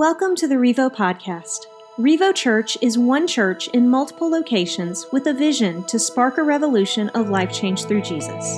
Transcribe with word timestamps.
Welcome 0.00 0.34
to 0.36 0.48
the 0.48 0.54
Revo 0.54 0.90
Podcast. 0.90 1.66
Revo 1.98 2.34
Church 2.34 2.78
is 2.80 2.96
one 2.96 3.26
church 3.26 3.68
in 3.68 3.86
multiple 3.86 4.30
locations 4.30 5.04
with 5.12 5.26
a 5.26 5.34
vision 5.34 5.84
to 5.88 5.98
spark 5.98 6.38
a 6.38 6.42
revolution 6.42 7.10
of 7.10 7.28
life 7.28 7.52
change 7.52 7.84
through 7.84 8.00
Jesus. 8.00 8.56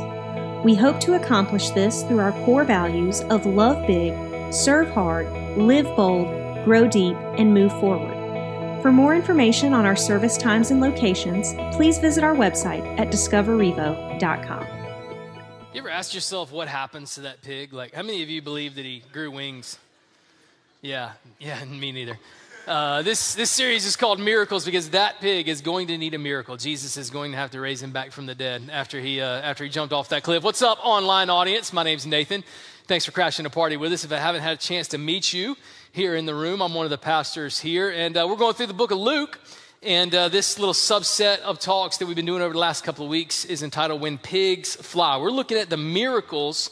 We 0.63 0.77
hope 0.77 1.01
to 1.01 1.15
accomplish 1.15 1.71
this 1.71 2.05
through 2.05 2.21
our 2.21 2.31
core 2.45 2.63
values 2.63 3.23
of 3.23 3.45
love 3.45 3.85
big, 3.89 4.15
serve 4.55 4.89
hard, 4.91 5.27
live 5.59 5.87
bold, 5.97 6.29
grow 6.65 6.87
deep, 6.87 7.16
and 7.36 7.52
move 7.52 7.72
forward. 7.80 8.80
For 8.80 8.93
more 8.93 9.12
information 9.12 9.72
on 9.72 9.84
our 9.84 9.96
service 9.96 10.38
times 10.38 10.70
and 10.70 10.80
locations, 10.80 11.54
please 11.74 11.98
visit 11.98 12.22
our 12.22 12.36
website 12.36 12.86
at 13.00 13.09
discoverrevo.com. 13.09 14.66
You 15.74 15.80
ever 15.80 15.90
ask 15.90 16.14
yourself 16.14 16.52
what 16.52 16.68
happens 16.68 17.16
to 17.16 17.22
that 17.22 17.43
pig? 17.43 17.72
Like, 17.72 17.95
how 17.95 18.02
many 18.04 18.22
of 18.22 18.30
you 18.30 18.40
believe 18.40 18.77
that 18.77 18.84
he 18.84 19.02
grew 19.12 19.32
wings? 19.32 19.80
Yeah, 20.83 21.12
yeah, 21.39 21.64
me 21.71 21.93
neither. 21.93 22.19
Uh, 22.67 23.02
this, 23.02 23.34
this 23.37 23.51
series 23.51 23.87
is 23.87 23.95
called 23.95 24.19
Miracles 24.19 24.65
because 24.65 24.91
that 24.91 25.20
pig 25.20 25.48
is 25.48 25.61
going 25.61 25.87
to 25.87 25.97
need 25.97 26.12
a 26.12 26.19
miracle. 26.19 26.56
Jesus 26.56 26.97
is 26.97 27.09
going 27.09 27.30
to 27.30 27.37
have 27.39 27.52
to 27.52 27.61
raise 27.61 27.80
him 27.80 27.93
back 27.93 28.11
from 28.11 28.27
the 28.27 28.34
dead 28.34 28.69
after 28.70 29.01
he, 29.01 29.20
uh, 29.20 29.27
after 29.27 29.62
he 29.62 29.70
jumped 29.70 29.92
off 29.92 30.09
that 30.09 30.25
cliff. 30.25 30.42
What's 30.42 30.61
up, 30.61 30.79
online 30.83 31.30
audience? 31.30 31.73
My 31.73 31.84
name's 31.84 32.05
Nathan. 32.05 32.42
Thanks 32.89 33.05
for 33.05 33.12
crashing 33.12 33.47
a 33.47 33.51
party 33.51 33.77
with 33.77 33.92
us. 33.92 34.03
If 34.03 34.11
I 34.11 34.16
haven't 34.16 34.42
had 34.42 34.55
a 34.55 34.61
chance 34.61 34.89
to 34.89 34.98
meet 34.98 35.33
you 35.33 35.56
here 35.92 36.16
in 36.16 36.27
the 36.27 36.34
room, 36.34 36.61
I'm 36.61 36.75
one 36.75 36.84
of 36.84 36.91
the 36.91 36.98
pastors 36.98 37.61
here. 37.61 37.89
And 37.89 38.17
uh, 38.17 38.27
we're 38.28 38.34
going 38.34 38.55
through 38.55 38.67
the 38.67 38.75
book 38.75 38.91
of 38.91 38.98
Luke. 38.98 39.39
And 39.84 40.12
uh, 40.12 40.30
this 40.30 40.59
little 40.59 40.75
subset 40.75 41.39
of 41.42 41.61
talks 41.61 41.98
that 41.98 42.06
we've 42.06 42.17
been 42.17 42.27
doing 42.27 42.42
over 42.42 42.55
the 42.55 42.59
last 42.59 42.83
couple 42.83 43.05
of 43.05 43.11
weeks 43.11 43.45
is 43.45 43.62
entitled 43.62 44.01
When 44.01 44.19
Pigs 44.19 44.75
Fly. 44.75 45.17
We're 45.19 45.30
looking 45.30 45.59
at 45.59 45.70
the 45.70 45.77
miracles 45.77 46.70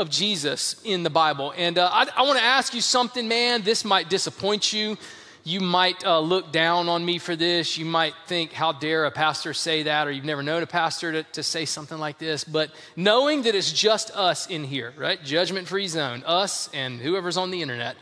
of 0.00 0.10
Jesus 0.10 0.80
in 0.84 1.02
the 1.02 1.10
Bible. 1.10 1.52
And 1.56 1.78
uh, 1.78 1.88
I, 1.92 2.06
I 2.16 2.22
want 2.22 2.38
to 2.38 2.44
ask 2.44 2.74
you 2.74 2.80
something, 2.80 3.28
man. 3.28 3.62
This 3.62 3.84
might 3.84 4.08
disappoint 4.10 4.72
you. 4.72 4.96
You 5.44 5.60
might 5.60 6.04
uh, 6.04 6.20
look 6.20 6.52
down 6.52 6.88
on 6.88 7.04
me 7.04 7.18
for 7.18 7.34
this. 7.34 7.78
You 7.78 7.84
might 7.84 8.14
think, 8.26 8.52
how 8.52 8.72
dare 8.72 9.06
a 9.06 9.10
pastor 9.10 9.54
say 9.54 9.84
that? 9.84 10.06
Or 10.06 10.10
you've 10.10 10.24
never 10.24 10.42
known 10.42 10.62
a 10.62 10.66
pastor 10.66 11.12
to, 11.12 11.22
to 11.22 11.42
say 11.42 11.64
something 11.64 11.98
like 11.98 12.18
this. 12.18 12.44
But 12.44 12.70
knowing 12.96 13.42
that 13.42 13.54
it's 13.54 13.72
just 13.72 14.10
us 14.10 14.48
in 14.48 14.64
here, 14.64 14.92
right? 14.98 15.22
Judgment 15.22 15.68
free 15.68 15.88
zone, 15.88 16.22
us 16.26 16.68
and 16.74 17.00
whoever's 17.00 17.36
on 17.36 17.50
the 17.50 17.62
internet. 17.62 17.96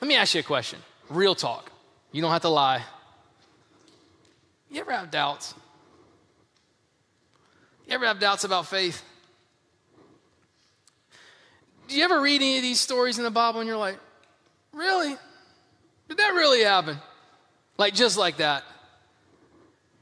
Let 0.00 0.08
me 0.08 0.16
ask 0.16 0.34
you 0.34 0.40
a 0.40 0.44
question. 0.44 0.80
Real 1.08 1.34
talk. 1.34 1.70
You 2.12 2.22
don't 2.22 2.32
have 2.32 2.42
to 2.42 2.48
lie. 2.48 2.82
You 4.70 4.80
ever 4.80 4.92
have 4.92 5.10
doubts? 5.10 5.54
You 7.86 7.94
ever 7.94 8.06
have 8.06 8.18
doubts 8.18 8.44
about 8.44 8.66
faith? 8.66 9.02
Do 11.88 11.96
you 11.96 12.04
ever 12.04 12.20
read 12.20 12.40
any 12.40 12.56
of 12.56 12.62
these 12.62 12.80
stories 12.80 13.18
in 13.18 13.24
the 13.24 13.30
Bible 13.30 13.60
and 13.60 13.68
you're 13.68 13.76
like, 13.76 13.98
really? 14.72 15.16
Did 16.08 16.18
that 16.18 16.34
really 16.34 16.62
happen? 16.62 16.98
Like, 17.78 17.94
just 17.94 18.16
like 18.16 18.38
that. 18.38 18.64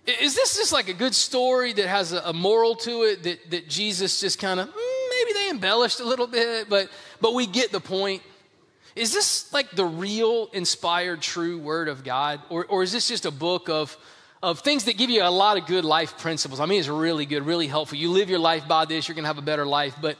Is 0.06 0.34
this 0.34 0.56
just 0.56 0.72
like 0.72 0.88
a 0.88 0.94
good 0.94 1.14
story 1.14 1.72
that 1.72 1.86
has 1.86 2.12
a, 2.12 2.32
moral 2.32 2.74
to 2.76 3.02
it 3.02 3.22
that, 3.22 3.50
that 3.50 3.68
Jesus 3.68 4.20
just 4.20 4.38
kind 4.38 4.60
of, 4.60 4.68
mm, 4.68 5.08
maybe 5.10 5.32
they 5.32 5.50
embellished 5.50 6.00
a 6.00 6.04
little 6.04 6.26
bit, 6.26 6.68
but, 6.68 6.90
but 7.20 7.32
we 7.32 7.46
get 7.46 7.72
the 7.72 7.80
point? 7.80 8.22
Is 8.94 9.12
this 9.12 9.52
like 9.52 9.70
the 9.70 9.84
real 9.84 10.50
inspired, 10.52 11.22
true 11.22 11.58
word 11.58 11.88
of 11.88 12.04
God? 12.04 12.40
Or, 12.50 12.66
or 12.66 12.82
is 12.82 12.92
this 12.92 13.08
just 13.08 13.24
a 13.24 13.30
book 13.30 13.70
of, 13.70 13.96
of 14.42 14.60
things 14.60 14.84
that 14.84 14.98
give 14.98 15.08
you 15.08 15.22
a 15.22 15.30
lot 15.30 15.56
of 15.56 15.66
good 15.66 15.86
life 15.86 16.18
principles? 16.18 16.60
I 16.60 16.66
mean, 16.66 16.80
it's 16.80 16.88
really 16.88 17.24
good, 17.24 17.44
really 17.46 17.66
helpful. 17.66 17.96
You 17.96 18.10
live 18.10 18.28
your 18.28 18.38
life 18.38 18.68
by 18.68 18.84
this, 18.84 19.08
you're 19.08 19.14
going 19.14 19.24
to 19.24 19.28
have 19.28 19.38
a 19.38 19.42
better 19.42 19.66
life. 19.66 19.96
But 20.00 20.18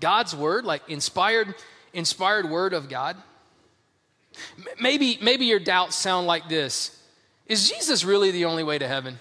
God's 0.00 0.34
word, 0.34 0.64
like 0.64 0.82
inspired, 0.88 1.54
inspired 1.92 2.48
word 2.48 2.72
of 2.72 2.88
God. 2.88 3.16
Maybe, 4.80 5.18
maybe 5.20 5.46
your 5.46 5.58
doubts 5.58 5.96
sound 5.96 6.26
like 6.26 6.48
this 6.48 6.96
Is 7.46 7.68
Jesus 7.68 8.04
really 8.04 8.30
the 8.30 8.44
only 8.44 8.62
way 8.62 8.78
to 8.78 8.86
heaven? 8.86 9.18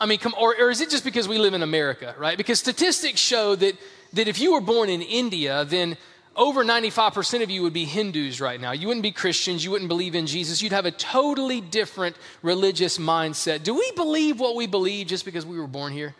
I 0.00 0.06
mean, 0.06 0.18
come, 0.18 0.34
or, 0.38 0.54
or 0.60 0.70
is 0.70 0.80
it 0.80 0.90
just 0.90 1.04
because 1.04 1.26
we 1.26 1.38
live 1.38 1.54
in 1.54 1.62
America, 1.62 2.14
right? 2.18 2.36
Because 2.36 2.60
statistics 2.60 3.20
show 3.20 3.56
that, 3.56 3.76
that 4.12 4.28
if 4.28 4.38
you 4.38 4.52
were 4.52 4.60
born 4.60 4.88
in 4.88 5.02
India, 5.02 5.64
then 5.64 5.96
over 6.36 6.64
95% 6.64 7.42
of 7.42 7.50
you 7.50 7.62
would 7.62 7.72
be 7.72 7.84
Hindus 7.84 8.40
right 8.40 8.60
now. 8.60 8.70
You 8.70 8.86
wouldn't 8.86 9.02
be 9.02 9.10
Christians. 9.10 9.64
You 9.64 9.72
wouldn't 9.72 9.88
believe 9.88 10.14
in 10.14 10.28
Jesus. 10.28 10.62
You'd 10.62 10.70
have 10.70 10.86
a 10.86 10.92
totally 10.92 11.60
different 11.60 12.14
religious 12.42 12.96
mindset. 12.96 13.64
Do 13.64 13.74
we 13.74 13.90
believe 13.96 14.38
what 14.38 14.54
we 14.54 14.68
believe 14.68 15.08
just 15.08 15.24
because 15.24 15.44
we 15.44 15.58
were 15.58 15.66
born 15.66 15.92
here? 15.92 16.14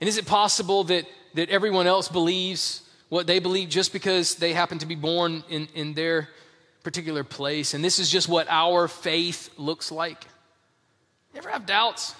And 0.00 0.08
is 0.08 0.18
it 0.18 0.26
possible 0.26 0.82
that 0.84 1.06
that 1.34 1.48
everyone 1.50 1.86
else 1.86 2.08
believes 2.08 2.82
what 3.08 3.26
they 3.26 3.38
believe 3.38 3.68
just 3.68 3.92
because 3.92 4.34
they 4.36 4.52
happen 4.52 4.78
to 4.78 4.86
be 4.86 4.94
born 4.94 5.42
in, 5.48 5.68
in 5.74 5.94
their 5.94 6.28
particular 6.82 7.24
place. 7.24 7.74
And 7.74 7.84
this 7.84 7.98
is 7.98 8.10
just 8.10 8.28
what 8.28 8.46
our 8.50 8.88
faith 8.88 9.50
looks 9.56 9.90
like. 9.90 10.24
You 11.32 11.38
ever 11.38 11.50
have 11.50 11.66
doubts? 11.66 12.14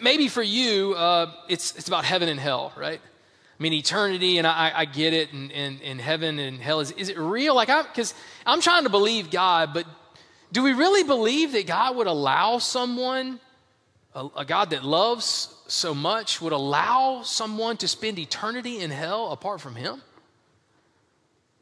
Maybe 0.00 0.28
for 0.28 0.42
you, 0.42 0.94
uh, 0.94 1.32
it's, 1.48 1.74
it's 1.76 1.88
about 1.88 2.04
heaven 2.04 2.28
and 2.28 2.38
hell, 2.38 2.72
right? 2.76 3.00
I 3.58 3.62
mean, 3.62 3.72
eternity, 3.72 4.38
and 4.38 4.46
I, 4.46 4.70
I 4.74 4.84
get 4.84 5.12
it, 5.12 5.32
and, 5.32 5.50
and, 5.50 5.80
and 5.82 6.00
heaven 6.00 6.38
and 6.38 6.60
hell. 6.60 6.80
Is, 6.80 6.92
is 6.92 7.08
it 7.08 7.18
real? 7.18 7.54
Like, 7.54 7.68
because 7.68 7.78
I'm, 7.86 7.92
because 7.92 8.14
I'm 8.46 8.60
trying 8.60 8.84
to 8.84 8.90
believe 8.90 9.30
God, 9.30 9.72
but 9.72 9.86
do 10.52 10.62
we 10.62 10.72
really 10.72 11.02
believe 11.02 11.52
that 11.52 11.66
God 11.66 11.96
would 11.96 12.06
allow 12.06 12.58
someone, 12.58 13.40
a, 14.16 14.28
a 14.38 14.44
God 14.44 14.70
that 14.70 14.82
loves 14.82 15.54
so 15.68 15.94
much 15.94 16.40
would 16.40 16.52
allow 16.52 17.22
someone 17.22 17.76
to 17.76 17.86
spend 17.86 18.18
eternity 18.18 18.80
in 18.80 18.90
hell 18.90 19.30
apart 19.30 19.60
from 19.60 19.76
him? 19.76 20.02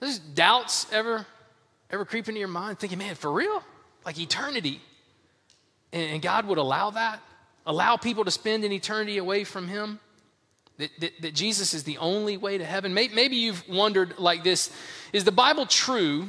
Does 0.01 0.19
doubts 0.19 0.91
ever 0.93 1.27
ever 1.91 2.05
creep 2.05 2.29
into 2.29 2.39
your 2.39 2.49
mind 2.49 2.79
thinking, 2.79 2.99
man, 2.99 3.15
for 3.15 3.31
real? 3.31 3.63
Like 4.07 4.19
eternity. 4.19 4.81
And, 5.93 6.15
and 6.15 6.23
God 6.23 6.47
would 6.47 6.59
allow 6.59 6.91
that? 6.91 7.21
Allow 7.67 7.97
people 7.97 8.25
to 8.25 8.31
spend 8.31 8.65
an 8.65 8.73
eternity 8.73 9.19
away 9.19 9.45
from 9.45 9.69
him? 9.69 10.01
That, 10.79 10.91
that, 10.99 11.13
that, 11.23 11.35
Jesus 11.35 11.73
is 11.73 11.85
the 11.85 11.99
only 11.99 12.37
way 12.37 12.59
to 12.59 12.65
heaven. 12.65 12.95
Maybe 12.95 13.37
you've 13.37 13.67
wondered 13.69 14.19
like 14.19 14.43
this 14.43 14.71
Is 15.13 15.25
the 15.25 15.33
Bible 15.33 15.67
true 15.67 16.29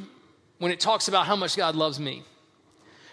when 0.58 0.70
it 0.70 0.78
talks 0.78 1.08
about 1.08 1.26
how 1.26 1.34
much 1.34 1.56
God 1.56 1.74
loves 1.74 1.98
me? 1.98 2.22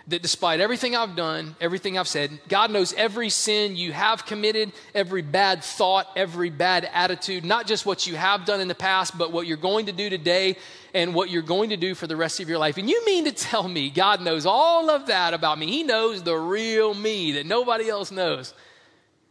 That 0.07 0.21
despite 0.21 0.59
everything 0.59 0.95
I've 0.95 1.15
done, 1.15 1.55
everything 1.61 1.97
I've 1.97 2.09
said, 2.09 2.37
God 2.49 2.71
knows 2.71 2.93
every 2.93 3.29
sin 3.29 3.77
you 3.77 3.93
have 3.93 4.25
committed, 4.25 4.73
every 4.93 5.21
bad 5.21 5.63
thought, 5.63 6.09
every 6.15 6.49
bad 6.49 6.89
attitude, 6.93 7.45
not 7.45 7.67
just 7.67 7.85
what 7.85 8.05
you 8.05 8.15
have 8.15 8.43
done 8.45 8.59
in 8.59 8.67
the 8.67 8.75
past, 8.75 9.17
but 9.17 9.31
what 9.31 9.47
you're 9.47 9.55
going 9.55 9.85
to 9.85 9.93
do 9.93 10.09
today 10.09 10.57
and 10.93 11.15
what 11.15 11.29
you're 11.29 11.41
going 11.41 11.69
to 11.69 11.77
do 11.77 11.95
for 11.95 12.05
the 12.05 12.17
rest 12.17 12.41
of 12.41 12.49
your 12.49 12.57
life. 12.57 12.77
And 12.77 12.89
you 12.89 13.05
mean 13.05 13.23
to 13.25 13.31
tell 13.31 13.67
me 13.67 13.89
God 13.89 14.21
knows 14.21 14.45
all 14.45 14.89
of 14.89 15.07
that 15.07 15.33
about 15.33 15.57
me? 15.57 15.67
He 15.67 15.83
knows 15.83 16.21
the 16.21 16.35
real 16.35 16.93
me 16.93 17.33
that 17.33 17.45
nobody 17.45 17.89
else 17.89 18.11
knows 18.11 18.53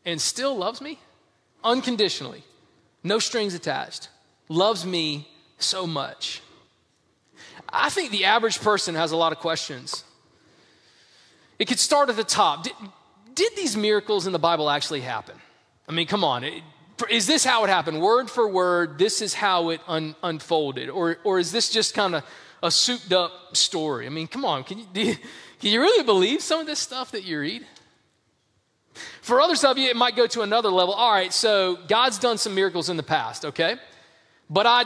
and 0.07 0.21
still 0.21 0.57
loves 0.57 0.81
me 0.81 0.99
unconditionally, 1.63 2.43
no 3.05 3.19
strings 3.19 3.55
attached, 3.55 4.09
loves 4.49 4.87
me 4.87 5.29
so 5.59 5.87
much. 5.87 6.41
I 7.69 7.91
think 7.91 8.11
the 8.11 8.25
average 8.25 8.61
person 8.61 8.95
has 8.95 9.13
a 9.13 9.17
lot 9.17 9.33
of 9.33 9.39
questions 9.39 10.05
it 11.63 11.69
could 11.69 11.79
start 11.79 12.11
at 12.11 12.17
the 12.17 12.25
top. 12.25 12.65
Did, 12.65 12.73
did 13.35 13.53
these 13.55 13.77
miracles 13.77 14.27
in 14.27 14.33
the 14.33 14.39
Bible 14.41 14.69
actually 14.69 15.01
happen? 15.01 15.37
I 15.89 15.93
mean, 15.93 16.09
come 16.09 16.25
on. 16.25 16.45
Is 17.09 17.29
this 17.29 17.45
how 17.45 17.63
it 17.63 17.69
happened? 17.69 18.01
Word 18.01 18.29
for 18.29 18.49
word, 18.49 18.99
this 18.99 19.23
is 19.23 19.33
how 19.33 19.69
it 19.69 19.81
un, 19.87 20.17
unfolded? 20.25 20.91
Or, 20.91 21.19
or 21.23 21.39
is 21.39 21.53
this 21.53 21.71
just 21.71 21.95
kind 21.95 22.17
of 22.17 22.25
a 22.65 22.71
souped 22.73 23.13
up 23.13 23.57
story? 23.57 24.07
I 24.07 24.09
mean, 24.09 24.27
come 24.27 24.45
on. 24.45 24.65
Can 24.65 24.79
you, 24.79 24.87
you, 24.95 25.15
can 25.61 25.71
you 25.71 25.81
really 25.81 26.05
believe 26.05 26.43
some 26.43 26.59
of 26.59 26.67
this 26.67 26.81
stuff 26.81 27.13
that 27.13 27.23
you 27.23 27.39
read? 27.39 27.65
For 29.21 29.41
others 29.41 29.63
of 29.63 29.79
you, 29.79 29.89
it 29.89 29.95
might 29.95 30.17
go 30.17 30.27
to 30.27 30.41
another 30.43 30.69
level. 30.69 30.95
All 30.95 31.13
right, 31.13 31.33
so 31.33 31.79
God's 31.87 32.19
done 32.19 32.39
some 32.39 32.57
miracles 32.57 32.89
in 32.89 32.97
the 32.97 33.05
past, 33.05 33.45
okay? 33.45 33.77
But 34.51 34.67
I 34.67 34.83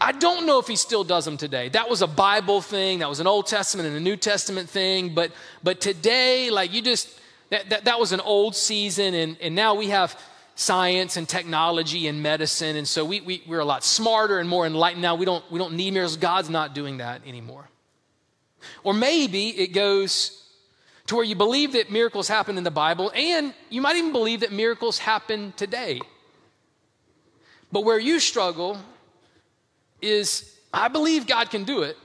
I 0.00 0.12
don't 0.12 0.46
know 0.46 0.58
if 0.58 0.66
he 0.66 0.76
still 0.76 1.04
does 1.04 1.24
them 1.24 1.36
today. 1.36 1.68
That 1.68 1.90
was 1.90 2.00
a 2.00 2.06
Bible 2.06 2.62
thing, 2.62 3.00
that 3.00 3.08
was 3.08 3.20
an 3.20 3.26
Old 3.26 3.46
Testament 3.46 3.86
and 3.86 3.96
a 3.96 4.00
New 4.00 4.16
Testament 4.16 4.70
thing, 4.70 5.14
but 5.14 5.30
but 5.62 5.80
today, 5.80 6.50
like 6.50 6.72
you 6.72 6.80
just 6.80 7.20
that, 7.50 7.68
that, 7.70 7.84
that 7.84 8.00
was 8.00 8.12
an 8.12 8.20
old 8.20 8.56
season, 8.56 9.12
and, 9.14 9.36
and 9.40 9.54
now 9.54 9.74
we 9.74 9.88
have 9.88 10.18
science 10.54 11.16
and 11.16 11.28
technology 11.28 12.06
and 12.06 12.22
medicine, 12.22 12.76
and 12.76 12.86
so 12.86 13.04
we, 13.04 13.20
we, 13.20 13.42
we're 13.46 13.60
a 13.60 13.64
lot 13.64 13.84
smarter 13.84 14.38
and 14.38 14.48
more 14.48 14.66
enlightened 14.66 15.02
now. 15.02 15.16
We 15.16 15.24
don't, 15.24 15.44
we 15.50 15.58
don't 15.58 15.74
need 15.74 15.92
miracles. 15.92 16.16
God's 16.16 16.48
not 16.48 16.74
doing 16.74 16.98
that 16.98 17.26
anymore. 17.26 17.68
Or 18.84 18.94
maybe 18.94 19.48
it 19.48 19.68
goes 19.68 20.44
to 21.06 21.16
where 21.16 21.24
you 21.24 21.34
believe 21.34 21.72
that 21.72 21.90
miracles 21.90 22.28
happen 22.28 22.56
in 22.56 22.62
the 22.62 22.70
Bible, 22.70 23.10
and 23.14 23.52
you 23.68 23.80
might 23.80 23.96
even 23.96 24.12
believe 24.12 24.40
that 24.40 24.52
miracles 24.52 24.98
happen 24.98 25.52
today. 25.56 26.00
But 27.72 27.84
where 27.84 27.98
you 27.98 28.20
struggle 28.20 28.78
is 30.02 30.56
I 30.72 30.88
believe 30.88 31.26
God 31.26 31.50
can 31.50 31.64
do 31.64 31.82
it, 31.82 31.96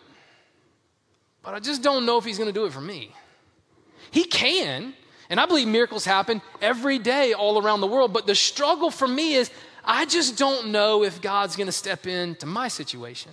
but 1.44 1.53
I 1.53 1.59
just 1.59 1.81
don't 1.83 2.06
know 2.06 2.18
if 2.18 2.25
He's 2.25 2.38
going 2.38 2.50
to 2.50 2.53
do 2.53 2.65
it 2.65 2.74
for 2.74 2.81
me. 2.81 3.12
He 4.12 4.24
can, 4.24 4.94
and 5.30 5.39
I 5.39 5.45
believe 5.45 5.68
miracles 5.68 6.06
happen 6.06 6.42
every 6.62 7.00
day 7.00 7.33
all 7.33 7.62
around 7.62 7.81
the 7.81 7.88
world, 7.88 8.13
but 8.13 8.25
the 8.25 8.36
struggle 8.36 8.92
for 8.92 9.07
me 9.07 9.36
is 9.36 9.51
I 9.83 10.06
just 10.06 10.38
don't 10.38 10.69
know 10.69 11.03
if 11.03 11.21
God's 11.21 11.56
going 11.56 11.68
to 11.68 11.74
step 11.74 12.07
into 12.07 12.45
my 12.45 12.68
situation. 12.68 13.31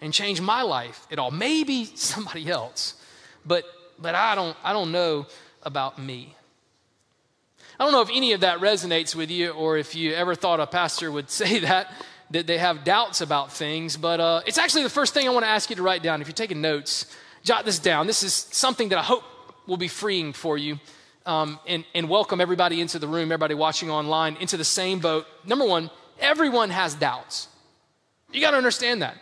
and 0.00 0.12
change 0.12 0.40
my 0.40 0.62
life 0.62 1.06
at 1.10 1.18
all. 1.18 1.30
Maybe 1.30 1.84
somebody 1.84 2.48
else, 2.48 2.94
but, 3.44 3.64
but 3.98 4.14
I, 4.14 4.34
don't, 4.34 4.56
I 4.62 4.72
don't 4.72 4.92
know 4.92 5.26
about 5.62 5.98
me. 5.98 6.34
I 7.78 7.84
don't 7.84 7.92
know 7.92 8.00
if 8.00 8.10
any 8.12 8.32
of 8.32 8.40
that 8.40 8.58
resonates 8.58 9.14
with 9.14 9.30
you 9.30 9.50
or 9.50 9.76
if 9.76 9.94
you 9.94 10.12
ever 10.12 10.34
thought 10.34 10.60
a 10.60 10.66
pastor 10.66 11.10
would 11.12 11.30
say 11.42 11.60
that, 11.60 11.92
that 12.30 12.46
they 12.46 12.58
have 12.58 12.84
doubts 12.84 13.20
about 13.20 13.52
things, 13.52 13.96
but 13.96 14.20
uh, 14.20 14.42
it's 14.46 14.58
actually 14.58 14.82
the 14.82 14.90
first 14.90 15.14
thing 15.14 15.26
I 15.26 15.30
want 15.30 15.44
to 15.44 15.50
ask 15.50 15.70
you 15.70 15.76
to 15.76 15.82
write 15.82 16.02
down. 16.02 16.20
If 16.20 16.28
you're 16.28 16.34
taking 16.34 16.60
notes, 16.60 17.06
jot 17.42 17.64
this 17.64 17.78
down. 17.78 18.06
This 18.06 18.22
is 18.22 18.34
something 18.34 18.90
that 18.90 18.98
I 18.98 19.02
hope 19.02 19.24
will 19.66 19.76
be 19.76 19.88
freeing 19.88 20.32
for 20.32 20.58
you. 20.58 20.78
Um, 21.24 21.58
and, 21.66 21.84
and 21.94 22.08
welcome 22.08 22.40
everybody 22.40 22.80
into 22.80 22.98
the 22.98 23.08
room, 23.08 23.24
everybody 23.24 23.54
watching 23.54 23.90
online, 23.90 24.36
into 24.36 24.56
the 24.56 24.64
same 24.64 24.98
boat. 24.98 25.26
Number 25.44 25.66
one, 25.66 25.90
everyone 26.18 26.70
has 26.70 26.94
doubts. 26.94 27.48
You 28.32 28.40
got 28.40 28.52
to 28.52 28.56
understand 28.56 29.02
that. 29.02 29.16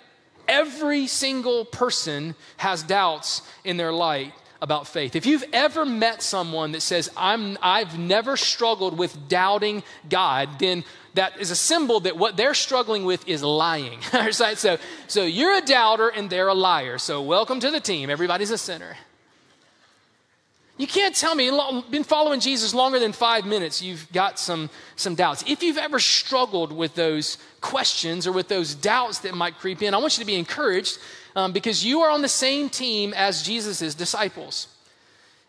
Every 0.48 1.06
single 1.06 1.64
person 1.64 2.36
has 2.58 2.82
doubts 2.82 3.42
in 3.64 3.76
their 3.76 3.92
life 3.92 4.32
about 4.62 4.86
faith. 4.86 5.16
If 5.16 5.26
you've 5.26 5.44
ever 5.52 5.84
met 5.84 6.22
someone 6.22 6.72
that 6.72 6.82
says, 6.82 7.10
I'm, 7.16 7.58
I've 7.60 7.98
never 7.98 8.36
struggled 8.36 8.96
with 8.96 9.28
doubting 9.28 9.82
God, 10.08 10.58
then 10.58 10.84
that 11.16 11.38
is 11.40 11.50
a 11.50 11.56
symbol 11.56 12.00
that 12.00 12.16
what 12.16 12.36
they're 12.36 12.54
struggling 12.54 13.04
with 13.04 13.26
is 13.28 13.42
lying. 13.42 14.00
so, 14.30 14.78
so 15.06 15.22
you're 15.24 15.56
a 15.58 15.60
doubter 15.60 16.08
and 16.08 16.30
they're 16.30 16.48
a 16.48 16.54
liar. 16.54 16.98
So 16.98 17.20
welcome 17.20 17.60
to 17.60 17.70
the 17.70 17.80
team. 17.80 18.08
Everybody's 18.08 18.50
a 18.50 18.58
sinner. 18.58 18.96
You 20.78 20.86
can't 20.86 21.16
tell 21.16 21.34
me, 21.34 21.50
been 21.90 22.04
following 22.04 22.38
Jesus 22.38 22.74
longer 22.74 22.98
than 22.98 23.12
five 23.12 23.46
minutes, 23.46 23.80
you've 23.80 24.12
got 24.12 24.38
some, 24.38 24.68
some 24.94 25.14
doubts. 25.14 25.42
If 25.46 25.62
you've 25.62 25.78
ever 25.78 25.98
struggled 25.98 26.70
with 26.70 26.94
those 26.94 27.38
questions 27.62 28.26
or 28.26 28.32
with 28.32 28.48
those 28.48 28.74
doubts 28.74 29.20
that 29.20 29.34
might 29.34 29.56
creep 29.56 29.80
in, 29.80 29.94
I 29.94 29.96
want 29.98 30.18
you 30.18 30.22
to 30.22 30.26
be 30.26 30.34
encouraged 30.34 30.98
um, 31.34 31.52
because 31.52 31.82
you 31.82 32.00
are 32.00 32.10
on 32.10 32.20
the 32.20 32.28
same 32.28 32.68
team 32.68 33.14
as 33.14 33.42
Jesus' 33.42 33.94
disciples. 33.94 34.68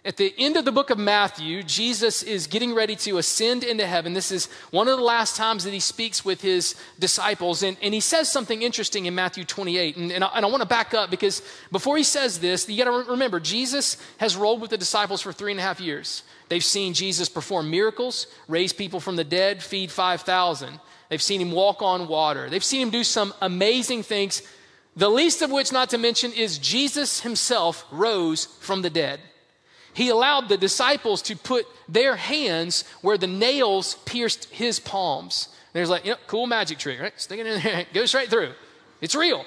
At 0.07 0.15
the 0.15 0.33
end 0.37 0.55
of 0.55 0.63
the 0.63 0.71
book 0.71 0.89
of 0.89 0.97
Matthew, 0.97 1.61
Jesus 1.63 2.23
is 2.23 2.47
getting 2.47 2.73
ready 2.73 2.95
to 2.95 3.17
ascend 3.17 3.65
into 3.65 3.85
heaven. 3.85 4.13
This 4.13 4.31
is 4.31 4.45
one 4.71 4.87
of 4.87 4.97
the 4.97 5.03
last 5.03 5.35
times 5.35 5.65
that 5.65 5.73
he 5.73 5.81
speaks 5.81 6.23
with 6.23 6.41
his 6.41 6.75
disciples. 6.97 7.61
And, 7.61 7.75
and 7.81 7.93
he 7.93 7.99
says 7.99 8.31
something 8.31 8.61
interesting 8.61 9.05
in 9.05 9.15
Matthew 9.15 9.43
28. 9.43 9.97
And, 9.97 10.13
and 10.13 10.23
I, 10.23 10.27
I 10.27 10.45
want 10.45 10.61
to 10.61 10.65
back 10.65 10.93
up 10.93 11.11
because 11.11 11.41
before 11.73 11.97
he 11.97 12.03
says 12.03 12.39
this, 12.39 12.69
you 12.69 12.81
got 12.81 12.89
to 12.89 13.11
remember, 13.11 13.41
Jesus 13.41 13.97
has 14.15 14.37
rolled 14.37 14.61
with 14.61 14.69
the 14.69 14.77
disciples 14.77 15.21
for 15.21 15.33
three 15.33 15.51
and 15.51 15.59
a 15.59 15.63
half 15.63 15.81
years. 15.81 16.23
They've 16.47 16.63
seen 16.63 16.93
Jesus 16.93 17.27
perform 17.27 17.69
miracles, 17.69 18.27
raise 18.47 18.71
people 18.71 19.01
from 19.01 19.17
the 19.17 19.25
dead, 19.25 19.61
feed 19.61 19.91
5,000. 19.91 20.79
They've 21.09 21.21
seen 21.21 21.41
him 21.41 21.51
walk 21.51 21.81
on 21.81 22.07
water. 22.07 22.49
They've 22.49 22.63
seen 22.63 22.83
him 22.83 22.91
do 22.91 23.03
some 23.03 23.33
amazing 23.41 24.03
things, 24.03 24.41
the 24.95 25.09
least 25.09 25.41
of 25.41 25.51
which, 25.51 25.73
not 25.73 25.89
to 25.89 25.97
mention, 25.97 26.31
is 26.31 26.57
Jesus 26.57 27.19
himself 27.19 27.85
rose 27.91 28.45
from 28.61 28.83
the 28.83 28.89
dead 28.89 29.19
he 29.97 30.09
allowed 30.09 30.47
the 30.47 30.57
disciples 30.57 31.23
to 31.23 31.35
put 31.35 31.65
their 31.89 32.15
hands 32.15 32.83
where 33.01 33.17
the 33.17 33.25
nails 33.25 33.95
pierced 34.05 34.45
his 34.51 34.79
palms. 34.79 35.47
And 35.51 35.79
There's 35.79 35.89
like, 35.89 36.05
you 36.05 36.11
know, 36.11 36.17
cool 36.27 36.45
magic 36.45 36.77
trick, 36.77 36.99
right? 37.01 37.19
Stick 37.19 37.39
it 37.39 37.47
in 37.47 37.59
there, 37.59 37.87
goes 37.95 38.09
straight 38.09 38.29
through. 38.29 38.51
It's 39.01 39.15
real. 39.15 39.43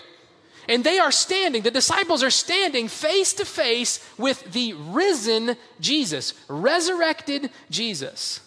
And 0.69 0.83
they 0.83 0.99
are 0.99 1.13
standing, 1.13 1.63
the 1.63 1.71
disciples 1.71 2.25
are 2.25 2.31
standing 2.31 2.89
face 2.89 3.33
to 3.35 3.45
face 3.45 4.05
with 4.19 4.53
the 4.53 4.73
risen 4.73 5.55
Jesus, 5.79 6.35
resurrected 6.49 7.51
Jesus. 7.71 8.41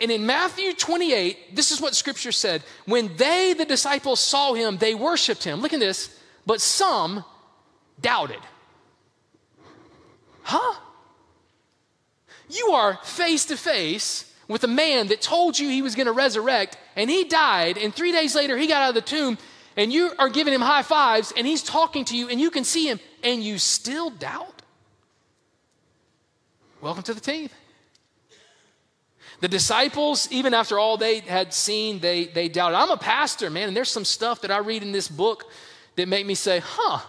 And 0.00 0.10
in 0.10 0.24
Matthew 0.24 0.72
28, 0.72 1.54
this 1.54 1.70
is 1.70 1.78
what 1.78 1.94
scripture 1.94 2.32
said. 2.32 2.62
When 2.86 3.14
they, 3.18 3.52
the 3.52 3.66
disciples, 3.66 4.18
saw 4.18 4.54
him, 4.54 4.78
they 4.78 4.94
worshiped 4.94 5.44
him. 5.44 5.60
Look 5.60 5.74
at 5.74 5.80
this. 5.80 6.18
But 6.46 6.62
some 6.62 7.22
doubted. 8.00 8.40
Huh? 10.44 10.80
You 12.54 12.68
are 12.72 12.98
face 13.02 13.46
to 13.46 13.56
face 13.56 14.32
with 14.46 14.62
a 14.62 14.68
man 14.68 15.08
that 15.08 15.20
told 15.20 15.58
you 15.58 15.68
he 15.68 15.82
was 15.82 15.94
going 15.94 16.06
to 16.06 16.12
resurrect, 16.12 16.76
and 16.94 17.10
he 17.10 17.24
died, 17.24 17.78
and 17.78 17.94
three 17.94 18.12
days 18.12 18.34
later 18.34 18.56
he 18.56 18.66
got 18.66 18.82
out 18.82 18.90
of 18.90 18.94
the 18.94 19.00
tomb, 19.00 19.38
and 19.76 19.92
you 19.92 20.12
are 20.18 20.28
giving 20.28 20.54
him 20.54 20.60
high 20.60 20.82
fives, 20.82 21.32
and 21.36 21.46
he's 21.46 21.62
talking 21.62 22.04
to 22.06 22.16
you, 22.16 22.28
and 22.28 22.40
you 22.40 22.50
can 22.50 22.62
see 22.62 22.88
him, 22.88 23.00
and 23.22 23.42
you 23.42 23.58
still 23.58 24.10
doubt? 24.10 24.62
Welcome 26.80 27.02
to 27.04 27.14
the 27.14 27.20
team. 27.20 27.48
The 29.40 29.48
disciples, 29.48 30.28
even 30.30 30.54
after 30.54 30.78
all 30.78 30.96
they 30.96 31.20
had 31.20 31.52
seen, 31.52 31.98
they, 31.98 32.26
they 32.26 32.48
doubted. 32.48 32.76
I'm 32.76 32.90
a 32.90 32.96
pastor, 32.96 33.50
man, 33.50 33.68
and 33.68 33.76
there's 33.76 33.90
some 33.90 34.04
stuff 34.04 34.42
that 34.42 34.50
I 34.50 34.58
read 34.58 34.82
in 34.82 34.92
this 34.92 35.08
book 35.08 35.50
that 35.96 36.06
make 36.06 36.24
me 36.24 36.34
say, 36.34 36.60
huh, 36.60 37.00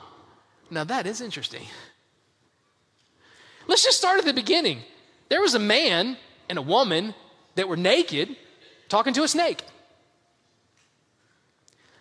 now 0.71 0.86
that 0.86 1.06
is 1.06 1.21
interesting. 1.21 1.65
Let's 3.68 3.83
just 3.83 3.97
start 3.97 4.19
at 4.19 4.25
the 4.25 4.33
beginning. 4.33 4.80
There 5.30 5.42
was 5.42 5.56
a 5.56 5.60
man 5.60 6.18
and 6.50 6.57
a 6.57 6.62
woman 6.62 7.13
that 7.56 7.68
were 7.68 7.77
naked 7.77 8.36
talking 8.89 9.13
to 9.13 9.24
a 9.24 9.27
snake. 9.27 9.63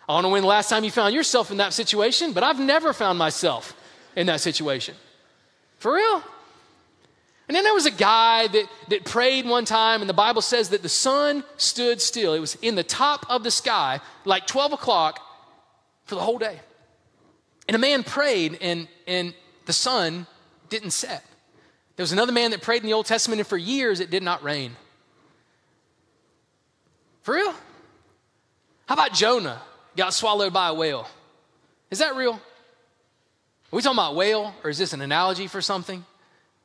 I 0.07 0.13
don't 0.13 0.23
know 0.23 0.29
when 0.29 0.43
the 0.43 0.47
last 0.47 0.69
time 0.69 0.83
you 0.83 0.91
found 0.91 1.15
yourself 1.15 1.49
in 1.49 1.57
that 1.57 1.73
situation, 1.73 2.33
but 2.33 2.43
I've 2.43 2.59
never 2.59 2.93
found 2.93 3.17
myself 3.17 3.75
in 4.15 4.27
that 4.27 4.39
situation. 4.39 4.95
For 5.79 5.93
real? 5.93 6.23
And 7.47 7.55
then 7.55 7.63
there 7.63 7.73
was 7.73 7.85
a 7.85 7.91
guy 7.91 8.47
that, 8.47 8.67
that 8.89 9.05
prayed 9.05 9.45
one 9.45 9.65
time, 9.65 10.01
and 10.01 10.09
the 10.09 10.13
Bible 10.13 10.41
says 10.41 10.69
that 10.69 10.83
the 10.83 10.89
sun 10.89 11.43
stood 11.57 12.01
still. 12.01 12.33
It 12.33 12.39
was 12.39 12.55
in 12.61 12.75
the 12.75 12.83
top 12.83 13.25
of 13.29 13.43
the 13.43 13.51
sky, 13.51 13.99
like 14.25 14.47
12 14.47 14.73
o'clock, 14.73 15.19
for 16.05 16.15
the 16.15 16.21
whole 16.21 16.37
day. 16.37 16.59
And 17.67 17.75
a 17.75 17.79
man 17.79 18.03
prayed, 18.03 18.57
and, 18.61 18.87
and 19.07 19.33
the 19.65 19.73
sun 19.73 20.27
didn't 20.69 20.91
set. 20.91 21.23
There 21.95 22.03
was 22.03 22.11
another 22.11 22.31
man 22.31 22.51
that 22.51 22.61
prayed 22.61 22.81
in 22.81 22.87
the 22.87 22.93
Old 22.93 23.05
Testament, 23.05 23.39
and 23.39 23.47
for 23.47 23.57
years 23.57 23.99
it 23.99 24.09
did 24.09 24.23
not 24.23 24.43
rain. 24.43 24.75
For 27.21 27.35
real? 27.35 27.53
How 28.85 28.93
about 28.93 29.13
Jonah 29.13 29.61
got 29.95 30.13
swallowed 30.13 30.53
by 30.53 30.69
a 30.69 30.73
whale? 30.73 31.07
Is 31.89 31.99
that 31.99 32.15
real? 32.15 32.33
Are 32.33 32.39
we 33.71 33.81
talking 33.81 33.97
about 33.97 34.15
whale, 34.15 34.53
or 34.63 34.69
is 34.69 34.77
this 34.77 34.93
an 34.93 35.01
analogy 35.01 35.47
for 35.47 35.61
something? 35.61 36.05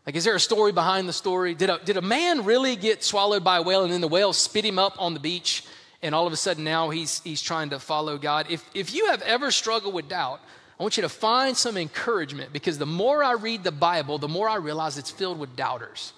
Like, 0.06 0.16
is 0.16 0.24
there 0.24 0.34
a 0.34 0.40
story 0.40 0.72
behind 0.72 1.08
the 1.08 1.12
story? 1.12 1.54
Did 1.54 1.70
a, 1.70 1.78
did 1.84 1.96
a 1.96 2.02
man 2.02 2.44
really 2.44 2.76
get 2.76 3.04
swallowed 3.04 3.44
by 3.44 3.58
a 3.58 3.62
whale 3.62 3.84
and 3.84 3.92
then 3.92 4.00
the 4.00 4.08
whale 4.08 4.32
spit 4.32 4.64
him 4.64 4.78
up 4.78 4.96
on 4.98 5.14
the 5.14 5.20
beach 5.20 5.64
and 6.02 6.14
all 6.14 6.26
of 6.26 6.32
a 6.32 6.36
sudden 6.36 6.64
now 6.64 6.90
he's, 6.90 7.20
he's 7.20 7.40
trying 7.40 7.70
to 7.70 7.78
follow 7.78 8.18
God? 8.18 8.46
If, 8.50 8.68
if 8.74 8.92
you 8.94 9.06
have 9.06 9.22
ever 9.22 9.50
struggled 9.50 9.94
with 9.94 10.08
doubt, 10.08 10.40
I 10.80 10.82
want 10.82 10.96
you 10.96 11.02
to 11.02 11.10
find 11.10 11.54
some 11.54 11.76
encouragement 11.76 12.54
because 12.54 12.78
the 12.78 12.86
more 12.86 13.22
I 13.22 13.32
read 13.32 13.64
the 13.64 13.70
Bible, 13.70 14.16
the 14.16 14.28
more 14.28 14.49
I 14.49 14.56
realize 14.56 14.96
it's 14.96 15.10
filled 15.10 15.38
with 15.38 15.54
doubters. 15.54 16.14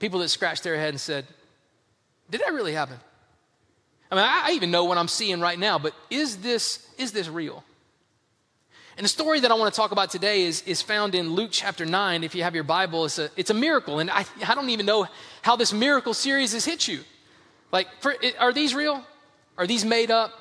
People 0.00 0.18
that 0.18 0.30
scratch 0.30 0.62
their 0.62 0.74
head 0.74 0.88
and 0.88 1.00
said, 1.00 1.28
Did 2.28 2.40
that 2.40 2.52
really 2.54 2.72
happen? 2.72 2.96
I 4.10 4.16
mean, 4.16 4.24
I 4.26 4.50
even 4.54 4.72
know 4.72 4.82
what 4.82 4.98
I'm 4.98 5.06
seeing 5.06 5.40
right 5.40 5.56
now, 5.56 5.78
but 5.78 5.94
is 6.10 6.38
this, 6.38 6.84
is 6.98 7.12
this 7.12 7.28
real? 7.28 7.62
And 8.96 9.04
the 9.04 9.08
story 9.08 9.38
that 9.38 9.50
I 9.52 9.54
want 9.54 9.72
to 9.72 9.76
talk 9.80 9.92
about 9.92 10.10
today 10.10 10.42
is, 10.42 10.62
is 10.62 10.82
found 10.82 11.14
in 11.14 11.30
Luke 11.30 11.50
chapter 11.52 11.86
9. 11.86 12.24
If 12.24 12.34
you 12.34 12.42
have 12.42 12.56
your 12.56 12.64
Bible, 12.64 13.04
it's 13.04 13.20
a, 13.20 13.30
it's 13.36 13.50
a 13.50 13.54
miracle. 13.54 14.00
And 14.00 14.10
I, 14.10 14.24
I 14.44 14.56
don't 14.56 14.70
even 14.70 14.86
know 14.86 15.06
how 15.40 15.54
this 15.54 15.72
miracle 15.72 16.14
series 16.14 16.52
has 16.52 16.64
hit 16.64 16.88
you. 16.88 17.00
Like, 17.70 17.86
for, 18.00 18.16
are 18.40 18.52
these 18.52 18.74
real? 18.74 19.04
Are 19.56 19.68
these 19.68 19.84
made 19.84 20.10
up? 20.10 20.32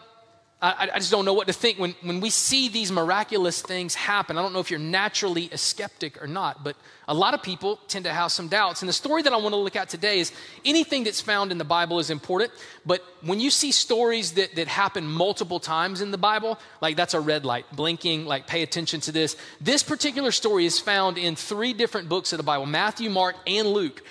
I, 0.64 0.92
I, 0.94 1.00
just 1.00 1.10
don't 1.10 1.26
know 1.26 1.34
what 1.34 1.48
to 1.48 1.54
think 1.54 1.80
when, 1.80 1.96
when 2.04 2.20
we 2.20 2.30
see 2.30 2.70
these 2.70 2.92
miraculous 2.92 3.64
things 3.64 3.96
happen. 3.96 4.38
I 4.38 4.44
don't 4.44 4.54
know 4.54 4.60
if 4.60 4.70
you're 4.70 4.80
naturally 4.80 5.50
a 5.52 5.58
skeptic 5.58 6.22
or 6.22 6.28
not, 6.28 6.64
but 6.64 6.76
a 7.08 7.16
lot 7.16 7.34
of 7.34 7.42
people 7.42 7.80
tend 7.88 8.06
to 8.06 8.14
have 8.14 8.32
some 8.32 8.48
doubts. 8.48 8.84
And 8.84 8.90
the 8.90 8.94
story 8.94 9.24
that 9.24 9.34
I 9.34 9.38
want 9.38 9.54
to 9.54 9.58
look 9.58 9.76
at 9.76 9.90
today 9.90 10.20
is 10.20 10.32
anything 10.64 11.04
that's 11.04 11.20
found 11.20 11.52
in 11.52 11.58
the 11.58 11.64
Bible 11.64 11.98
is 11.98 12.12
important, 12.12 12.52
but 12.86 13.04
when 13.22 13.40
you 13.40 13.50
see 13.50 13.72
stories 13.72 14.34
that, 14.34 14.54
that 14.54 14.68
happen 14.68 15.08
multiple 15.08 15.60
times 15.60 16.00
in 16.00 16.12
the 16.12 16.18
Bible, 16.20 16.60
like 16.80 16.96
that's 16.96 17.16
a 17.16 17.20
red 17.20 17.44
light, 17.44 17.66
blinking, 17.76 18.26
like 18.26 18.46
pay 18.46 18.62
attention 18.62 19.00
to 19.02 19.12
this. 19.12 19.36
This 19.60 19.82
particular 19.82 20.32
story 20.32 20.68
is 20.68 20.78
found 20.78 21.18
in 21.18 21.36
three 21.36 21.74
different 21.74 22.08
books 22.08 22.34
of 22.34 22.38
the 22.38 22.44
Bible 22.44 22.68
Matthew, 22.68 23.10
Mark, 23.10 23.36
and 23.48 23.68
Luke. 23.68 24.04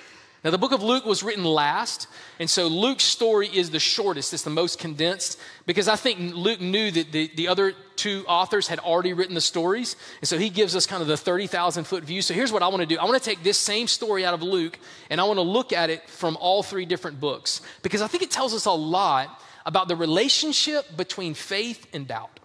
Now, 0.42 0.50
the 0.50 0.58
book 0.58 0.72
of 0.72 0.82
Luke 0.82 1.04
was 1.04 1.22
written 1.22 1.44
last, 1.44 2.06
and 2.38 2.48
so 2.48 2.66
Luke's 2.66 3.04
story 3.04 3.46
is 3.46 3.68
the 3.70 3.78
shortest, 3.78 4.32
it's 4.32 4.42
the 4.42 4.48
most 4.48 4.78
condensed, 4.78 5.38
because 5.66 5.86
I 5.86 5.96
think 5.96 6.34
Luke 6.34 6.62
knew 6.62 6.90
that 6.90 7.12
the, 7.12 7.30
the 7.36 7.48
other 7.48 7.74
two 7.96 8.24
authors 8.26 8.66
had 8.66 8.78
already 8.78 9.12
written 9.12 9.34
the 9.34 9.42
stories, 9.42 9.96
and 10.22 10.28
so 10.28 10.38
he 10.38 10.48
gives 10.48 10.74
us 10.74 10.86
kind 10.86 11.02
of 11.02 11.08
the 11.08 11.16
30,000 11.18 11.84
foot 11.84 12.04
view. 12.04 12.22
So 12.22 12.32
here's 12.32 12.52
what 12.52 12.62
I 12.62 12.68
want 12.68 12.80
to 12.80 12.86
do 12.86 12.98
I 12.98 13.04
want 13.04 13.22
to 13.22 13.28
take 13.28 13.42
this 13.42 13.58
same 13.58 13.86
story 13.86 14.24
out 14.24 14.32
of 14.32 14.42
Luke, 14.42 14.78
and 15.10 15.20
I 15.20 15.24
want 15.24 15.36
to 15.36 15.42
look 15.42 15.74
at 15.74 15.90
it 15.90 16.08
from 16.08 16.38
all 16.40 16.62
three 16.62 16.86
different 16.86 17.20
books, 17.20 17.60
because 17.82 18.00
I 18.00 18.06
think 18.06 18.22
it 18.22 18.30
tells 18.30 18.54
us 18.54 18.64
a 18.64 18.72
lot 18.72 19.42
about 19.66 19.88
the 19.88 19.96
relationship 19.96 20.96
between 20.96 21.34
faith 21.34 21.86
and 21.92 22.08
doubt, 22.08 22.40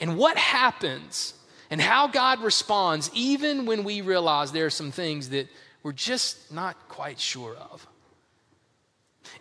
and 0.00 0.16
what 0.16 0.36
happens, 0.36 1.34
and 1.70 1.80
how 1.80 2.06
God 2.06 2.40
responds, 2.40 3.10
even 3.14 3.66
when 3.66 3.82
we 3.82 4.00
realize 4.00 4.52
there 4.52 4.66
are 4.66 4.70
some 4.70 4.92
things 4.92 5.30
that 5.30 5.48
we're 5.82 5.92
just 5.92 6.52
not 6.52 6.76
quite 6.88 7.18
sure 7.18 7.56
of. 7.56 7.86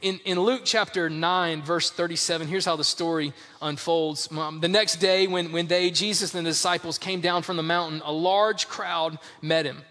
In, 0.02 0.20
in 0.26 0.40
Luke 0.40 0.62
chapter 0.64 1.10
9, 1.10 1.62
verse 1.62 1.92
37, 1.92 2.48
here's 2.48 2.66
how 2.66 2.76
the 2.76 2.84
story 2.84 3.34
unfolds. 3.62 4.32
Um, 4.32 4.60
the 4.60 4.68
next 4.68 4.98
day, 4.98 5.28
when, 5.28 5.52
when 5.52 5.68
they, 5.68 5.92
Jesus 5.92 6.34
and 6.34 6.46
the 6.46 6.50
disciples, 6.50 6.98
came 6.98 7.22
down 7.22 7.44
from 7.44 7.58
the 7.58 7.64
mountain, 7.64 8.02
a 8.06 8.12
large 8.12 8.68
crowd 8.68 9.20
met 9.42 9.66
him. 9.66 9.82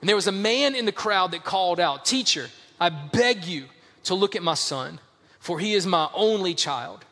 And 0.00 0.08
there 0.08 0.16
was 0.16 0.26
a 0.26 0.32
man 0.32 0.74
in 0.74 0.84
the 0.84 0.92
crowd 0.92 1.32
that 1.32 1.44
called 1.44 1.80
out, 1.80 2.04
Teacher, 2.04 2.48
I 2.80 2.90
beg 2.90 3.44
you 3.44 3.64
to 4.04 4.14
look 4.14 4.36
at 4.36 4.42
my 4.42 4.54
son, 4.54 5.00
for 5.40 5.58
he 5.58 5.74
is 5.74 5.86
my 5.86 6.08
only 6.14 6.54
child. 6.54 7.04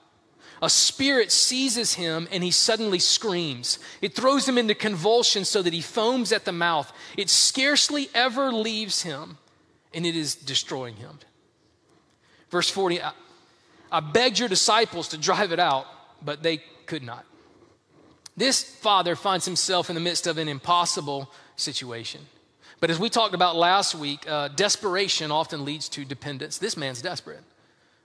A 0.62 0.70
spirit 0.70 1.30
seizes 1.30 1.94
him 1.94 2.28
and 2.30 2.42
he 2.42 2.50
suddenly 2.50 2.98
screams. 2.98 3.78
It 4.00 4.14
throws 4.14 4.48
him 4.48 4.56
into 4.56 4.74
convulsions 4.74 5.48
so 5.48 5.62
that 5.62 5.72
he 5.72 5.82
foams 5.82 6.32
at 6.32 6.44
the 6.44 6.52
mouth. 6.52 6.92
It 7.16 7.28
scarcely 7.28 8.08
ever 8.14 8.52
leaves 8.52 9.02
him 9.02 9.38
and 9.92 10.06
it 10.06 10.16
is 10.16 10.34
destroying 10.34 10.96
him. 10.96 11.18
Verse 12.50 12.70
40 12.70 13.00
I, 13.92 14.00
begged 14.00 14.38
your 14.38 14.48
disciples 14.48 15.08
to 15.08 15.18
drive 15.18 15.52
it 15.52 15.60
out, 15.60 15.86
but 16.22 16.42
they 16.42 16.58
could 16.86 17.02
not. 17.02 17.24
This 18.36 18.62
father 18.62 19.16
finds 19.16 19.44
himself 19.44 19.88
in 19.88 19.94
the 19.94 20.00
midst 20.00 20.26
of 20.26 20.38
an 20.38 20.48
impossible 20.48 21.30
situation. 21.56 22.20
But 22.80 22.90
as 22.90 22.98
we 22.98 23.08
talked 23.08 23.34
about 23.34 23.56
last 23.56 23.94
week, 23.94 24.28
uh, 24.28 24.48
desperation 24.48 25.30
often 25.30 25.64
leads 25.64 25.88
to 25.90 26.04
dependence. 26.04 26.58
This 26.58 26.76
man's 26.76 27.00
desperate. 27.00 27.42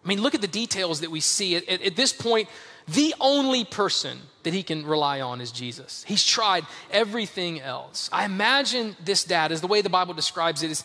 I 0.03 0.07
mean, 0.07 0.21
look 0.21 0.33
at 0.35 0.41
the 0.41 0.47
details 0.47 1.01
that 1.01 1.11
we 1.11 1.19
see. 1.19 1.55
At, 1.55 1.67
at, 1.69 1.81
at, 1.81 1.95
this 1.95 2.11
point, 2.11 2.49
the 2.87 3.13
only 3.19 3.63
person 3.63 4.19
that 4.43 4.53
he 4.53 4.63
can 4.63 4.85
rely 4.85 5.21
on 5.21 5.41
is 5.41 5.51
Jesus. 5.51 6.03
He's 6.07 6.25
tried 6.25 6.65
everything 6.89 7.61
else. 7.61 8.09
I 8.11 8.25
imagine 8.25 8.95
this 9.03 9.23
dad, 9.23 9.51
as 9.51 9.61
the 9.61 9.67
way 9.67 9.81
the 9.81 9.89
Bible 9.89 10.13
describes 10.13 10.63
it, 10.63 10.71
is 10.71 10.83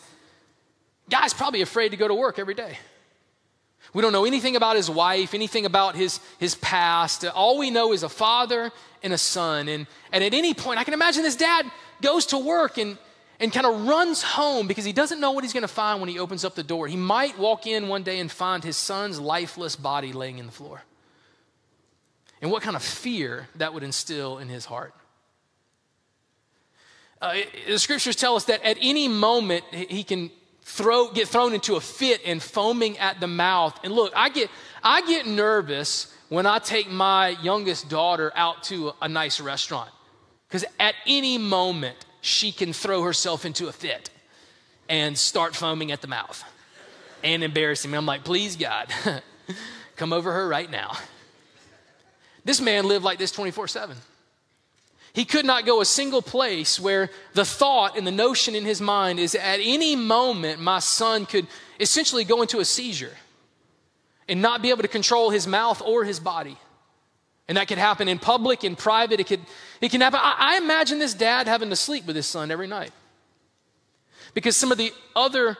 guy's 1.08 1.32
probably 1.32 1.62
afraid 1.62 1.90
to 1.90 1.96
go 1.96 2.08
to 2.08 2.14
work 2.14 2.38
every 2.38 2.54
day. 2.54 2.78
We 3.94 4.02
don't 4.02 4.12
know 4.12 4.26
anything 4.26 4.56
about 4.56 4.76
his 4.76 4.90
wife, 4.90 5.32
anything 5.32 5.64
about 5.64 5.96
his, 5.96 6.20
his 6.38 6.54
past. 6.56 7.24
All 7.24 7.56
we 7.56 7.70
know 7.70 7.92
is 7.92 8.02
a 8.02 8.08
father 8.08 8.70
and 9.02 9.12
a 9.12 9.18
son. 9.18 9.68
And, 9.68 9.86
and 10.12 10.22
at 10.22 10.34
any 10.34 10.52
point, 10.52 10.78
I 10.78 10.84
can 10.84 10.92
imagine 10.92 11.22
this 11.22 11.36
dad 11.36 11.64
goes 12.02 12.26
to 12.26 12.38
work 12.38 12.76
and 12.76 12.98
and 13.38 13.52
kind 13.52 13.66
of 13.66 13.86
runs 13.86 14.22
home 14.22 14.66
because 14.66 14.84
he 14.84 14.92
doesn't 14.92 15.20
know 15.20 15.32
what 15.32 15.44
he's 15.44 15.52
going 15.52 15.62
to 15.62 15.68
find 15.68 16.00
when 16.00 16.08
he 16.08 16.18
opens 16.18 16.44
up 16.44 16.54
the 16.54 16.62
door. 16.62 16.86
He 16.86 16.96
might 16.96 17.38
walk 17.38 17.66
in 17.66 17.88
one 17.88 18.02
day 18.02 18.18
and 18.18 18.30
find 18.30 18.64
his 18.64 18.76
son's 18.76 19.20
lifeless 19.20 19.76
body 19.76 20.12
laying 20.12 20.38
in 20.38 20.46
the 20.46 20.52
floor. 20.52 20.82
And 22.40 22.50
what 22.50 22.62
kind 22.62 22.76
of 22.76 22.82
fear 22.82 23.48
that 23.56 23.74
would 23.74 23.82
instill 23.82 24.38
in 24.38 24.48
his 24.48 24.64
heart. 24.64 24.94
Uh, 27.20 27.34
the 27.66 27.78
scriptures 27.78 28.16
tell 28.16 28.36
us 28.36 28.44
that 28.44 28.62
at 28.62 28.76
any 28.80 29.08
moment 29.08 29.64
he 29.72 30.04
can 30.04 30.30
throw, 30.62 31.10
get 31.12 31.28
thrown 31.28 31.54
into 31.54 31.76
a 31.76 31.80
fit 31.80 32.20
and 32.26 32.42
foaming 32.42 32.98
at 32.98 33.20
the 33.20 33.26
mouth. 33.26 33.78
And 33.84 33.92
look, 33.92 34.12
I 34.14 34.28
get, 34.28 34.50
I 34.82 35.02
get 35.02 35.26
nervous 35.26 36.12
when 36.28 36.44
I 36.44 36.58
take 36.58 36.90
my 36.90 37.28
youngest 37.42 37.88
daughter 37.88 38.32
out 38.34 38.64
to 38.64 38.92
a 39.00 39.08
nice 39.08 39.40
restaurant 39.40 39.90
because 40.48 40.64
at 40.80 40.94
any 41.06 41.38
moment 41.38 42.05
she 42.26 42.52
can 42.52 42.72
throw 42.72 43.02
herself 43.02 43.44
into 43.44 43.68
a 43.68 43.72
fit 43.72 44.10
and 44.88 45.16
start 45.16 45.54
foaming 45.54 45.92
at 45.92 46.00
the 46.00 46.08
mouth 46.08 46.44
and 47.22 47.42
embarrassing 47.42 47.90
me. 47.90 47.96
I'm 47.96 48.06
like, 48.06 48.24
please, 48.24 48.56
God, 48.56 48.88
come 49.96 50.12
over 50.12 50.32
her 50.32 50.46
right 50.46 50.70
now. 50.70 50.96
This 52.44 52.60
man 52.60 52.86
lived 52.86 53.04
like 53.04 53.18
this 53.18 53.32
24 53.32 53.68
7. 53.68 53.96
He 55.12 55.24
could 55.24 55.46
not 55.46 55.64
go 55.64 55.80
a 55.80 55.84
single 55.84 56.20
place 56.20 56.78
where 56.78 57.10
the 57.32 57.44
thought 57.44 57.96
and 57.96 58.06
the 58.06 58.12
notion 58.12 58.54
in 58.54 58.64
his 58.64 58.80
mind 58.80 59.18
is 59.18 59.34
at 59.34 59.60
any 59.62 59.96
moment 59.96 60.60
my 60.60 60.78
son 60.78 61.24
could 61.24 61.46
essentially 61.80 62.22
go 62.24 62.42
into 62.42 62.60
a 62.60 62.64
seizure 62.64 63.14
and 64.28 64.42
not 64.42 64.60
be 64.60 64.70
able 64.70 64.82
to 64.82 64.88
control 64.88 65.30
his 65.30 65.46
mouth 65.46 65.80
or 65.80 66.04
his 66.04 66.20
body. 66.20 66.58
And 67.48 67.56
that 67.56 67.68
could 67.68 67.78
happen 67.78 68.08
in 68.08 68.18
public, 68.18 68.64
in 68.64 68.74
private. 68.74 69.20
It, 69.20 69.26
could, 69.26 69.40
it 69.80 69.90
can 69.90 70.00
happen. 70.00 70.20
I, 70.22 70.54
I 70.54 70.56
imagine 70.56 70.98
this 70.98 71.14
dad 71.14 71.46
having 71.46 71.70
to 71.70 71.76
sleep 71.76 72.06
with 72.06 72.16
his 72.16 72.26
son 72.26 72.50
every 72.50 72.66
night. 72.66 72.92
Because 74.34 74.56
some 74.56 74.72
of 74.72 74.78
the 74.78 74.92
other 75.14 75.56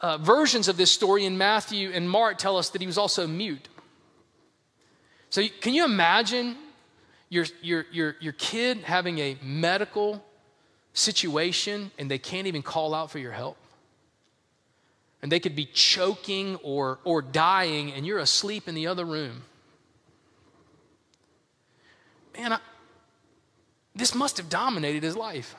uh, 0.00 0.18
versions 0.18 0.68
of 0.68 0.76
this 0.76 0.90
story 0.90 1.24
in 1.24 1.38
Matthew 1.38 1.90
and 1.92 2.08
Mark 2.08 2.36
tell 2.36 2.58
us 2.58 2.68
that 2.70 2.80
he 2.80 2.86
was 2.86 2.98
also 2.98 3.26
mute. 3.26 3.68
So, 5.30 5.42
can 5.60 5.74
you 5.74 5.84
imagine 5.84 6.56
your, 7.28 7.46
your, 7.62 7.86
your, 7.90 8.16
your 8.20 8.32
kid 8.34 8.78
having 8.84 9.18
a 9.18 9.36
medical 9.42 10.24
situation 10.92 11.90
and 11.98 12.08
they 12.10 12.18
can't 12.18 12.46
even 12.46 12.62
call 12.62 12.94
out 12.94 13.10
for 13.10 13.18
your 13.18 13.32
help? 13.32 13.56
And 15.22 15.32
they 15.32 15.40
could 15.40 15.56
be 15.56 15.64
choking 15.64 16.56
or, 16.56 16.98
or 17.02 17.22
dying, 17.22 17.90
and 17.92 18.06
you're 18.06 18.18
asleep 18.18 18.68
in 18.68 18.74
the 18.74 18.86
other 18.86 19.06
room 19.06 19.42
man, 22.36 22.52
I, 22.54 22.58
this 23.94 24.14
must 24.14 24.36
have 24.38 24.48
dominated 24.48 25.02
his 25.02 25.16
life. 25.16 25.54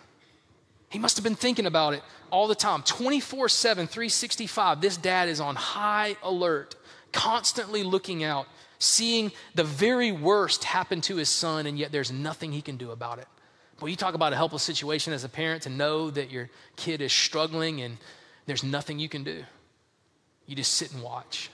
He 0.89 0.99
must 0.99 1.17
have 1.17 1.23
been 1.23 1.35
thinking 1.35 1.65
about 1.65 1.93
it 1.93 2.03
all 2.31 2.47
the 2.47 2.55
time 2.55 2.83
24 2.83 3.49
7, 3.49 3.87
365. 3.87 4.81
This 4.81 4.97
dad 4.97 5.29
is 5.29 5.39
on 5.39 5.55
high 5.55 6.15
alert, 6.23 6.75
constantly 7.11 7.83
looking 7.83 8.23
out, 8.23 8.47
seeing 8.79 9.31
the 9.55 9.63
very 9.63 10.11
worst 10.11 10.63
happen 10.63 11.01
to 11.01 11.15
his 11.15 11.29
son, 11.29 11.65
and 11.65 11.77
yet 11.77 11.91
there's 11.91 12.11
nothing 12.11 12.51
he 12.51 12.61
can 12.61 12.77
do 12.77 12.91
about 12.91 13.19
it. 13.19 13.27
Well, 13.79 13.89
you 13.89 13.95
talk 13.95 14.13
about 14.13 14.31
a 14.31 14.37
helpless 14.37 14.63
situation 14.63 15.11
as 15.11 15.23
a 15.23 15.29
parent 15.29 15.63
to 15.63 15.69
know 15.69 16.09
that 16.09 16.31
your 16.31 16.49
kid 16.77 17.01
is 17.01 17.11
struggling 17.11 17.81
and 17.81 17.97
there's 18.45 18.63
nothing 18.63 18.99
you 18.99 19.09
can 19.09 19.23
do. 19.23 19.43
You 20.45 20.55
just 20.55 20.75
sit 20.75 20.93
and 20.93 21.03
watch. 21.03 21.49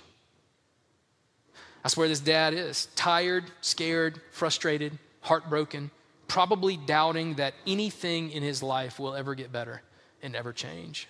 That's 1.82 1.98
where 1.98 2.08
this 2.08 2.20
dad 2.20 2.54
is 2.54 2.88
tired, 2.96 3.46
scared, 3.62 4.22
frustrated, 4.32 5.00
heartbroken, 5.22 5.92
probably 6.28 6.78
doubting 6.78 7.36
that 7.36 7.54
anything 7.66 8.32
in 8.32 8.44
his 8.44 8.62
life 8.62 9.00
will 9.00 9.16
ever 9.16 9.36
get 9.36 9.52
better 9.52 9.82
and 10.22 10.36
ever 10.36 10.54
change. 10.54 11.08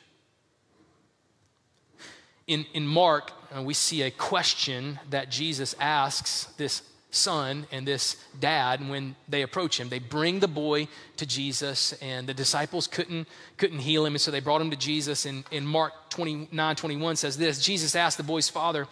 In, 2.48 2.66
in 2.74 2.88
Mark, 2.88 3.32
uh, 3.56 3.62
we 3.62 3.74
see 3.74 4.02
a 4.02 4.12
question 4.12 5.00
that 5.10 5.30
Jesus 5.30 5.76
asks 5.80 6.46
this 6.58 6.82
son 7.12 7.68
and 7.72 7.86
this 7.86 8.16
dad 8.40 8.88
when 8.90 9.16
they 9.28 9.42
approach 9.42 9.80
him. 9.80 9.90
They 9.90 10.00
bring 10.00 10.40
the 10.40 10.48
boy 10.48 10.88
to 11.18 11.26
Jesus, 11.26 11.94
and 12.02 12.28
the 12.28 12.34
disciples 12.34 12.88
couldn't, 12.88 13.28
couldn't 13.58 13.80
heal 13.80 14.06
him, 14.06 14.14
and 14.14 14.22
so 14.22 14.32
they 14.32 14.40
brought 14.40 14.62
him 14.62 14.72
to 14.72 14.78
Jesus. 14.78 15.26
And 15.26 15.44
in 15.52 15.66
Mark 15.66 15.94
29 16.10 16.76
21 16.76 17.16
says 17.18 17.38
this 17.38 17.64
Jesus 17.64 17.96
asked 17.96 18.18
the 18.18 18.24
boy's 18.24 18.50
father, 18.50 18.88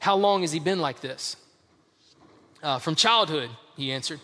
How 0.00 0.16
long 0.16 0.40
has 0.40 0.52
he 0.52 0.58
been 0.58 0.80
like 0.80 1.00
this? 1.00 1.36
Uh, 2.62 2.78
from 2.78 2.94
childhood, 2.96 3.50
he 3.76 3.92
answered. 3.92 4.20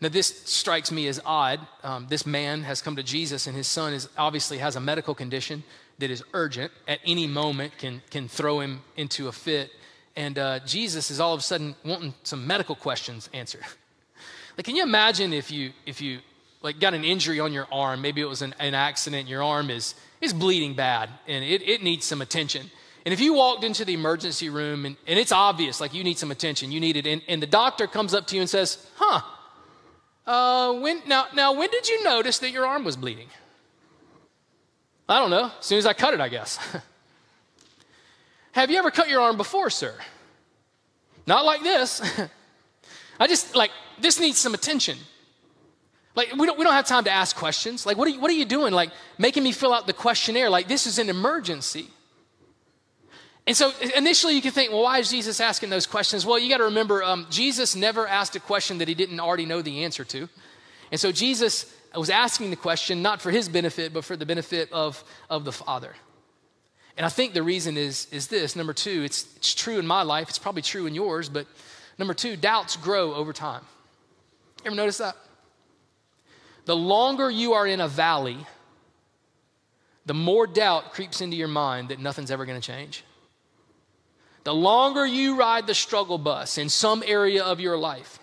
Now, 0.00 0.08
this 0.10 0.26
strikes 0.44 0.92
me 0.92 1.08
as 1.08 1.20
odd. 1.24 1.60
Um, 1.82 2.06
this 2.10 2.26
man 2.26 2.64
has 2.64 2.82
come 2.82 2.96
to 2.96 3.02
Jesus, 3.02 3.46
and 3.46 3.56
his 3.56 3.66
son 3.66 3.94
is 3.94 4.08
obviously 4.18 4.58
has 4.58 4.76
a 4.76 4.80
medical 4.80 5.14
condition 5.14 5.64
that 5.98 6.10
is 6.10 6.22
urgent. 6.34 6.70
At 6.86 6.98
any 7.06 7.26
moment, 7.26 7.78
can 7.78 8.02
can 8.10 8.28
throw 8.28 8.60
him 8.60 8.82
into 8.96 9.28
a 9.28 9.32
fit. 9.32 9.70
And 10.14 10.38
uh, 10.38 10.60
Jesus 10.66 11.10
is 11.10 11.18
all 11.18 11.32
of 11.32 11.40
a 11.40 11.42
sudden 11.42 11.74
wanting 11.84 12.14
some 12.24 12.46
medical 12.46 12.74
questions 12.74 13.30
answered. 13.32 13.62
like, 14.56 14.66
can 14.66 14.76
you 14.76 14.82
imagine 14.82 15.32
if 15.32 15.50
you 15.50 15.72
if 15.86 16.02
you 16.02 16.20
like 16.60 16.78
got 16.78 16.92
an 16.92 17.04
injury 17.04 17.40
on 17.40 17.54
your 17.54 17.66
arm? 17.72 18.02
Maybe 18.02 18.20
it 18.20 18.28
was 18.28 18.42
an, 18.42 18.54
an 18.58 18.74
accident. 18.74 19.28
Your 19.28 19.42
arm 19.42 19.70
is 19.70 19.94
is 20.20 20.34
bleeding 20.34 20.74
bad, 20.74 21.08
and 21.26 21.42
it, 21.42 21.62
it 21.62 21.82
needs 21.82 22.04
some 22.04 22.20
attention. 22.20 22.70
And 23.06 23.14
if 23.14 23.20
you 23.20 23.32
walked 23.32 23.64
into 23.64 23.84
the 23.84 23.94
emergency 23.94 24.50
room 24.50 24.84
and, 24.84 24.96
and 25.06 25.18
it's 25.18 25.32
obvious, 25.32 25.80
like 25.80 25.94
you 25.94 26.02
need 26.04 26.18
some 26.18 26.32
attention, 26.32 26.72
you 26.72 26.80
need 26.80 26.96
it, 26.96 27.06
and, 27.06 27.22
and 27.28 27.40
the 27.40 27.46
doctor 27.46 27.86
comes 27.86 28.12
up 28.12 28.26
to 28.26 28.34
you 28.34 28.42
and 28.42 28.50
says, 28.50 28.86
"Huh." 28.96 29.22
Uh, 30.26 30.72
when, 30.74 31.02
now, 31.06 31.26
now, 31.34 31.52
when 31.52 31.70
did 31.70 31.88
you 31.88 32.02
notice 32.02 32.38
that 32.40 32.50
your 32.50 32.66
arm 32.66 32.84
was 32.84 32.96
bleeding? 32.96 33.28
I 35.08 35.20
don't 35.20 35.30
know. 35.30 35.52
As 35.58 35.64
soon 35.64 35.78
as 35.78 35.86
I 35.86 35.92
cut 35.92 36.14
it, 36.14 36.20
I 36.20 36.28
guess. 36.28 36.58
Have 38.52 38.70
you 38.70 38.78
ever 38.78 38.90
cut 38.90 39.08
your 39.08 39.20
arm 39.20 39.36
before, 39.36 39.70
sir? 39.70 39.94
Not 41.26 41.44
like 41.44 41.62
this. 41.62 42.02
I 43.20 43.26
just, 43.26 43.54
like, 43.54 43.70
this 44.00 44.18
needs 44.18 44.38
some 44.38 44.54
attention. 44.54 44.98
Like, 46.16 46.32
we 46.34 46.46
don't, 46.46 46.58
we 46.58 46.64
don't 46.64 46.72
have 46.72 46.86
time 46.86 47.04
to 47.04 47.10
ask 47.10 47.36
questions. 47.36 47.86
Like, 47.86 47.96
what 47.96 48.08
are, 48.08 48.10
you, 48.10 48.20
what 48.20 48.30
are 48.30 48.34
you 48.34 48.46
doing? 48.46 48.72
Like, 48.72 48.90
making 49.18 49.44
me 49.44 49.52
fill 49.52 49.72
out 49.72 49.86
the 49.86 49.92
questionnaire. 49.92 50.50
Like, 50.50 50.66
this 50.66 50.86
is 50.86 50.98
an 50.98 51.08
emergency. 51.08 51.88
And 53.46 53.56
so 53.56 53.72
initially 53.94 54.34
you 54.34 54.42
can 54.42 54.50
think, 54.50 54.72
well, 54.72 54.82
why 54.82 54.98
is 54.98 55.08
Jesus 55.08 55.40
asking 55.40 55.70
those 55.70 55.86
questions? 55.86 56.26
Well, 56.26 56.38
you 56.38 56.48
got 56.48 56.58
to 56.58 56.64
remember, 56.64 57.02
um, 57.04 57.26
Jesus 57.30 57.76
never 57.76 58.06
asked 58.06 58.34
a 58.34 58.40
question 58.40 58.78
that 58.78 58.88
he 58.88 58.94
didn't 58.94 59.20
already 59.20 59.46
know 59.46 59.62
the 59.62 59.84
answer 59.84 60.04
to. 60.04 60.28
And 60.90 61.00
so 61.00 61.12
Jesus 61.12 61.72
was 61.94 62.10
asking 62.10 62.50
the 62.50 62.56
question 62.56 63.02
not 63.02 63.22
for 63.22 63.30
his 63.30 63.48
benefit, 63.48 63.92
but 63.92 64.04
for 64.04 64.16
the 64.16 64.26
benefit 64.26 64.72
of, 64.72 65.02
of 65.30 65.44
the 65.44 65.52
Father. 65.52 65.94
And 66.96 67.06
I 67.06 67.08
think 67.08 67.34
the 67.34 67.42
reason 67.42 67.76
is, 67.76 68.08
is 68.10 68.26
this 68.28 68.56
number 68.56 68.72
two, 68.72 69.02
it's, 69.04 69.26
it's 69.36 69.54
true 69.54 69.78
in 69.78 69.86
my 69.86 70.02
life, 70.02 70.28
it's 70.28 70.38
probably 70.38 70.62
true 70.62 70.86
in 70.86 70.94
yours, 70.94 71.28
but 71.28 71.46
number 71.98 72.14
two, 72.14 72.36
doubts 72.36 72.76
grow 72.76 73.14
over 73.14 73.32
time. 73.32 73.62
Ever 74.64 74.74
notice 74.74 74.98
that? 74.98 75.16
The 76.64 76.76
longer 76.76 77.30
you 77.30 77.52
are 77.52 77.66
in 77.66 77.80
a 77.80 77.88
valley, 77.88 78.38
the 80.06 80.14
more 80.14 80.46
doubt 80.46 80.92
creeps 80.92 81.20
into 81.20 81.36
your 81.36 81.48
mind 81.48 81.90
that 81.90 82.00
nothing's 82.00 82.30
ever 82.30 82.44
going 82.44 82.60
to 82.60 82.66
change. 82.66 83.04
The 84.46 84.54
longer 84.54 85.04
you 85.04 85.34
ride 85.34 85.66
the 85.66 85.74
struggle 85.74 86.18
bus 86.18 86.56
in 86.56 86.68
some 86.68 87.02
area 87.04 87.42
of 87.42 87.58
your 87.58 87.76
life, 87.76 88.20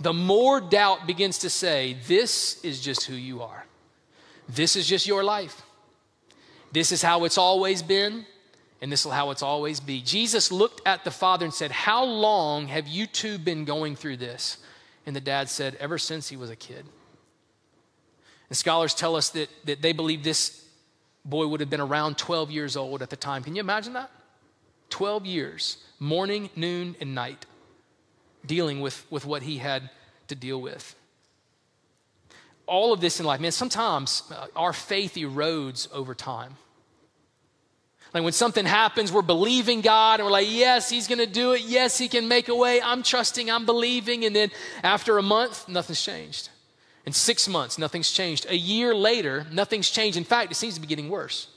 the 0.00 0.12
more 0.12 0.60
doubt 0.60 1.06
begins 1.06 1.38
to 1.38 1.48
say, 1.48 1.96
This 2.08 2.60
is 2.64 2.80
just 2.80 3.04
who 3.04 3.14
you 3.14 3.40
are. 3.40 3.64
This 4.48 4.74
is 4.74 4.88
just 4.88 5.06
your 5.06 5.22
life. 5.22 5.62
This 6.72 6.90
is 6.90 7.00
how 7.00 7.22
it's 7.22 7.38
always 7.38 7.80
been, 7.80 8.26
and 8.82 8.90
this 8.90 9.06
is 9.06 9.12
how 9.12 9.30
it's 9.30 9.40
always 9.40 9.78
be. 9.78 10.00
Jesus 10.00 10.50
looked 10.50 10.84
at 10.84 11.04
the 11.04 11.12
father 11.12 11.44
and 11.44 11.54
said, 11.54 11.70
How 11.70 12.02
long 12.02 12.66
have 12.66 12.88
you 12.88 13.06
two 13.06 13.38
been 13.38 13.64
going 13.64 13.94
through 13.94 14.16
this? 14.16 14.56
And 15.06 15.14
the 15.14 15.20
dad 15.20 15.48
said, 15.48 15.76
Ever 15.76 15.96
since 15.96 16.28
he 16.28 16.36
was 16.36 16.50
a 16.50 16.56
kid. 16.56 16.84
And 18.48 18.58
scholars 18.58 18.94
tell 18.94 19.14
us 19.14 19.28
that, 19.28 19.48
that 19.66 19.80
they 19.80 19.92
believe 19.92 20.24
this 20.24 20.66
boy 21.24 21.46
would 21.46 21.60
have 21.60 21.70
been 21.70 21.80
around 21.80 22.18
12 22.18 22.50
years 22.50 22.76
old 22.76 23.00
at 23.00 23.10
the 23.10 23.16
time. 23.16 23.44
Can 23.44 23.54
you 23.54 23.60
imagine 23.60 23.92
that? 23.92 24.10
12 24.90 25.26
years, 25.26 25.78
morning, 25.98 26.50
noon, 26.56 26.96
and 27.00 27.14
night, 27.14 27.46
dealing 28.44 28.80
with, 28.80 29.06
with 29.10 29.24
what 29.24 29.42
he 29.42 29.58
had 29.58 29.90
to 30.28 30.34
deal 30.34 30.60
with. 30.60 30.94
All 32.66 32.92
of 32.92 33.00
this 33.00 33.18
in 33.18 33.26
life, 33.26 33.40
man, 33.40 33.52
sometimes 33.52 34.22
uh, 34.30 34.46
our 34.54 34.72
faith 34.72 35.14
erodes 35.14 35.90
over 35.92 36.14
time. 36.14 36.56
Like 38.12 38.24
when 38.24 38.32
something 38.32 38.66
happens, 38.66 39.12
we're 39.12 39.22
believing 39.22 39.82
God 39.82 40.18
and 40.18 40.26
we're 40.26 40.32
like, 40.32 40.50
yes, 40.50 40.90
He's 40.90 41.06
gonna 41.06 41.26
do 41.26 41.52
it. 41.52 41.62
Yes, 41.62 41.96
He 41.98 42.08
can 42.08 42.28
make 42.28 42.48
a 42.48 42.54
way. 42.54 42.80
I'm 42.82 43.02
trusting, 43.02 43.50
I'm 43.50 43.66
believing. 43.66 44.24
And 44.24 44.34
then 44.34 44.50
after 44.82 45.18
a 45.18 45.22
month, 45.22 45.68
nothing's 45.68 46.02
changed. 46.02 46.48
In 47.06 47.12
six 47.12 47.48
months, 47.48 47.78
nothing's 47.78 48.10
changed. 48.10 48.46
A 48.48 48.56
year 48.56 48.94
later, 48.94 49.46
nothing's 49.52 49.90
changed. 49.90 50.18
In 50.18 50.24
fact, 50.24 50.52
it 50.52 50.56
seems 50.56 50.74
to 50.74 50.80
be 50.80 50.86
getting 50.86 51.08
worse. 51.08 51.48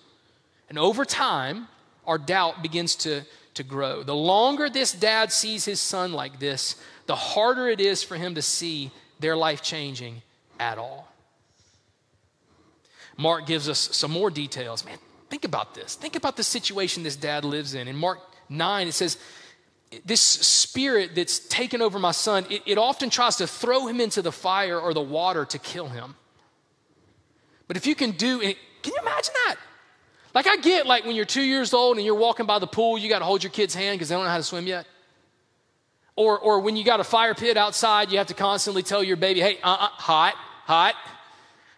And 0.69 0.79
over 0.79 1.05
time, 1.05 1.67
our 2.05 2.17
doubt 2.17 2.61
begins 2.61 2.95
to, 2.97 3.21
to 3.55 3.63
grow. 3.63 4.03
The 4.03 4.15
longer 4.15 4.69
this 4.69 4.91
dad 4.91 5.31
sees 5.31 5.65
his 5.65 5.79
son 5.79 6.13
like 6.13 6.39
this, 6.39 6.75
the 7.05 7.15
harder 7.15 7.67
it 7.67 7.79
is 7.79 8.03
for 8.03 8.15
him 8.15 8.35
to 8.35 8.41
see 8.41 8.91
their 9.19 9.35
life 9.35 9.61
changing 9.61 10.21
at 10.59 10.77
all. 10.77 11.07
Mark 13.17 13.45
gives 13.45 13.69
us 13.69 13.79
some 13.91 14.11
more 14.11 14.29
details. 14.29 14.85
Man, 14.85 14.97
think 15.29 15.45
about 15.45 15.75
this. 15.75 15.95
Think 15.95 16.15
about 16.15 16.35
the 16.35 16.43
situation 16.43 17.03
this 17.03 17.15
dad 17.15 17.45
lives 17.45 17.73
in. 17.73 17.87
In 17.87 17.95
Mark 17.95 18.19
9, 18.49 18.87
it 18.87 18.93
says, 18.93 19.17
This 20.03 20.21
spirit 20.21 21.15
that's 21.15 21.39
taken 21.39 21.81
over 21.81 21.99
my 21.99 22.11
son, 22.11 22.45
it, 22.49 22.63
it 22.65 22.77
often 22.77 23.09
tries 23.09 23.35
to 23.37 23.47
throw 23.47 23.87
him 23.87 24.01
into 24.01 24.21
the 24.21 24.31
fire 24.31 24.79
or 24.79 24.93
the 24.93 25.01
water 25.01 25.45
to 25.45 25.59
kill 25.59 25.89
him. 25.89 26.15
But 27.67 27.77
if 27.77 27.85
you 27.85 27.95
can 27.95 28.11
do 28.11 28.41
it, 28.41 28.57
can 28.81 28.93
you 28.93 29.01
imagine 29.01 29.33
that? 29.47 29.55
Like 30.33 30.47
I 30.47 30.57
get 30.57 30.87
like 30.87 31.05
when 31.05 31.15
you're 31.15 31.25
two 31.25 31.43
years 31.43 31.73
old 31.73 31.97
and 31.97 32.05
you're 32.05 32.15
walking 32.15 32.45
by 32.45 32.59
the 32.59 32.67
pool, 32.67 32.97
you 32.97 33.09
got 33.09 33.19
to 33.19 33.25
hold 33.25 33.43
your 33.43 33.51
kid's 33.51 33.75
hand 33.75 33.95
because 33.95 34.09
they 34.09 34.15
don't 34.15 34.23
know 34.23 34.29
how 34.31 34.37
to 34.37 34.43
swim 34.43 34.65
yet. 34.65 34.87
Or, 36.15 36.37
or 36.37 36.59
when 36.59 36.75
you 36.75 36.83
got 36.83 36.99
a 36.99 37.03
fire 37.03 37.33
pit 37.33 37.57
outside, 37.57 38.11
you 38.11 38.17
have 38.19 38.27
to 38.27 38.33
constantly 38.33 38.83
tell 38.83 39.03
your 39.03 39.17
baby, 39.17 39.41
hey, 39.41 39.57
uh-uh, 39.63 39.87
hot, 39.87 40.35
hot. 40.65 40.95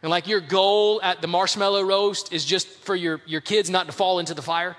And 0.02 0.10
like 0.10 0.28
your 0.28 0.42
goal 0.42 1.02
at 1.02 1.22
the 1.22 1.28
marshmallow 1.28 1.84
roast 1.84 2.34
is 2.34 2.44
just 2.44 2.68
for 2.68 2.96
your, 2.96 3.22
your 3.26 3.42
kids 3.42 3.70
not 3.70 3.88
to 3.88 3.92
fall 3.92 4.20
into 4.20 4.34
the 4.34 4.42
fire 4.42 4.76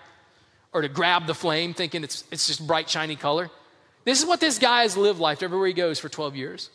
or 0.73 0.83
to 0.83 0.88
grab 0.88 1.26
the 1.26 1.35
flame 1.35 1.73
thinking 1.73 2.04
it's, 2.04 2.25
it's 2.30 2.47
just 2.47 2.66
bright, 2.66 2.88
shiny 2.88 3.16
color. 3.16 3.50
This 4.04 4.21
is 4.21 4.26
what 4.26 4.40
this 4.40 4.59
guy 4.59 4.83
has 4.83 4.97
lived 4.97 5.18
life 5.18 5.42
everywhere 5.42 5.66
he 5.66 5.73
goes 5.73 5.99
for 5.99 6.09
12 6.09 6.37
years. 6.37 6.71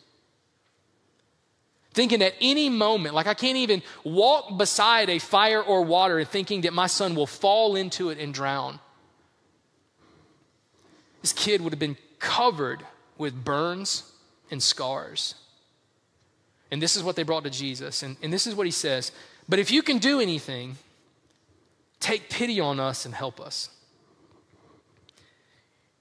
Thinking 1.93 2.21
at 2.21 2.33
any 2.39 2.69
moment, 2.69 3.15
like 3.15 3.27
I 3.27 3.33
can't 3.33 3.57
even 3.57 3.81
walk 4.03 4.57
beside 4.57 5.09
a 5.09 5.19
fire 5.19 5.61
or 5.61 5.83
water 5.83 6.19
and 6.19 6.27
thinking 6.27 6.61
that 6.61 6.73
my 6.73 6.87
son 6.87 7.15
will 7.15 7.27
fall 7.27 7.75
into 7.75 8.09
it 8.09 8.17
and 8.17 8.33
drown. 8.33 8.79
This 11.21 11.33
kid 11.33 11.61
would 11.61 11.73
have 11.73 11.79
been 11.79 11.97
covered 12.19 12.83
with 13.17 13.43
burns 13.43 14.11
and 14.49 14.63
scars. 14.63 15.35
And 16.71 16.81
this 16.81 16.95
is 16.95 17.03
what 17.03 17.17
they 17.17 17.23
brought 17.23 17.43
to 17.43 17.49
Jesus. 17.49 18.03
And, 18.03 18.15
and 18.23 18.31
this 18.31 18.47
is 18.47 18.55
what 18.55 18.65
he 18.65 18.71
says 18.71 19.11
But 19.49 19.59
if 19.59 19.69
you 19.69 19.81
can 19.81 19.97
do 19.97 20.21
anything, 20.21 20.77
take 21.99 22.29
pity 22.29 22.59
on 22.59 22.79
us 22.79 23.05
and 23.05 23.13
help 23.13 23.41
us. 23.41 23.69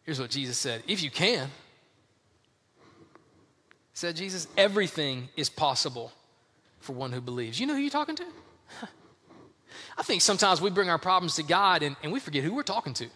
Here's 0.04 0.20
what 0.20 0.30
Jesus 0.30 0.56
said 0.56 0.82
If 0.86 1.02
you 1.02 1.10
can, 1.10 1.50
said 4.00 4.16
Jesus, 4.16 4.48
everything 4.56 5.28
is 5.36 5.50
possible 5.50 6.10
for 6.78 6.94
one 6.94 7.12
who 7.12 7.20
believes. 7.20 7.60
You 7.60 7.66
know 7.66 7.74
who 7.74 7.80
you're 7.80 7.90
talking 7.90 8.16
to? 8.16 8.24
I 9.98 10.02
think 10.02 10.22
sometimes 10.22 10.58
we 10.58 10.70
bring 10.70 10.88
our 10.88 10.98
problems 10.98 11.34
to 11.34 11.42
God 11.42 11.82
and, 11.82 11.96
and 12.02 12.10
we 12.10 12.18
forget 12.18 12.42
who 12.42 12.54
we're 12.54 12.62
talking 12.62 12.94
to. 12.94 13.04
And 13.04 13.12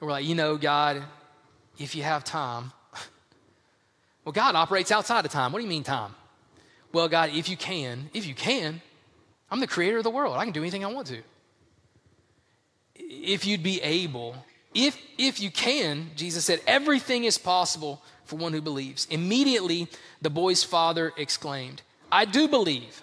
we're 0.00 0.12
like, 0.12 0.24
you 0.24 0.36
know, 0.36 0.56
God, 0.56 1.02
if 1.76 1.96
you 1.96 2.04
have 2.04 2.22
time, 2.22 2.70
well, 4.24 4.32
God 4.32 4.54
operates 4.54 4.92
outside 4.92 5.24
of 5.24 5.32
time. 5.32 5.50
What 5.50 5.58
do 5.58 5.64
you 5.64 5.68
mean, 5.68 5.82
time? 5.82 6.14
Well, 6.92 7.08
God, 7.08 7.30
if 7.34 7.48
you 7.48 7.56
can, 7.56 8.10
if 8.14 8.26
you 8.26 8.36
can, 8.36 8.80
I'm 9.50 9.58
the 9.58 9.66
creator 9.66 9.98
of 9.98 10.04
the 10.04 10.10
world. 10.10 10.36
I 10.36 10.44
can 10.44 10.52
do 10.52 10.60
anything 10.60 10.84
I 10.84 10.92
want 10.92 11.08
to. 11.08 11.20
If 12.94 13.44
you'd 13.44 13.64
be 13.64 13.82
able, 13.82 14.36
if 14.72 14.96
if 15.18 15.40
you 15.40 15.50
can, 15.50 16.12
Jesus 16.14 16.44
said, 16.44 16.60
everything 16.64 17.24
is 17.24 17.38
possible 17.38 18.00
for 18.24 18.36
one 18.36 18.52
who 18.52 18.60
believes. 18.60 19.06
Immediately, 19.10 19.88
the 20.20 20.30
boy's 20.30 20.64
father 20.64 21.12
exclaimed, 21.16 21.82
I 22.10 22.24
do 22.24 22.48
believe. 22.48 23.02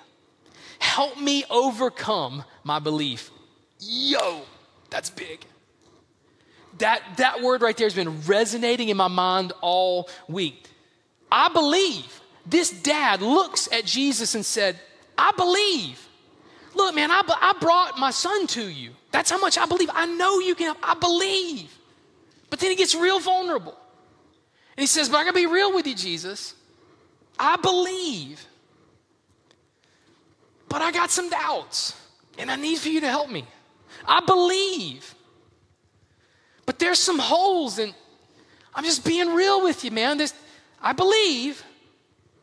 Help 0.79 1.19
me 1.19 1.43
overcome 1.49 2.43
my 2.63 2.79
belief. 2.79 3.31
Yo, 3.79 4.41
that's 4.89 5.09
big. 5.09 5.45
That, 6.77 7.01
that 7.17 7.41
word 7.41 7.61
right 7.61 7.75
there 7.75 7.85
has 7.85 7.93
been 7.93 8.21
resonating 8.21 8.89
in 8.89 8.97
my 8.97 9.07
mind 9.07 9.51
all 9.61 10.09
week. 10.27 10.67
I 11.31 11.49
believe. 11.49 12.21
This 12.45 12.71
dad 12.71 13.21
looks 13.21 13.71
at 13.71 13.85
Jesus 13.85 14.33
and 14.35 14.45
said, 14.45 14.79
I 15.17 15.31
believe. 15.35 16.07
Look, 16.73 16.95
man, 16.95 17.11
I, 17.11 17.21
I 17.27 17.53
brought 17.59 17.99
my 17.99 18.11
son 18.11 18.47
to 18.47 18.67
you. 18.67 18.91
That's 19.11 19.29
how 19.29 19.39
much 19.39 19.57
I 19.57 19.65
believe. 19.65 19.89
I 19.93 20.05
know 20.05 20.39
you 20.39 20.55
can, 20.55 20.75
I 20.81 20.93
believe. 20.95 21.75
But 22.49 22.59
then 22.59 22.69
he 22.69 22.75
gets 22.75 22.95
real 22.95 23.19
vulnerable. 23.19 23.77
He 24.79 24.87
says, 24.87 25.09
But 25.09 25.17
I 25.17 25.23
gotta 25.23 25.35
be 25.35 25.45
real 25.45 25.73
with 25.73 25.87
you, 25.87 25.95
Jesus. 25.95 26.55
I 27.37 27.57
believe. 27.57 28.45
But 30.67 30.81
I 30.81 30.91
got 30.91 31.09
some 31.09 31.29
doubts. 31.29 31.95
And 32.37 32.49
I 32.49 32.55
need 32.55 32.79
for 32.79 32.89
you 32.89 33.01
to 33.01 33.09
help 33.09 33.29
me. 33.29 33.45
I 34.07 34.21
believe. 34.25 35.15
But 36.65 36.79
there's 36.79 36.99
some 36.99 37.19
holes, 37.19 37.79
and 37.79 37.93
I'm 38.73 38.83
just 38.83 39.03
being 39.03 39.33
real 39.33 39.63
with 39.63 39.83
you, 39.83 39.91
man. 39.91 40.17
There's, 40.17 40.33
I 40.81 40.93
believe, 40.93 41.63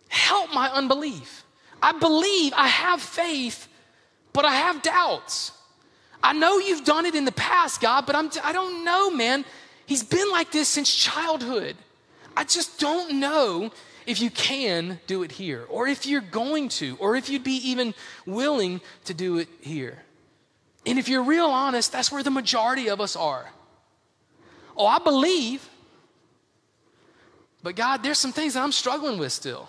help 0.08 0.52
my 0.52 0.68
unbelief. 0.68 1.44
I 1.80 1.92
believe, 1.92 2.52
I 2.56 2.66
have 2.66 3.00
faith, 3.00 3.68
but 4.32 4.44
I 4.44 4.52
have 4.52 4.82
doubts. 4.82 5.52
I 6.22 6.32
know 6.32 6.58
you've 6.58 6.84
done 6.84 7.06
it 7.06 7.14
in 7.14 7.24
the 7.24 7.32
past, 7.32 7.80
God, 7.80 8.04
but 8.04 8.16
I'm, 8.16 8.30
I 8.42 8.52
don't 8.52 8.84
know, 8.84 9.10
man. 9.10 9.44
He's 9.86 10.02
been 10.02 10.30
like 10.30 10.50
this 10.50 10.68
since 10.68 10.92
childhood. 10.92 11.76
I 12.36 12.44
just 12.44 12.78
don't 12.78 13.18
know 13.18 13.72
if 14.06 14.20
you 14.20 14.30
can 14.30 15.00
do 15.06 15.22
it 15.24 15.32
here, 15.32 15.64
or 15.68 15.88
if 15.88 16.06
you're 16.06 16.20
going 16.20 16.68
to, 16.68 16.96
or 17.00 17.16
if 17.16 17.28
you'd 17.28 17.42
be 17.42 17.56
even 17.70 17.94
willing 18.24 18.80
to 19.06 19.14
do 19.14 19.38
it 19.38 19.48
here. 19.60 19.98
And 20.84 20.98
if 20.98 21.08
you're 21.08 21.24
real 21.24 21.46
honest, 21.46 21.90
that's 21.90 22.12
where 22.12 22.22
the 22.22 22.30
majority 22.30 22.88
of 22.88 23.00
us 23.00 23.16
are. 23.16 23.50
Oh, 24.76 24.86
I 24.86 24.98
believe, 24.98 25.68
but 27.62 27.74
God, 27.74 28.04
there's 28.04 28.18
some 28.18 28.30
things 28.30 28.54
that 28.54 28.62
I'm 28.62 28.70
struggling 28.70 29.18
with 29.18 29.32
still. 29.32 29.68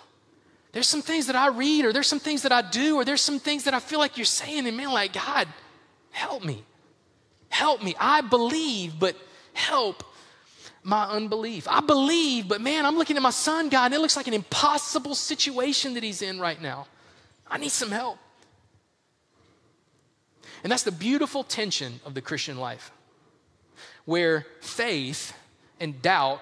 There's 0.70 0.86
some 0.86 1.02
things 1.02 1.26
that 1.26 1.34
I 1.34 1.48
read, 1.48 1.84
or 1.84 1.92
there's 1.92 2.06
some 2.06 2.20
things 2.20 2.42
that 2.42 2.52
I 2.52 2.62
do, 2.62 2.96
or 2.96 3.04
there's 3.04 3.22
some 3.22 3.40
things 3.40 3.64
that 3.64 3.74
I 3.74 3.80
feel 3.80 3.98
like 3.98 4.16
you're 4.16 4.24
saying, 4.24 4.68
and 4.68 4.76
man, 4.76 4.92
like, 4.92 5.14
God, 5.14 5.48
help 6.12 6.44
me. 6.44 6.62
Help 7.48 7.82
me. 7.82 7.96
I 7.98 8.20
believe, 8.20 9.00
but 9.00 9.16
help 9.54 10.04
my 10.88 11.04
unbelief. 11.04 11.68
I 11.68 11.80
believe, 11.80 12.48
but 12.48 12.60
man, 12.60 12.86
I'm 12.86 12.96
looking 12.96 13.16
at 13.16 13.22
my 13.22 13.30
son, 13.30 13.68
God, 13.68 13.86
and 13.86 13.94
it 13.94 14.00
looks 14.00 14.16
like 14.16 14.26
an 14.26 14.34
impossible 14.34 15.14
situation 15.14 15.94
that 15.94 16.02
he's 16.02 16.22
in 16.22 16.40
right 16.40 16.60
now. 16.60 16.86
I 17.46 17.58
need 17.58 17.70
some 17.70 17.90
help. 17.90 18.18
And 20.64 20.72
that's 20.72 20.82
the 20.82 20.92
beautiful 20.92 21.44
tension 21.44 22.00
of 22.04 22.14
the 22.14 22.20
Christian 22.20 22.58
life, 22.58 22.90
where 24.06 24.46
faith 24.60 25.34
and 25.78 26.00
doubt 26.02 26.40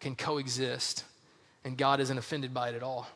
can 0.00 0.16
coexist, 0.16 1.04
and 1.64 1.76
God 1.76 2.00
isn't 2.00 2.16
offended 2.16 2.54
by 2.54 2.70
it 2.70 2.74
at 2.74 2.82
all. 2.82 3.08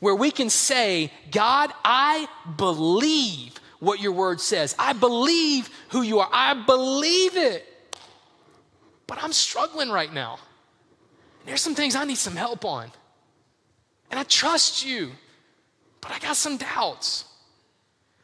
Where 0.00 0.14
we 0.14 0.30
can 0.30 0.50
say, 0.50 1.12
God, 1.30 1.72
I 1.84 2.28
believe 2.56 3.58
what 3.80 4.00
your 4.00 4.12
word 4.12 4.40
says. 4.40 4.74
I 4.78 4.92
believe 4.92 5.70
who 5.90 6.02
you 6.02 6.18
are. 6.18 6.28
I 6.32 6.54
believe 6.54 7.36
it. 7.36 7.67
But 9.08 9.20
I'm 9.24 9.32
struggling 9.32 9.90
right 9.90 10.12
now. 10.12 10.38
There's 11.44 11.62
some 11.62 11.74
things 11.74 11.96
I 11.96 12.04
need 12.04 12.18
some 12.18 12.36
help 12.36 12.64
on. 12.64 12.92
And 14.10 14.20
I 14.20 14.22
trust 14.22 14.86
you, 14.86 15.10
but 16.00 16.12
I 16.12 16.18
got 16.20 16.36
some 16.36 16.58
doubts. 16.58 17.24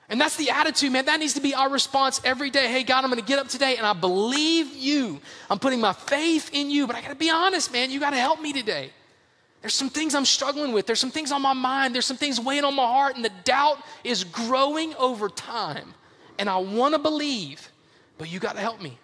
And 0.08 0.20
that's 0.20 0.36
the 0.36 0.50
attitude, 0.50 0.92
man. 0.92 1.06
That 1.06 1.18
needs 1.18 1.32
to 1.34 1.40
be 1.40 1.54
our 1.54 1.70
response 1.70 2.20
every 2.24 2.50
day. 2.50 2.68
Hey, 2.68 2.84
God, 2.84 3.04
I'm 3.04 3.10
going 3.10 3.20
to 3.20 3.26
get 3.26 3.38
up 3.38 3.48
today 3.48 3.76
and 3.76 3.86
I 3.86 3.94
believe 3.94 4.74
you. 4.76 5.20
I'm 5.50 5.58
putting 5.58 5.80
my 5.80 5.94
faith 5.94 6.50
in 6.52 6.70
you, 6.70 6.86
but 6.86 6.94
I 6.94 7.00
got 7.00 7.08
to 7.08 7.14
be 7.14 7.30
honest, 7.30 7.72
man. 7.72 7.90
You 7.90 7.98
got 7.98 8.10
to 8.10 8.18
help 8.18 8.40
me 8.40 8.52
today. 8.52 8.90
There's 9.62 9.74
some 9.74 9.88
things 9.88 10.14
I'm 10.14 10.26
struggling 10.26 10.72
with. 10.72 10.86
There's 10.86 11.00
some 11.00 11.10
things 11.10 11.32
on 11.32 11.40
my 11.40 11.54
mind. 11.54 11.94
There's 11.94 12.04
some 12.04 12.18
things 12.18 12.38
weighing 12.38 12.64
on 12.64 12.76
my 12.76 12.84
heart, 12.84 13.16
and 13.16 13.24
the 13.24 13.32
doubt 13.44 13.78
is 14.04 14.22
growing 14.22 14.94
over 14.96 15.30
time. 15.30 15.94
And 16.38 16.50
I 16.50 16.58
want 16.58 16.94
to 16.94 16.98
believe, 16.98 17.72
but 18.18 18.30
you 18.30 18.38
got 18.38 18.56
to 18.56 18.60
help 18.60 18.82
me. 18.82 18.98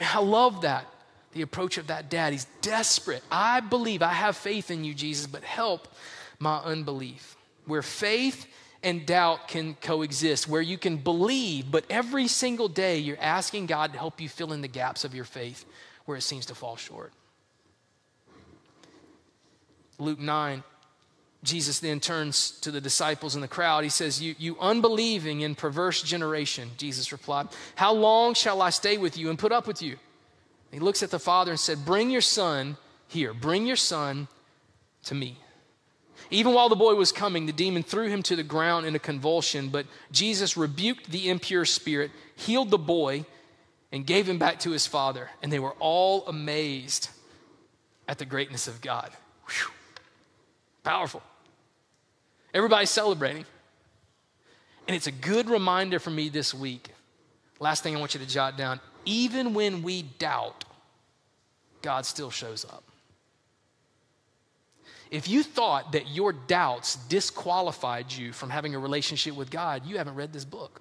Man, 0.00 0.08
I 0.12 0.20
love 0.20 0.62
that, 0.62 0.86
the 1.32 1.42
approach 1.42 1.78
of 1.78 1.88
that 1.88 2.08
dad. 2.10 2.32
He's 2.32 2.46
desperate. 2.62 3.22
I 3.30 3.60
believe, 3.60 4.02
I 4.02 4.12
have 4.12 4.36
faith 4.36 4.70
in 4.70 4.82
you, 4.82 4.94
Jesus, 4.94 5.26
but 5.26 5.44
help 5.44 5.88
my 6.38 6.58
unbelief. 6.58 7.36
Where 7.66 7.82
faith 7.82 8.46
and 8.82 9.04
doubt 9.04 9.46
can 9.46 9.74
coexist, 9.74 10.48
where 10.48 10.62
you 10.62 10.78
can 10.78 10.96
believe, 10.96 11.70
but 11.70 11.84
every 11.90 12.26
single 12.28 12.68
day 12.68 12.98
you're 12.98 13.20
asking 13.20 13.66
God 13.66 13.92
to 13.92 13.98
help 13.98 14.20
you 14.20 14.28
fill 14.28 14.52
in 14.54 14.62
the 14.62 14.68
gaps 14.68 15.04
of 15.04 15.14
your 15.14 15.26
faith 15.26 15.66
where 16.06 16.16
it 16.16 16.22
seems 16.22 16.46
to 16.46 16.54
fall 16.54 16.76
short. 16.76 17.12
Luke 19.98 20.18
9, 20.18 20.64
Jesus 21.42 21.80
then 21.80 22.00
turns 22.00 22.50
to 22.60 22.70
the 22.70 22.80
disciples 22.80 23.34
in 23.34 23.40
the 23.40 23.48
crowd. 23.48 23.82
He 23.82 23.90
says, 23.90 24.20
You, 24.20 24.34
you 24.38 24.56
unbelieving 24.60 25.42
and 25.42 25.56
perverse 25.56 26.02
generation, 26.02 26.70
Jesus 26.76 27.12
replied, 27.12 27.48
How 27.76 27.94
long 27.94 28.34
shall 28.34 28.60
I 28.60 28.70
stay 28.70 28.98
with 28.98 29.16
you 29.16 29.30
and 29.30 29.38
put 29.38 29.52
up 29.52 29.66
with 29.66 29.80
you? 29.80 29.96
He 30.70 30.80
looks 30.80 31.02
at 31.02 31.10
the 31.10 31.18
father 31.18 31.50
and 31.50 31.58
said, 31.58 31.84
Bring 31.84 32.10
your 32.10 32.20
son 32.20 32.76
here, 33.08 33.32
bring 33.32 33.66
your 33.66 33.76
son 33.76 34.28
to 35.04 35.14
me. 35.14 35.38
Even 36.30 36.52
while 36.52 36.68
the 36.68 36.76
boy 36.76 36.94
was 36.94 37.10
coming, 37.10 37.46
the 37.46 37.52
demon 37.52 37.82
threw 37.82 38.08
him 38.08 38.22
to 38.24 38.36
the 38.36 38.42
ground 38.42 38.86
in 38.86 38.94
a 38.94 39.00
convulsion, 39.00 39.70
but 39.70 39.86
Jesus 40.12 40.56
rebuked 40.56 41.10
the 41.10 41.28
impure 41.28 41.64
spirit, 41.64 42.10
healed 42.36 42.70
the 42.70 42.78
boy, 42.78 43.24
and 43.90 44.06
gave 44.06 44.28
him 44.28 44.38
back 44.38 44.60
to 44.60 44.70
his 44.70 44.86
father. 44.86 45.30
And 45.42 45.52
they 45.52 45.58
were 45.58 45.74
all 45.80 46.26
amazed 46.26 47.08
at 48.06 48.18
the 48.18 48.26
greatness 48.26 48.68
of 48.68 48.80
God. 48.80 49.10
Whew. 49.48 49.72
Powerful. 50.84 51.22
Everybody's 52.52 52.90
celebrating. 52.90 53.44
And 54.86 54.96
it's 54.96 55.06
a 55.06 55.12
good 55.12 55.48
reminder 55.48 55.98
for 55.98 56.10
me 56.10 56.28
this 56.28 56.52
week. 56.52 56.90
Last 57.58 57.82
thing 57.82 57.94
I 57.96 58.00
want 58.00 58.14
you 58.14 58.20
to 58.20 58.26
jot 58.26 58.56
down 58.56 58.80
even 59.04 59.54
when 59.54 59.82
we 59.82 60.02
doubt, 60.02 60.64
God 61.82 62.04
still 62.04 62.30
shows 62.30 62.64
up. 62.64 62.84
If 65.10 65.28
you 65.28 65.42
thought 65.42 65.92
that 65.92 66.08
your 66.08 66.32
doubts 66.32 66.96
disqualified 67.08 68.12
you 68.12 68.32
from 68.32 68.50
having 68.50 68.74
a 68.74 68.78
relationship 68.78 69.34
with 69.34 69.50
God, 69.50 69.84
you 69.84 69.98
haven't 69.98 70.14
read 70.14 70.32
this 70.32 70.44
book. 70.44 70.80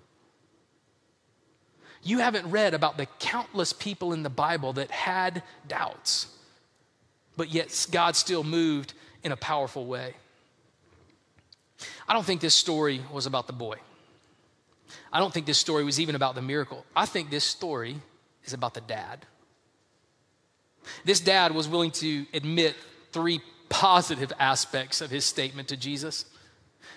You 2.04 2.20
haven't 2.20 2.50
read 2.50 2.74
about 2.74 2.98
the 2.98 3.08
countless 3.20 3.74
people 3.74 4.14
in 4.14 4.24
the 4.24 4.30
Bible 4.30 4.74
that 4.74 4.92
had 4.92 5.44
doubts, 5.68 6.28
but 7.36 7.50
yet 7.50 7.88
God 7.92 8.16
still 8.16 8.44
moved 8.44 8.94
in 9.24 9.32
a 9.32 9.38
powerful 9.38 9.86
way. 9.86 10.14
I 12.08 12.14
don't 12.14 12.26
think 12.26 12.42
this 12.42 12.56
story 12.56 13.02
was 13.12 13.26
about 13.26 13.48
the 13.48 13.54
boy. 13.54 13.78
I 15.12 15.20
don't 15.20 15.34
think 15.34 15.46
this 15.46 15.58
story 15.58 15.84
was 15.84 16.00
even 16.00 16.16
about 16.16 16.36
the 16.36 16.42
miracle. 16.42 16.86
I 16.96 17.06
think 17.06 17.30
this 17.30 17.44
story 17.44 17.98
is 18.44 18.54
about 18.54 18.74
the 18.74 18.82
dad. 18.82 19.26
This 21.06 21.20
dad 21.20 21.54
was 21.54 21.68
willing 21.68 21.92
to 21.92 22.26
admit 22.34 22.76
three 23.12 23.42
positive 23.70 24.34
aspects 24.40 25.02
of 25.02 25.12
his 25.12 25.26
statement 25.26 25.68
to 25.70 25.78
Jesus. 25.78 26.26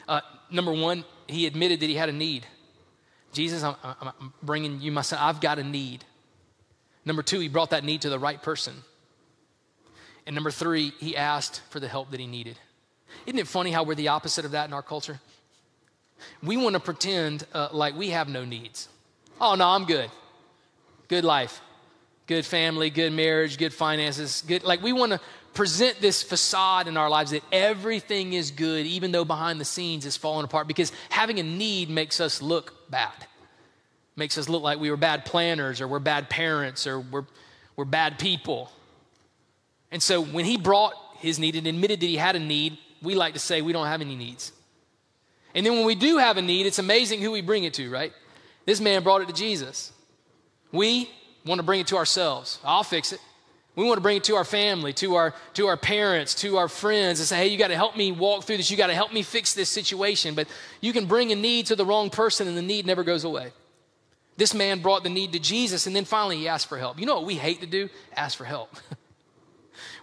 Uh, 0.09 0.21
number 0.51 0.73
one, 0.73 1.05
he 1.27 1.47
admitted 1.47 1.81
that 1.81 1.89
he 1.89 1.95
had 1.95 2.09
a 2.09 2.13
need. 2.13 2.47
Jesus, 3.33 3.63
I'm, 3.63 3.77
I'm 3.83 4.33
bringing 4.43 4.81
you 4.81 4.93
my 4.93 5.03
son. 5.03 5.19
I've 5.21 5.41
got 5.41 5.59
a 5.59 5.65
need. 5.65 6.05
Number 7.05 7.23
two, 7.23 7.41
he 7.41 7.49
brought 7.49 7.71
that 7.71 7.85
need 7.85 8.03
to 8.03 8.11
the 8.11 8.19
right 8.19 8.43
person. 8.43 8.75
And 10.27 10.35
number 10.35 10.51
three, 10.51 10.93
he 11.01 11.17
asked 11.17 11.63
for 11.71 11.81
the 11.81 11.89
help 11.89 12.11
that 12.11 12.21
he 12.21 12.27
needed. 12.27 12.59
Isn't 13.27 13.39
it 13.39 13.47
funny 13.47 13.71
how 13.71 13.85
we're 13.85 13.95
the 13.95 14.09
opposite 14.09 14.45
of 14.45 14.53
that 14.53 14.69
in 14.69 14.73
our 14.73 14.83
culture? 14.83 15.21
We 16.43 16.57
want 16.57 16.75
to 16.75 16.81
pretend 16.81 17.47
uh, 17.53 17.69
like 17.73 17.97
we 17.97 18.11
have 18.11 18.29
no 18.29 18.45
needs. 18.45 18.89
Oh, 19.41 19.55
no, 19.55 19.69
I'm 19.69 19.85
good. 19.85 20.11
Good 21.09 21.25
life, 21.25 21.61
good 22.27 22.47
family, 22.47 22.91
good 22.91 23.13
marriage, 23.13 23.59
good 23.59 23.75
finances, 23.75 24.43
good. 24.47 24.63
Like 24.63 24.83
we 24.83 24.93
want 24.93 25.13
to 25.13 25.21
present 25.53 26.01
this 26.01 26.23
facade 26.23 26.89
in 26.89 26.97
our 26.97 27.11
lives 27.11 27.33
that 27.33 27.43
everything 27.53 28.33
is 28.33 28.51
good, 28.51 28.87
even 28.87 29.13
though 29.13 29.25
behind 29.25 29.61
the 29.61 29.65
scenes 29.65 30.07
is 30.07 30.17
falling 30.17 30.45
apart, 30.45 30.67
because 30.67 30.93
having 31.11 31.39
a 31.39 31.43
need 31.43 31.91
makes 31.91 32.21
us 32.21 32.41
look 32.41 32.91
bad. 32.91 33.13
Makes 34.17 34.39
us 34.39 34.49
look 34.49 34.63
like 34.63 34.79
we 34.79 34.91
were 34.91 34.97
bad 34.97 35.25
planners 35.25 35.81
or 35.81 35.89
we're 35.89 35.99
bad 35.99 36.31
parents 36.31 36.87
or 36.87 37.01
we're, 37.01 37.25
we're 37.77 37.85
bad 37.85 38.19
people. 38.19 38.71
And 39.91 40.03
so 40.03 40.23
when 40.23 40.45
he 40.45 40.57
brought 40.57 40.95
his 41.19 41.39
need 41.39 41.57
and 41.57 41.67
admitted 41.67 42.01
that 42.01 42.07
he 42.07 42.17
had 42.17 42.37
a 42.37 42.39
need, 42.39 42.79
we 43.03 43.15
like 43.15 43.35
to 43.35 43.41
say 43.41 43.63
we 43.63 43.73
don't 43.73 43.87
have 43.87 44.01
any 44.01 44.17
needs. 44.17 44.53
And 45.55 45.67
then 45.67 45.75
when 45.75 45.85
we 45.85 45.95
do 45.95 46.19
have 46.19 46.37
a 46.37 46.43
need, 46.43 46.67
it's 46.67 46.79
amazing 46.79 47.21
who 47.21 47.31
we 47.31 47.43
bring 47.43 47.65
it 47.65 47.75
to, 47.75 47.91
right? 47.91 48.13
This 48.65 48.81
man 48.81 49.03
brought 49.03 49.23
it 49.23 49.29
to 49.29 49.35
Jesus. 49.35 49.93
We 50.71 51.11
want 51.45 51.59
to 51.59 51.63
bring 51.63 51.81
it 51.81 51.89
to 51.89 51.97
ourselves. 51.97 52.59
I'll 52.65 52.85
fix 52.85 53.13
it. 53.13 53.21
We 53.75 53.85
want 53.85 53.97
to 53.97 54.03
bring 54.03 54.19
it 54.19 54.25
to 54.25 54.37
our 54.37 54.45
family, 54.45 54.93
to 54.95 55.15
our, 55.15 55.35
to 55.55 55.67
our 55.67 55.77
parents, 55.77 56.35
to 56.37 56.59
our 56.59 56.69
friends, 56.69 57.21
and 57.21 57.27
say, 57.27 57.37
hey, 57.37 57.47
you 57.49 57.59
got 57.59 57.69
to 57.69 57.77
help 57.77 57.97
me 57.97 58.13
walk 58.13 58.45
through 58.45 58.59
this. 58.59 58.71
You 58.71 58.77
got 58.77 58.89
to 58.89 58.95
help 58.95 59.13
me 59.13 59.23
fix 59.23 59.55
this 59.55 59.71
situation. 59.71 60.35
But 60.35 60.47
you 60.81 60.93
can 60.93 61.07
bring 61.07 61.33
a 61.33 61.37
need 61.37 61.67
to 61.67 61.77
the 61.77 61.87
wrong 61.87 62.11
person, 62.11 62.47
and 62.47 62.57
the 62.57 62.63
need 62.63 62.87
never 62.87 63.03
goes 63.03 63.25
away. 63.25 63.53
This 64.37 64.55
man 64.55 64.81
brought 64.81 65.03
the 65.03 65.11
need 65.11 65.33
to 65.33 65.39
Jesus, 65.39 65.87
and 65.87 65.97
then 65.97 66.05
finally 66.05 66.39
he 66.39 66.49
asked 66.49 66.69
for 66.69 66.79
help. 66.79 66.99
You 66.99 67.07
know 67.07 67.15
what 67.15 67.25
we 67.25 67.35
hate 67.35 67.61
to 67.61 67.67
do? 67.67 67.89
Ask 68.15 68.37
for 68.39 68.45
help. 68.45 68.77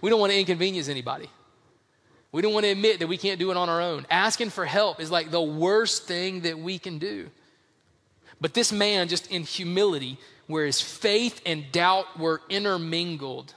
We 0.01 0.09
don't 0.09 0.19
want 0.19 0.31
to 0.31 0.39
inconvenience 0.39 0.87
anybody. 0.87 1.29
We 2.31 2.41
don't 2.41 2.53
want 2.53 2.65
to 2.65 2.71
admit 2.71 2.99
that 2.99 3.07
we 3.07 3.17
can't 3.17 3.39
do 3.39 3.49
it 3.51 3.57
on 3.57 3.69
our 3.69 3.81
own. 3.81 4.05
Asking 4.09 4.49
for 4.51 4.65
help 4.65 4.99
is 4.99 5.09
like 5.09 5.31
the 5.31 5.41
worst 5.41 6.03
thing 6.03 6.41
that 6.41 6.59
we 6.59 6.77
can 6.77 6.99
do. 6.99 7.29
But 8.39 8.53
this 8.53 8.71
man, 8.71 9.07
just 9.07 9.31
in 9.31 9.43
humility, 9.43 10.17
where 10.47 10.65
his 10.65 10.79
faith 10.79 11.41
and 11.45 11.71
doubt 11.71 12.19
were 12.19 12.41
intermingled, 12.49 13.53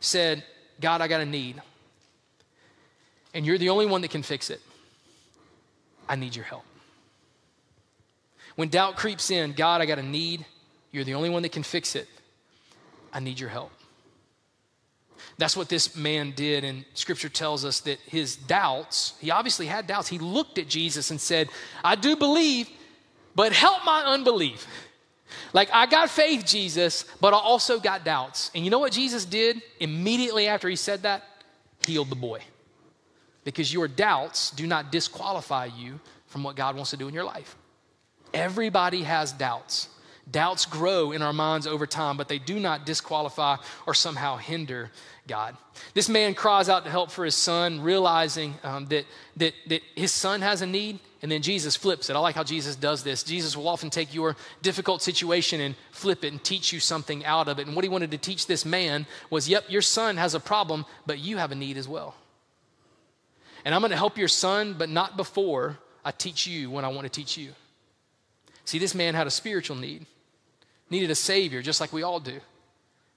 said, 0.00 0.42
God, 0.80 1.00
I 1.00 1.08
got 1.08 1.20
a 1.20 1.26
need. 1.26 1.60
And 3.34 3.46
you're 3.46 3.58
the 3.58 3.68
only 3.68 3.86
one 3.86 4.00
that 4.00 4.10
can 4.10 4.22
fix 4.22 4.50
it. 4.50 4.60
I 6.08 6.16
need 6.16 6.34
your 6.34 6.44
help. 6.44 6.64
When 8.56 8.68
doubt 8.68 8.96
creeps 8.96 9.30
in, 9.30 9.52
God, 9.52 9.80
I 9.80 9.86
got 9.86 9.98
a 9.98 10.02
need. 10.02 10.44
You're 10.90 11.04
the 11.04 11.14
only 11.14 11.30
one 11.30 11.42
that 11.42 11.52
can 11.52 11.62
fix 11.62 11.94
it. 11.94 12.08
I 13.12 13.20
need 13.20 13.38
your 13.38 13.48
help. 13.48 13.70
That's 15.40 15.56
what 15.56 15.70
this 15.70 15.96
man 15.96 16.32
did, 16.36 16.64
and 16.64 16.84
scripture 16.92 17.30
tells 17.30 17.64
us 17.64 17.80
that 17.80 17.98
his 18.00 18.36
doubts, 18.36 19.14
he 19.20 19.30
obviously 19.30 19.64
had 19.64 19.86
doubts. 19.86 20.06
He 20.06 20.18
looked 20.18 20.58
at 20.58 20.68
Jesus 20.68 21.10
and 21.10 21.18
said, 21.18 21.48
I 21.82 21.94
do 21.94 22.14
believe, 22.14 22.68
but 23.34 23.54
help 23.54 23.82
my 23.86 24.02
unbelief. 24.02 24.66
Like, 25.54 25.70
I 25.72 25.86
got 25.86 26.10
faith, 26.10 26.44
Jesus, 26.44 27.06
but 27.22 27.32
I 27.32 27.38
also 27.38 27.80
got 27.80 28.04
doubts. 28.04 28.50
And 28.54 28.66
you 28.66 28.70
know 28.70 28.80
what 28.80 28.92
Jesus 28.92 29.24
did 29.24 29.62
immediately 29.78 30.46
after 30.46 30.68
he 30.68 30.76
said 30.76 31.04
that? 31.04 31.24
Healed 31.86 32.10
the 32.10 32.16
boy. 32.16 32.42
Because 33.42 33.72
your 33.72 33.88
doubts 33.88 34.50
do 34.50 34.66
not 34.66 34.92
disqualify 34.92 35.70
you 35.74 36.00
from 36.26 36.42
what 36.42 36.54
God 36.54 36.76
wants 36.76 36.90
to 36.90 36.98
do 36.98 37.08
in 37.08 37.14
your 37.14 37.24
life. 37.24 37.56
Everybody 38.34 39.04
has 39.04 39.32
doubts. 39.32 39.88
Doubts 40.30 40.66
grow 40.66 41.12
in 41.12 41.22
our 41.22 41.32
minds 41.32 41.66
over 41.66 41.86
time, 41.86 42.16
but 42.16 42.28
they 42.28 42.38
do 42.38 42.60
not 42.60 42.86
disqualify 42.86 43.56
or 43.86 43.94
somehow 43.94 44.36
hinder 44.36 44.90
God. 45.26 45.56
This 45.94 46.08
man 46.08 46.34
cries 46.34 46.68
out 46.68 46.84
to 46.84 46.90
help 46.90 47.10
for 47.10 47.24
his 47.24 47.34
son, 47.34 47.80
realizing 47.80 48.54
um, 48.62 48.86
that, 48.86 49.06
that, 49.36 49.54
that 49.68 49.82
his 49.94 50.12
son 50.12 50.40
has 50.40 50.62
a 50.62 50.66
need, 50.66 50.98
and 51.22 51.30
then 51.30 51.42
Jesus 51.42 51.76
flips 51.76 52.10
it. 52.10 52.16
I 52.16 52.18
like 52.18 52.34
how 52.34 52.44
Jesus 52.44 52.76
does 52.76 53.02
this. 53.02 53.22
Jesus 53.22 53.56
will 53.56 53.68
often 53.68 53.90
take 53.90 54.14
your 54.14 54.36
difficult 54.62 55.02
situation 55.02 55.60
and 55.60 55.74
flip 55.90 56.24
it 56.24 56.32
and 56.32 56.42
teach 56.42 56.72
you 56.72 56.80
something 56.80 57.24
out 57.24 57.48
of 57.48 57.58
it. 57.58 57.66
And 57.66 57.76
what 57.76 57.84
he 57.84 57.88
wanted 57.88 58.10
to 58.12 58.18
teach 58.18 58.46
this 58.46 58.64
man 58.64 59.06
was 59.30 59.48
yep, 59.48 59.64
your 59.68 59.82
son 59.82 60.16
has 60.16 60.34
a 60.34 60.40
problem, 60.40 60.86
but 61.06 61.18
you 61.18 61.36
have 61.36 61.52
a 61.52 61.54
need 61.54 61.76
as 61.76 61.88
well. 61.88 62.14
And 63.64 63.74
I'm 63.74 63.80
going 63.80 63.90
to 63.90 63.96
help 63.96 64.16
your 64.16 64.28
son, 64.28 64.74
but 64.78 64.88
not 64.88 65.16
before 65.16 65.78
I 66.04 66.12
teach 66.12 66.46
you 66.46 66.70
when 66.70 66.84
I 66.84 66.88
want 66.88 67.02
to 67.02 67.10
teach 67.10 67.36
you. 67.36 67.52
See, 68.64 68.78
this 68.78 68.94
man 68.94 69.14
had 69.14 69.26
a 69.26 69.30
spiritual 69.30 69.76
need, 69.76 70.06
needed 70.90 71.10
a 71.10 71.14
savior, 71.14 71.62
just 71.62 71.80
like 71.80 71.92
we 71.92 72.02
all 72.02 72.20
do. 72.20 72.40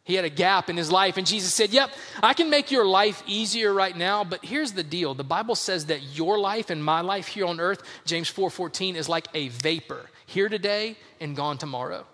He 0.05 0.15
had 0.15 0.25
a 0.25 0.29
gap 0.29 0.69
in 0.69 0.75
his 0.75 0.91
life, 0.91 1.15
and 1.15 1.25
Jesus 1.25 1.53
said, 1.53 1.71
Yep, 1.71 1.91
I 2.21 2.33
can 2.33 2.49
make 2.49 2.71
your 2.71 2.85
life 2.85 3.23
easier 3.25 3.73
right 3.73 3.95
now, 3.95 4.25
but 4.25 4.43
here's 4.43 4.73
the 4.73 4.83
deal. 4.83 5.13
The 5.13 5.23
Bible 5.23 5.55
says 5.55 5.85
that 5.85 6.01
your 6.15 6.37
life 6.37 6.69
and 6.69 6.83
my 6.83 6.99
life 6.99 7.27
here 7.27 7.45
on 7.45 7.61
earth, 7.61 7.81
James 8.05 8.27
4 8.27 8.49
14, 8.49 8.97
is 8.97 9.07
like 9.07 9.27
a 9.33 9.47
vapor, 9.47 10.09
here 10.25 10.49
today 10.49 10.97
and 11.21 11.35
gone 11.35 11.57
tomorrow. 11.57 12.05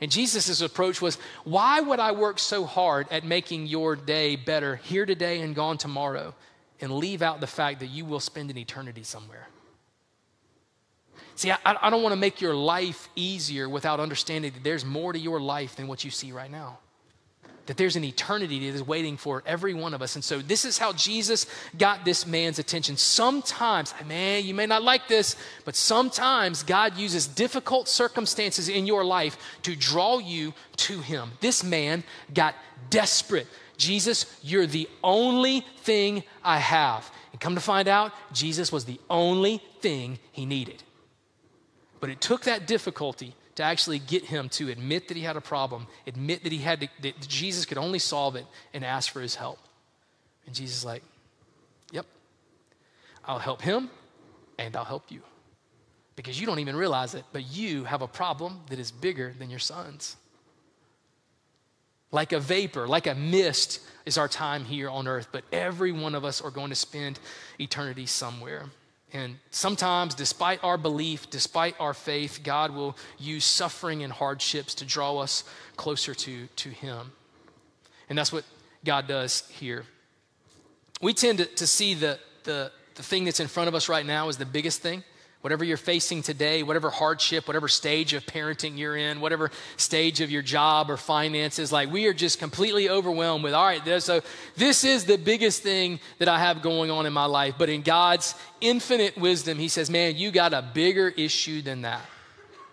And 0.00 0.10
Jesus' 0.10 0.60
approach 0.60 1.02
was, 1.02 1.16
Why 1.44 1.80
would 1.80 1.98
I 1.98 2.12
work 2.12 2.38
so 2.38 2.64
hard 2.64 3.06
at 3.10 3.24
making 3.24 3.66
your 3.66 3.96
day 3.96 4.36
better 4.36 4.76
here 4.76 5.06
today 5.06 5.40
and 5.40 5.54
gone 5.54 5.78
tomorrow 5.78 6.34
and 6.80 6.92
leave 6.92 7.22
out 7.22 7.40
the 7.40 7.46
fact 7.46 7.80
that 7.80 7.86
you 7.86 8.04
will 8.04 8.20
spend 8.20 8.50
an 8.50 8.58
eternity 8.58 9.02
somewhere? 9.02 9.48
See, 11.42 11.50
I, 11.50 11.58
I 11.64 11.90
don't 11.90 12.04
want 12.04 12.12
to 12.12 12.20
make 12.20 12.40
your 12.40 12.54
life 12.54 13.08
easier 13.16 13.68
without 13.68 13.98
understanding 13.98 14.52
that 14.52 14.62
there's 14.62 14.84
more 14.84 15.12
to 15.12 15.18
your 15.18 15.40
life 15.40 15.74
than 15.74 15.88
what 15.88 16.04
you 16.04 16.10
see 16.12 16.30
right 16.30 16.48
now 16.48 16.78
that 17.66 17.76
there's 17.76 17.96
an 17.96 18.04
eternity 18.04 18.58
that 18.58 18.76
is 18.76 18.82
waiting 18.82 19.16
for 19.16 19.42
every 19.46 19.74
one 19.74 19.94
of 19.94 20.02
us. 20.02 20.14
And 20.14 20.24
so 20.24 20.40
this 20.40 20.64
is 20.64 20.78
how 20.78 20.92
Jesus 20.92 21.46
got 21.78 22.04
this 22.04 22.26
man's 22.26 22.58
attention. 22.58 22.96
Sometimes, 22.96 23.94
man, 24.06 24.44
you 24.44 24.52
may 24.52 24.66
not 24.66 24.82
like 24.82 25.06
this, 25.08 25.36
but 25.64 25.76
sometimes 25.76 26.62
God 26.64 26.96
uses 26.96 27.26
difficult 27.26 27.88
circumstances 27.88 28.68
in 28.68 28.86
your 28.86 29.04
life 29.04 29.38
to 29.62 29.76
draw 29.76 30.18
you 30.18 30.54
to 30.78 31.00
him. 31.00 31.30
This 31.40 31.62
man 31.62 32.02
got 32.34 32.56
desperate. 32.90 33.46
Jesus, 33.76 34.26
you're 34.42 34.66
the 34.66 34.88
only 35.04 35.64
thing 35.78 36.24
I 36.42 36.58
have. 36.58 37.10
And 37.30 37.40
come 37.40 37.54
to 37.54 37.60
find 37.60 37.86
out, 37.86 38.12
Jesus 38.32 38.72
was 38.72 38.84
the 38.84 39.00
only 39.08 39.62
thing 39.80 40.18
he 40.32 40.46
needed. 40.46 40.82
But 42.02 42.10
it 42.10 42.20
took 42.20 42.42
that 42.42 42.66
difficulty 42.66 43.32
to 43.54 43.62
actually 43.62 44.00
get 44.00 44.24
him 44.24 44.48
to 44.50 44.70
admit 44.70 45.06
that 45.06 45.16
he 45.16 45.22
had 45.22 45.36
a 45.36 45.40
problem, 45.40 45.86
admit 46.04 46.42
that 46.42 46.50
he 46.50 46.58
had 46.58 46.80
to, 46.80 46.88
that 47.02 47.28
Jesus 47.28 47.64
could 47.64 47.78
only 47.78 48.00
solve 48.00 48.34
it, 48.34 48.44
and 48.74 48.84
ask 48.84 49.12
for 49.12 49.20
his 49.20 49.36
help. 49.36 49.60
And 50.44 50.52
Jesus 50.52 50.78
is 50.78 50.84
like, 50.84 51.04
Yep, 51.92 52.06
I'll 53.24 53.38
help 53.38 53.62
him 53.62 53.88
and 54.58 54.76
I'll 54.76 54.84
help 54.84 55.12
you. 55.12 55.22
Because 56.16 56.40
you 56.40 56.44
don't 56.44 56.58
even 56.58 56.74
realize 56.74 57.14
it, 57.14 57.24
but 57.32 57.48
you 57.48 57.84
have 57.84 58.02
a 58.02 58.08
problem 58.08 58.62
that 58.68 58.80
is 58.80 58.90
bigger 58.90 59.32
than 59.38 59.48
your 59.48 59.60
son's. 59.60 60.16
Like 62.10 62.32
a 62.32 62.40
vapor, 62.40 62.88
like 62.88 63.06
a 63.06 63.14
mist 63.14 63.80
is 64.06 64.18
our 64.18 64.26
time 64.26 64.64
here 64.64 64.90
on 64.90 65.06
earth, 65.06 65.28
but 65.30 65.44
every 65.52 65.92
one 65.92 66.16
of 66.16 66.24
us 66.24 66.40
are 66.40 66.50
going 66.50 66.70
to 66.70 66.74
spend 66.74 67.20
eternity 67.60 68.06
somewhere. 68.06 68.64
And 69.12 69.36
sometimes, 69.50 70.14
despite 70.14 70.64
our 70.64 70.78
belief, 70.78 71.28
despite 71.28 71.76
our 71.78 71.92
faith, 71.92 72.40
God 72.42 72.70
will 72.70 72.96
use 73.18 73.44
suffering 73.44 74.02
and 74.02 74.12
hardships 74.12 74.74
to 74.76 74.86
draw 74.86 75.18
us 75.18 75.44
closer 75.76 76.14
to, 76.14 76.46
to 76.46 76.70
Him. 76.70 77.12
And 78.08 78.16
that's 78.16 78.32
what 78.32 78.44
God 78.84 79.06
does 79.06 79.48
here. 79.50 79.84
We 81.02 81.12
tend 81.12 81.38
to, 81.38 81.44
to 81.46 81.66
see 81.66 81.94
the, 81.94 82.18
the, 82.44 82.72
the 82.94 83.02
thing 83.02 83.24
that's 83.24 83.40
in 83.40 83.48
front 83.48 83.68
of 83.68 83.74
us 83.74 83.88
right 83.88 84.06
now 84.06 84.28
as 84.28 84.38
the 84.38 84.46
biggest 84.46 84.80
thing 84.80 85.04
whatever 85.42 85.64
you're 85.64 85.76
facing 85.76 86.22
today, 86.22 86.62
whatever 86.62 86.88
hardship, 86.88 87.46
whatever 87.46 87.68
stage 87.68 88.14
of 88.14 88.24
parenting 88.24 88.78
you're 88.78 88.96
in, 88.96 89.20
whatever 89.20 89.50
stage 89.76 90.20
of 90.20 90.30
your 90.30 90.40
job 90.40 90.88
or 90.90 90.96
finances, 90.96 91.70
like 91.70 91.90
we 91.92 92.06
are 92.06 92.14
just 92.14 92.38
completely 92.38 92.88
overwhelmed 92.88 93.44
with, 93.44 93.52
all 93.52 93.64
right, 93.64 94.02
so 94.02 94.22
this 94.56 94.84
is 94.84 95.04
the 95.04 95.18
biggest 95.18 95.62
thing 95.62 96.00
that 96.18 96.28
I 96.28 96.38
have 96.38 96.62
going 96.62 96.90
on 96.90 97.06
in 97.06 97.12
my 97.12 97.26
life. 97.26 97.56
But 97.58 97.68
in 97.68 97.82
God's 97.82 98.34
infinite 98.60 99.18
wisdom, 99.18 99.58
He 99.58 99.68
says, 99.68 99.90
man, 99.90 100.16
you 100.16 100.30
got 100.30 100.54
a 100.54 100.62
bigger 100.62 101.08
issue 101.08 101.60
than 101.60 101.82
that. 101.82 102.02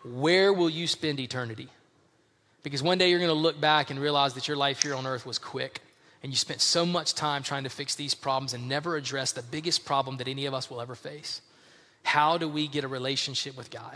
Where 0.05 0.53
will 0.53 0.69
you 0.69 0.87
spend 0.87 1.19
eternity? 1.19 1.69
Because 2.61 2.83
one 2.83 2.97
day 2.97 3.09
you're 3.09 3.19
going 3.19 3.29
to 3.29 3.33
look 3.33 3.59
back 3.59 3.89
and 3.89 3.99
realize 3.99 4.35
that 4.35 4.47
your 4.47 4.57
life 4.57 4.83
here 4.83 4.93
on 4.93 5.07
earth 5.07 5.25
was 5.25 5.39
quick. 5.39 5.81
And 6.21 6.31
you 6.31 6.35
spent 6.35 6.61
so 6.61 6.85
much 6.85 7.15
time 7.15 7.43
trying 7.43 7.63
to 7.63 7.69
fix 7.69 7.95
these 7.95 8.13
problems 8.13 8.53
and 8.53 8.67
never 8.67 8.95
address 8.95 9.31
the 9.31 9.41
biggest 9.41 9.85
problem 9.85 10.17
that 10.17 10.27
any 10.27 10.45
of 10.45 10.53
us 10.53 10.69
will 10.69 10.81
ever 10.81 10.93
face. 10.93 11.41
How 12.09 12.39
do 12.39 12.49
we 12.49 12.67
get 12.67 12.83
a 12.83 12.87
relationship 12.87 13.55
with 13.55 13.69
God? 13.69 13.95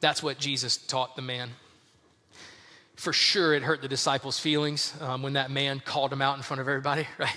That's 0.00 0.24
what 0.24 0.40
Jesus 0.40 0.76
taught 0.76 1.14
the 1.14 1.22
man. 1.22 1.50
For 2.96 3.12
sure, 3.12 3.54
it 3.54 3.62
hurt 3.62 3.80
the 3.80 3.86
disciples' 3.86 4.36
feelings 4.36 4.92
um, 5.00 5.22
when 5.22 5.34
that 5.34 5.52
man 5.52 5.78
called 5.78 6.12
him 6.12 6.20
out 6.20 6.36
in 6.36 6.42
front 6.42 6.60
of 6.60 6.66
everybody, 6.66 7.06
right? 7.18 7.36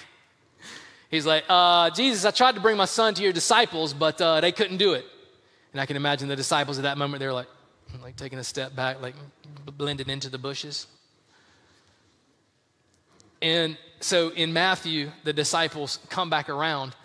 He's 1.12 1.28
like, 1.28 1.44
uh, 1.48 1.92
Jesus, 1.92 2.26
I 2.26 2.32
tried 2.32 2.56
to 2.56 2.62
bring 2.62 2.78
my 2.78 2.86
son 2.86 3.14
to 3.14 3.22
your 3.22 3.32
disciples, 3.32 3.94
but 3.94 4.20
uh, 4.20 4.42
they 4.42 4.52
couldn't 4.52 4.78
do 4.78 4.94
it. 4.94 5.06
And 5.72 5.80
I 5.80 5.86
can 5.86 5.96
imagine 5.96 6.28
the 6.28 6.36
disciples 6.36 6.80
at 6.80 6.82
that 6.82 6.98
moment, 6.98 7.20
they're 7.20 7.32
like, 7.32 7.48
like 8.02 8.16
taking 8.16 8.40
a 8.40 8.44
step 8.44 8.76
back, 8.76 9.04
like 9.04 9.14
blending 9.78 10.10
into 10.10 10.30
the 10.30 10.40
bushes. 10.40 10.88
And 13.40 13.78
so 14.00 14.30
in 14.30 14.52
Matthew, 14.52 15.12
the 15.26 15.34
disciples 15.34 16.00
come 16.10 16.32
back 16.32 16.50
around 16.50 16.96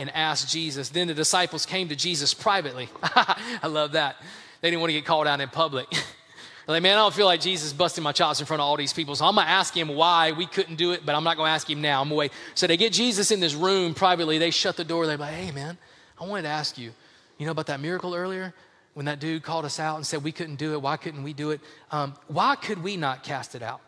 and 0.00 0.10
asked 0.16 0.50
Jesus. 0.50 0.88
Then 0.88 1.08
the 1.08 1.14
disciples 1.14 1.66
came 1.66 1.88
to 1.88 1.96
Jesus 1.96 2.32
privately. 2.32 2.88
I 3.02 3.66
love 3.66 3.92
that. 3.92 4.16
They 4.62 4.70
didn't 4.70 4.80
want 4.80 4.88
to 4.88 4.94
get 4.94 5.04
called 5.04 5.26
out 5.26 5.40
in 5.40 5.48
public. 5.50 5.86
like, 6.66 6.82
man, 6.82 6.94
I 6.94 7.02
don't 7.02 7.12
feel 7.12 7.26
like 7.26 7.40
Jesus 7.40 7.74
busting 7.74 8.02
my 8.02 8.12
chops 8.12 8.40
in 8.40 8.46
front 8.46 8.62
of 8.62 8.66
all 8.66 8.78
these 8.78 8.94
people. 8.94 9.14
So 9.14 9.26
I'm 9.26 9.34
going 9.34 9.46
to 9.46 9.52
ask 9.52 9.76
him 9.76 9.88
why 9.88 10.32
we 10.32 10.46
couldn't 10.46 10.76
do 10.76 10.92
it, 10.92 11.04
but 11.04 11.14
I'm 11.14 11.22
not 11.22 11.36
going 11.36 11.48
to 11.48 11.52
ask 11.52 11.68
him 11.68 11.82
now. 11.82 12.00
I'm 12.00 12.08
wait. 12.08 12.32
So 12.54 12.66
they 12.66 12.78
get 12.78 12.94
Jesus 12.94 13.30
in 13.30 13.40
this 13.40 13.54
room 13.54 13.92
privately. 13.92 14.38
They 14.38 14.50
shut 14.50 14.78
the 14.78 14.84
door. 14.84 15.06
They're 15.06 15.18
like, 15.18 15.34
hey, 15.34 15.50
man, 15.50 15.76
I 16.18 16.24
wanted 16.24 16.42
to 16.42 16.48
ask 16.48 16.78
you, 16.78 16.92
you 17.36 17.44
know 17.44 17.52
about 17.52 17.66
that 17.66 17.80
miracle 17.80 18.14
earlier? 18.14 18.54
When 18.94 19.04
that 19.04 19.20
dude 19.20 19.42
called 19.42 19.66
us 19.66 19.78
out 19.78 19.96
and 19.96 20.06
said 20.06 20.24
we 20.24 20.32
couldn't 20.32 20.56
do 20.56 20.72
it, 20.72 20.80
why 20.80 20.96
couldn't 20.96 21.22
we 21.22 21.34
do 21.34 21.50
it? 21.50 21.60
Um, 21.90 22.14
why 22.26 22.56
could 22.56 22.82
we 22.82 22.96
not 22.96 23.22
cast 23.22 23.54
it 23.54 23.62
out? 23.62 23.80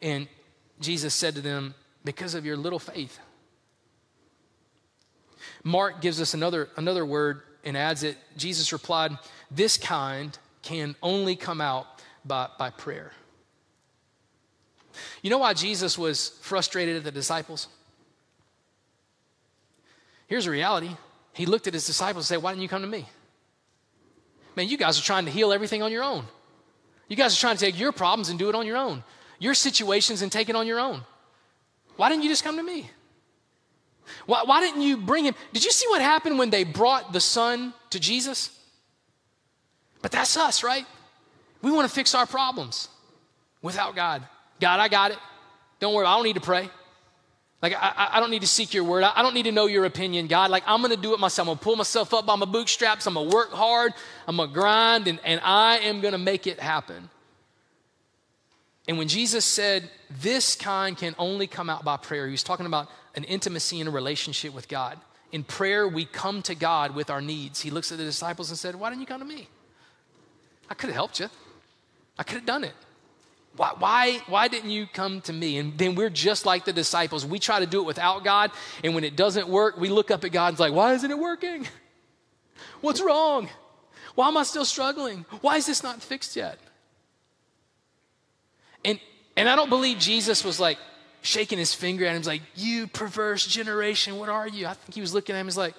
And 0.00 0.28
Jesus 0.80 1.12
said 1.12 1.34
to 1.34 1.40
them, 1.40 1.74
because 2.04 2.34
of 2.34 2.46
your 2.46 2.56
little 2.56 2.78
faith. 2.78 3.18
Mark 5.64 6.00
gives 6.00 6.20
us 6.20 6.34
another, 6.34 6.68
another 6.76 7.06
word 7.06 7.42
and 7.64 7.76
adds 7.76 8.02
it. 8.02 8.16
Jesus 8.36 8.72
replied, 8.72 9.12
This 9.50 9.76
kind 9.76 10.36
can 10.62 10.94
only 11.02 11.36
come 11.36 11.60
out 11.60 11.86
by, 12.24 12.48
by 12.58 12.70
prayer. 12.70 13.12
You 15.22 15.30
know 15.30 15.38
why 15.38 15.54
Jesus 15.54 15.96
was 15.96 16.30
frustrated 16.40 16.96
at 16.96 17.04
the 17.04 17.10
disciples? 17.10 17.68
Here's 20.26 20.44
the 20.44 20.50
reality. 20.50 20.90
He 21.32 21.46
looked 21.46 21.66
at 21.66 21.74
his 21.74 21.86
disciples 21.86 22.24
and 22.24 22.28
said, 22.28 22.42
Why 22.42 22.52
didn't 22.52 22.62
you 22.62 22.68
come 22.68 22.82
to 22.82 22.88
me? 22.88 23.08
Man, 24.56 24.68
you 24.68 24.76
guys 24.76 24.98
are 24.98 25.02
trying 25.02 25.24
to 25.24 25.30
heal 25.30 25.52
everything 25.52 25.82
on 25.82 25.92
your 25.92 26.02
own. 26.02 26.24
You 27.08 27.16
guys 27.16 27.36
are 27.36 27.40
trying 27.40 27.56
to 27.56 27.64
take 27.64 27.78
your 27.78 27.92
problems 27.92 28.28
and 28.28 28.38
do 28.38 28.48
it 28.48 28.54
on 28.54 28.66
your 28.66 28.76
own, 28.76 29.02
your 29.38 29.54
situations 29.54 30.22
and 30.22 30.30
take 30.30 30.48
it 30.48 30.56
on 30.56 30.66
your 30.66 30.78
own. 30.78 31.02
Why 31.96 32.08
didn't 32.08 32.22
you 32.22 32.28
just 32.28 32.44
come 32.44 32.56
to 32.56 32.62
me? 32.62 32.90
Why, 34.26 34.42
why 34.44 34.60
didn't 34.60 34.82
you 34.82 34.96
bring 34.96 35.24
him? 35.24 35.34
Did 35.52 35.64
you 35.64 35.70
see 35.70 35.86
what 35.88 36.02
happened 36.02 36.38
when 36.38 36.50
they 36.50 36.64
brought 36.64 37.12
the 37.12 37.20
son 37.20 37.72
to 37.90 38.00
Jesus? 38.00 38.50
But 40.00 40.10
that's 40.10 40.36
us, 40.36 40.64
right? 40.64 40.86
We 41.62 41.70
want 41.70 41.88
to 41.88 41.94
fix 41.94 42.14
our 42.14 42.26
problems 42.26 42.88
without 43.62 43.94
God. 43.94 44.26
God, 44.60 44.80
I 44.80 44.88
got 44.88 45.12
it. 45.12 45.18
Don't 45.80 45.94
worry, 45.94 46.06
I 46.06 46.14
don't 46.14 46.24
need 46.24 46.34
to 46.34 46.40
pray. 46.40 46.68
Like, 47.62 47.74
I, 47.74 48.08
I 48.14 48.20
don't 48.20 48.30
need 48.30 48.40
to 48.40 48.48
seek 48.48 48.74
your 48.74 48.82
word. 48.82 49.04
I, 49.04 49.22
don't 49.22 49.34
need 49.34 49.44
to 49.44 49.52
know 49.52 49.66
your 49.66 49.84
opinion, 49.84 50.26
God. 50.26 50.50
Like, 50.50 50.64
I'm 50.66 50.80
going 50.80 50.90
to 50.94 51.00
do 51.00 51.14
it 51.14 51.20
myself. 51.20 51.46
I'm 51.46 51.50
going 51.50 51.58
to 51.58 51.64
pull 51.64 51.76
myself 51.76 52.12
up 52.12 52.26
by 52.26 52.34
my 52.34 52.44
bootstraps. 52.44 53.06
I'm 53.06 53.14
going 53.14 53.30
to 53.30 53.34
work 53.34 53.52
hard. 53.52 53.94
I'm 54.26 54.36
going 54.36 54.48
to 54.48 54.54
grind, 54.54 55.06
and, 55.06 55.20
and 55.24 55.40
I 55.44 55.78
am 55.78 56.00
going 56.00 56.10
to 56.10 56.18
make 56.18 56.48
it 56.48 56.58
happen. 56.58 57.08
And 58.88 58.98
when 58.98 59.08
Jesus 59.08 59.44
said, 59.44 59.88
This 60.10 60.56
kind 60.56 60.96
can 60.96 61.14
only 61.18 61.46
come 61.46 61.70
out 61.70 61.84
by 61.84 61.96
prayer, 61.96 62.26
he 62.26 62.32
was 62.32 62.42
talking 62.42 62.66
about 62.66 62.88
an 63.14 63.24
intimacy 63.24 63.80
and 63.80 63.88
a 63.88 63.92
relationship 63.92 64.54
with 64.54 64.68
God. 64.68 64.98
In 65.30 65.44
prayer, 65.44 65.88
we 65.88 66.04
come 66.04 66.42
to 66.42 66.54
God 66.54 66.94
with 66.94 67.08
our 67.08 67.22
needs. 67.22 67.60
He 67.60 67.70
looks 67.70 67.90
at 67.92 67.98
the 67.98 68.04
disciples 68.04 68.50
and 68.50 68.58
said, 68.58 68.74
Why 68.74 68.90
didn't 68.90 69.00
you 69.00 69.06
come 69.06 69.20
to 69.20 69.26
me? 69.26 69.48
I 70.68 70.74
could 70.74 70.88
have 70.88 70.96
helped 70.96 71.20
you, 71.20 71.28
I 72.18 72.22
could 72.22 72.36
have 72.36 72.46
done 72.46 72.64
it. 72.64 72.74
Why, 73.54 73.74
why, 73.78 74.22
why 74.28 74.48
didn't 74.48 74.70
you 74.70 74.86
come 74.86 75.20
to 75.22 75.32
me? 75.32 75.58
And 75.58 75.76
then 75.76 75.94
we're 75.94 76.08
just 76.08 76.46
like 76.46 76.64
the 76.64 76.72
disciples. 76.72 77.26
We 77.26 77.38
try 77.38 77.60
to 77.60 77.66
do 77.66 77.80
it 77.80 77.84
without 77.84 78.24
God, 78.24 78.50
and 78.82 78.94
when 78.94 79.04
it 79.04 79.14
doesn't 79.14 79.46
work, 79.46 79.76
we 79.76 79.90
look 79.90 80.10
up 80.10 80.24
at 80.24 80.32
God 80.32 80.48
and 80.48 80.58
like, 80.58 80.72
Why 80.72 80.94
isn't 80.94 81.10
it 81.10 81.18
working? 81.18 81.68
What's 82.80 83.00
wrong? 83.00 83.48
Why 84.14 84.28
am 84.28 84.36
I 84.36 84.42
still 84.42 84.64
struggling? 84.64 85.24
Why 85.40 85.56
is 85.56 85.66
this 85.66 85.82
not 85.82 86.02
fixed 86.02 86.36
yet? 86.36 86.58
And, 88.84 88.98
and 89.36 89.48
I 89.48 89.56
don't 89.56 89.68
believe 89.68 89.98
Jesus 89.98 90.44
was 90.44 90.60
like, 90.60 90.78
shaking 91.22 91.58
his 91.58 91.72
finger 91.72 92.04
at 92.04 92.14
him, 92.16 92.22
like, 92.22 92.42
You 92.54 92.88
perverse 92.88 93.46
generation, 93.46 94.18
what 94.18 94.28
are 94.28 94.46
you? 94.46 94.66
I 94.66 94.74
think 94.74 94.94
he 94.94 95.00
was 95.00 95.14
looking 95.14 95.34
at 95.34 95.38
him, 95.38 95.46
he's 95.46 95.56
like, 95.56 95.74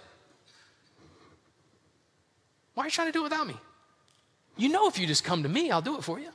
Why 2.74 2.84
are 2.84 2.88
you 2.88 2.92
trying 2.92 3.10
to 3.10 3.12
do 3.12 3.20
it 3.20 3.24
without 3.24 3.46
me? 3.46 3.56
You 4.58 4.70
know, 4.70 4.88
if 4.88 4.98
you 4.98 5.06
just 5.06 5.24
come 5.24 5.44
to 5.44 5.50
me, 5.50 5.70
I'll 5.70 5.82
do 5.82 5.98
it 5.98 6.04
for 6.04 6.20
you. 6.20 6.30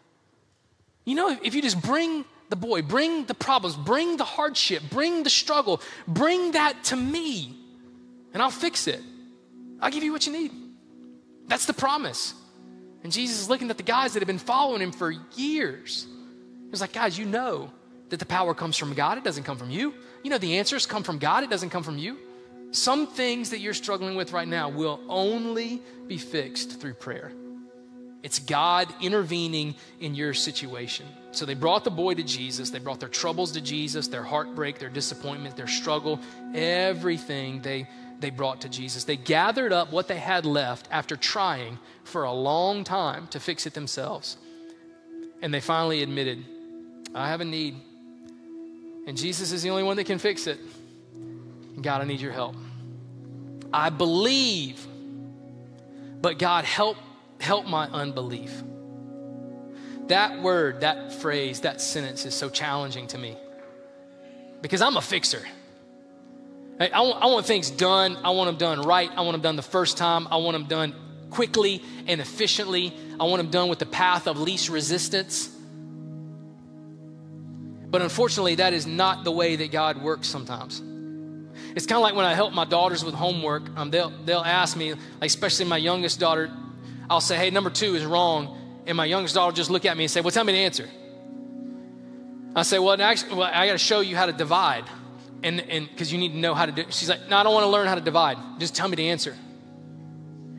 You 1.04 1.14
know, 1.14 1.37
if 1.42 1.54
you 1.54 1.62
just 1.62 1.81
bring 1.81 2.24
the 2.50 2.57
boy, 2.57 2.83
bring 2.83 3.24
the 3.24 3.35
problems, 3.35 3.76
bring 3.76 4.16
the 4.16 4.24
hardship, 4.24 4.83
bring 4.90 5.22
the 5.22 5.31
struggle, 5.31 5.81
bring 6.07 6.52
that 6.52 6.85
to 6.85 6.96
me, 6.96 7.57
and 8.35 8.42
I'll 8.42 8.50
fix 8.50 8.87
it. 8.87 9.00
I'll 9.81 9.90
give 9.90 10.02
you 10.02 10.12
what 10.12 10.26
you 10.26 10.33
need. 10.33 10.52
That's 11.46 11.66
the 11.66 11.72
promise. 11.72 12.35
And 13.04 13.12
Jesus 13.12 13.40
is 13.40 13.48
looking 13.48 13.70
at 13.70 13.76
the 13.76 13.83
guys 13.83 14.12
that 14.12 14.20
have 14.20 14.26
been 14.26 14.38
following 14.38 14.83
him 14.83 14.92
for 14.92 15.12
years. 15.37 16.07
He's 16.70 16.81
like, 16.81 16.92
guys, 16.92 17.18
you 17.18 17.24
know 17.24 17.72
that 18.11 18.18
the 18.18 18.26
power 18.26 18.54
comes 18.54 18.76
from 18.76 18.94
God, 18.94 19.18
it 19.18 19.24
doesn't 19.24 19.44
come 19.44 19.59
from 19.59 19.70
you. 19.70 19.94
You 20.22 20.31
know, 20.31 20.38
the 20.38 20.59
answers 20.59 20.87
come 20.87 21.02
from 21.02 21.18
God, 21.18 21.44
it 21.44 21.50
doesn't 21.50 21.70
come 21.70 21.83
from 21.83 21.98
you. 21.98 22.18
Some 22.70 23.07
things 23.07 23.50
that 23.50 23.61
you're 23.61 23.74
struggling 23.74 24.14
with 24.14 24.33
right 24.33 24.48
now 24.48 24.68
will 24.68 25.00
only 25.09 25.83
be 26.07 26.18
fixed 26.18 26.81
through 26.81 26.94
prayer. 26.94 27.33
It's 28.22 28.40
God 28.40 28.92
intervening 29.00 29.76
in 30.00 30.14
your 30.14 30.35
situation. 30.35 31.07
So 31.31 31.46
they 31.46 31.54
brought 31.54 31.85
the 31.85 31.90
boy 31.90 32.14
to 32.14 32.22
Jesus. 32.22 32.70
They 32.70 32.81
brought 32.81 33.00
their 33.00 33.09
troubles 33.09 33.52
to 33.52 33.61
Jesus, 33.61 34.09
their 34.09 34.24
heartbreak, 34.24 34.78
their 34.78 34.88
disappointment, 34.88 35.57
their 35.57 35.68
struggle, 35.68 36.20
everything. 36.52 37.62
They, 37.62 37.88
they 38.18 38.31
brought 38.31 38.62
to 38.62 38.68
Jesus. 38.68 39.04
They 39.04 39.16
gathered 39.16 39.72
up 39.72 39.92
what 39.92 40.09
they 40.09 40.18
had 40.18 40.44
left 40.44 40.88
after 40.90 41.16
trying 41.16 41.78
for 42.04 42.24
a 42.24 42.33
long 42.33 42.83
time 42.83 43.28
to 43.28 43.40
fix 43.40 43.66
it 43.66 43.74
themselves. 43.74 44.37
And 45.40 45.54
they 45.54 45.61
finally 45.61 46.02
admitted, 46.02 46.44
I 47.14 47.28
have 47.28 47.40
a 47.40 47.44
need. 47.44 47.76
And 49.06 49.16
Jesus 49.16 49.52
is 49.52 49.62
the 49.62 49.70
only 49.70 49.82
one 49.82 49.96
that 49.96 50.04
can 50.04 50.18
fix 50.18 50.46
it. 50.46 50.58
God, 51.80 52.02
I 52.02 52.04
need 52.04 52.20
your 52.20 52.32
help. 52.32 52.54
I 53.72 53.90
believe, 53.90 54.87
but 56.20 56.38
God, 56.38 56.64
help, 56.64 56.96
help 57.40 57.66
my 57.66 57.87
unbelief. 57.87 58.62
That 60.08 60.42
word, 60.42 60.80
that 60.80 61.12
phrase, 61.12 61.61
that 61.61 61.80
sentence 61.80 62.24
is 62.24 62.34
so 62.34 62.48
challenging 62.48 63.06
to 63.08 63.18
me 63.18 63.37
because 64.62 64.80
I'm 64.80 64.96
a 64.96 65.02
fixer. 65.02 65.42
I 66.80 67.00
want, 67.00 67.22
I 67.22 67.26
want 67.26 67.46
things 67.46 67.70
done. 67.70 68.16
I 68.22 68.30
want 68.30 68.48
them 68.48 68.56
done 68.56 68.87
right. 68.87 69.11
I 69.16 69.22
want 69.22 69.32
them 69.32 69.42
done 69.42 69.56
the 69.56 69.62
first 69.62 69.98
time. 69.98 70.28
I 70.30 70.37
want 70.37 70.54
them 70.54 70.66
done 70.66 70.94
quickly 71.30 71.82
and 72.06 72.20
efficiently. 72.20 72.94
I 73.18 73.24
want 73.24 73.42
them 73.42 73.50
done 73.50 73.68
with 73.68 73.80
the 73.80 73.87
path 73.87 74.26
of 74.28 74.38
least 74.38 74.68
resistance. 74.68 75.50
But 77.90 78.03
unfortunately, 78.03 78.57
that 78.57 78.72
is 78.72 78.87
not 78.87 79.24
the 79.24 79.33
way 79.33 79.57
that 79.57 79.70
God 79.70 80.03
works 80.03 80.29
sometimes. 80.29 80.83
It's 81.74 81.87
kind 81.87 81.96
of 81.96 82.03
like 82.03 82.14
when 82.14 82.24
I 82.24 82.35
help 82.35 82.53
my 82.53 82.64
daughters 82.64 83.05
with 83.05 83.14
homework. 83.14 83.77
Um, 83.77 83.90
they'll, 83.90 84.11
they'll 84.24 84.40
ask 84.40 84.77
me, 84.77 84.92
like 84.92 85.29
especially 85.29 85.64
my 85.64 85.79
youngest 85.79 86.20
daughter, 86.20 86.51
I'll 87.09 87.20
say, 87.20 87.37
hey, 87.37 87.51
number 87.51 87.70
two 87.70 87.94
is 87.94 88.05
wrong. 88.05 88.83
And 88.87 88.96
my 88.96 89.05
youngest 89.05 89.35
daughter 89.35 89.55
just 89.55 89.70
look 89.70 89.85
at 89.85 89.96
me 89.96 90.05
and 90.05 90.11
say, 90.11 90.20
well, 90.20 90.31
tell 90.31 90.44
me 90.44 90.53
the 90.53 90.61
answer. 90.61 90.88
I 92.55 92.62
say, 92.62 92.79
well, 92.79 93.01
actually, 93.01 93.35
well 93.35 93.51
I 93.53 93.66
got 93.66 93.72
to 93.72 93.79
show 93.79 94.01
you 94.01 94.16
how 94.16 94.27
to 94.27 94.33
divide 94.33 94.85
and 95.42 95.61
and 95.61 95.88
because 95.88 96.12
you 96.12 96.18
need 96.18 96.33
to 96.33 96.38
know 96.38 96.55
how 96.55 96.66
to 96.66 96.72
do 96.72 96.85
she's 96.90 97.09
like 97.09 97.29
no 97.29 97.37
i 97.37 97.42
don't 97.42 97.55
want 97.55 97.64
to 97.64 97.70
learn 97.70 97.87
how 97.87 97.94
to 97.94 98.01
divide 98.01 98.37
just 98.59 98.74
tell 98.74 98.88
me 98.88 98.96
the 98.96 99.09
answer 99.09 99.37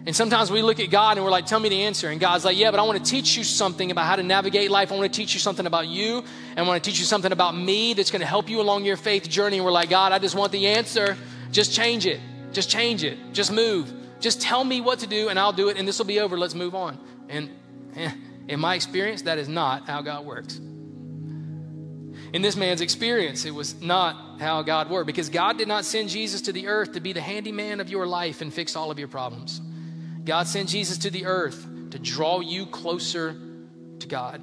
and 0.06 0.16
sometimes 0.16 0.50
we 0.50 0.62
look 0.62 0.80
at 0.80 0.90
god 0.90 1.18
and 1.18 1.26
we're 1.26 1.32
like 1.32 1.46
tell 1.46 1.60
me 1.60 1.70
the 1.70 1.84
answer. 1.84 2.10
And 2.10 2.20
god's 2.20 2.46
like 2.46 2.58
yeah 2.58 2.72
but 2.72 2.80
i 2.80 2.84
want 2.84 3.04
to 3.04 3.12
teach 3.12 3.38
you 3.38 3.44
something 3.44 3.92
about 3.92 4.06
how 4.06 4.16
to 4.16 4.24
navigate 4.24 4.72
life. 4.72 4.92
I 4.92 4.96
want 4.96 5.12
to 5.12 5.18
teach 5.18 5.34
you 5.34 5.40
something 5.40 5.66
about 5.66 5.88
you. 5.88 6.24
And 6.52 6.60
i 6.60 6.68
want 6.68 6.82
to 6.84 6.90
teach 6.90 7.00
you 7.00 7.06
something 7.06 7.32
about 7.32 7.56
me 7.56 7.94
that's 7.94 8.12
going 8.12 8.22
to 8.22 8.28
help 8.28 8.50
you 8.50 8.62
along 8.62 8.86
your 8.86 8.98
faith 8.98 9.30
journey. 9.30 9.58
And 9.58 9.66
we're 9.66 9.72
like 9.72 9.90
god 9.90 10.12
i 10.12 10.20
just 10.20 10.36
want 10.36 10.52
the 10.52 10.68
answer. 10.68 11.18
Just 11.52 11.74
change 11.74 12.06
it. 12.06 12.20
Just 12.54 12.70
change 12.70 13.04
it. 13.04 13.18
Just 13.34 13.52
move. 13.52 13.92
Just 14.20 14.42
tell 14.42 14.64
me 14.64 14.82
what 14.82 15.00
to 15.00 15.08
do 15.08 15.30
and 15.30 15.38
i'll 15.38 15.54
do 15.54 15.70
it 15.70 15.78
and 15.78 15.88
this 15.88 15.98
will 15.98 16.06
be 16.06 16.20
over. 16.20 16.38
Let's 16.38 16.56
move 16.56 16.76
on. 16.76 16.98
And 17.28 17.50
eh, 17.96 18.12
in 18.48 18.60
my 18.60 18.76
experience 18.76 19.24
that 19.24 19.38
is 19.38 19.50
not 19.50 19.88
how 19.88 20.02
god 20.02 20.26
works. 20.26 20.60
In 22.32 22.44
this 22.44 22.56
man's 22.56 22.82
experience, 22.82 23.46
it 23.46 23.56
was 23.56 23.82
not 23.82 24.40
how 24.40 24.62
God 24.62 24.90
worked 24.90 25.08
because 25.08 25.30
God 25.30 25.58
did 25.58 25.68
not 25.68 25.84
send 25.84 26.10
Jesus 26.10 26.42
to 26.42 26.52
the 26.52 26.68
earth 26.68 26.94
to 26.94 27.00
be 27.00 27.12
the 27.12 27.22
handyman 27.22 27.80
of 27.80 27.90
your 27.90 28.06
life 28.06 28.42
and 28.42 28.54
fix 28.54 28.76
all 28.76 28.92
of 28.92 29.00
your 29.00 29.08
problems. 29.08 29.62
God 30.24 30.48
sent 30.48 30.70
Jesus 30.70 31.00
to 31.00 31.10
the 31.10 31.26
earth 31.26 31.66
to 31.92 32.00
draw 32.00 32.40
you 32.40 32.66
closer 32.66 33.36
to 34.00 34.08
God 34.08 34.42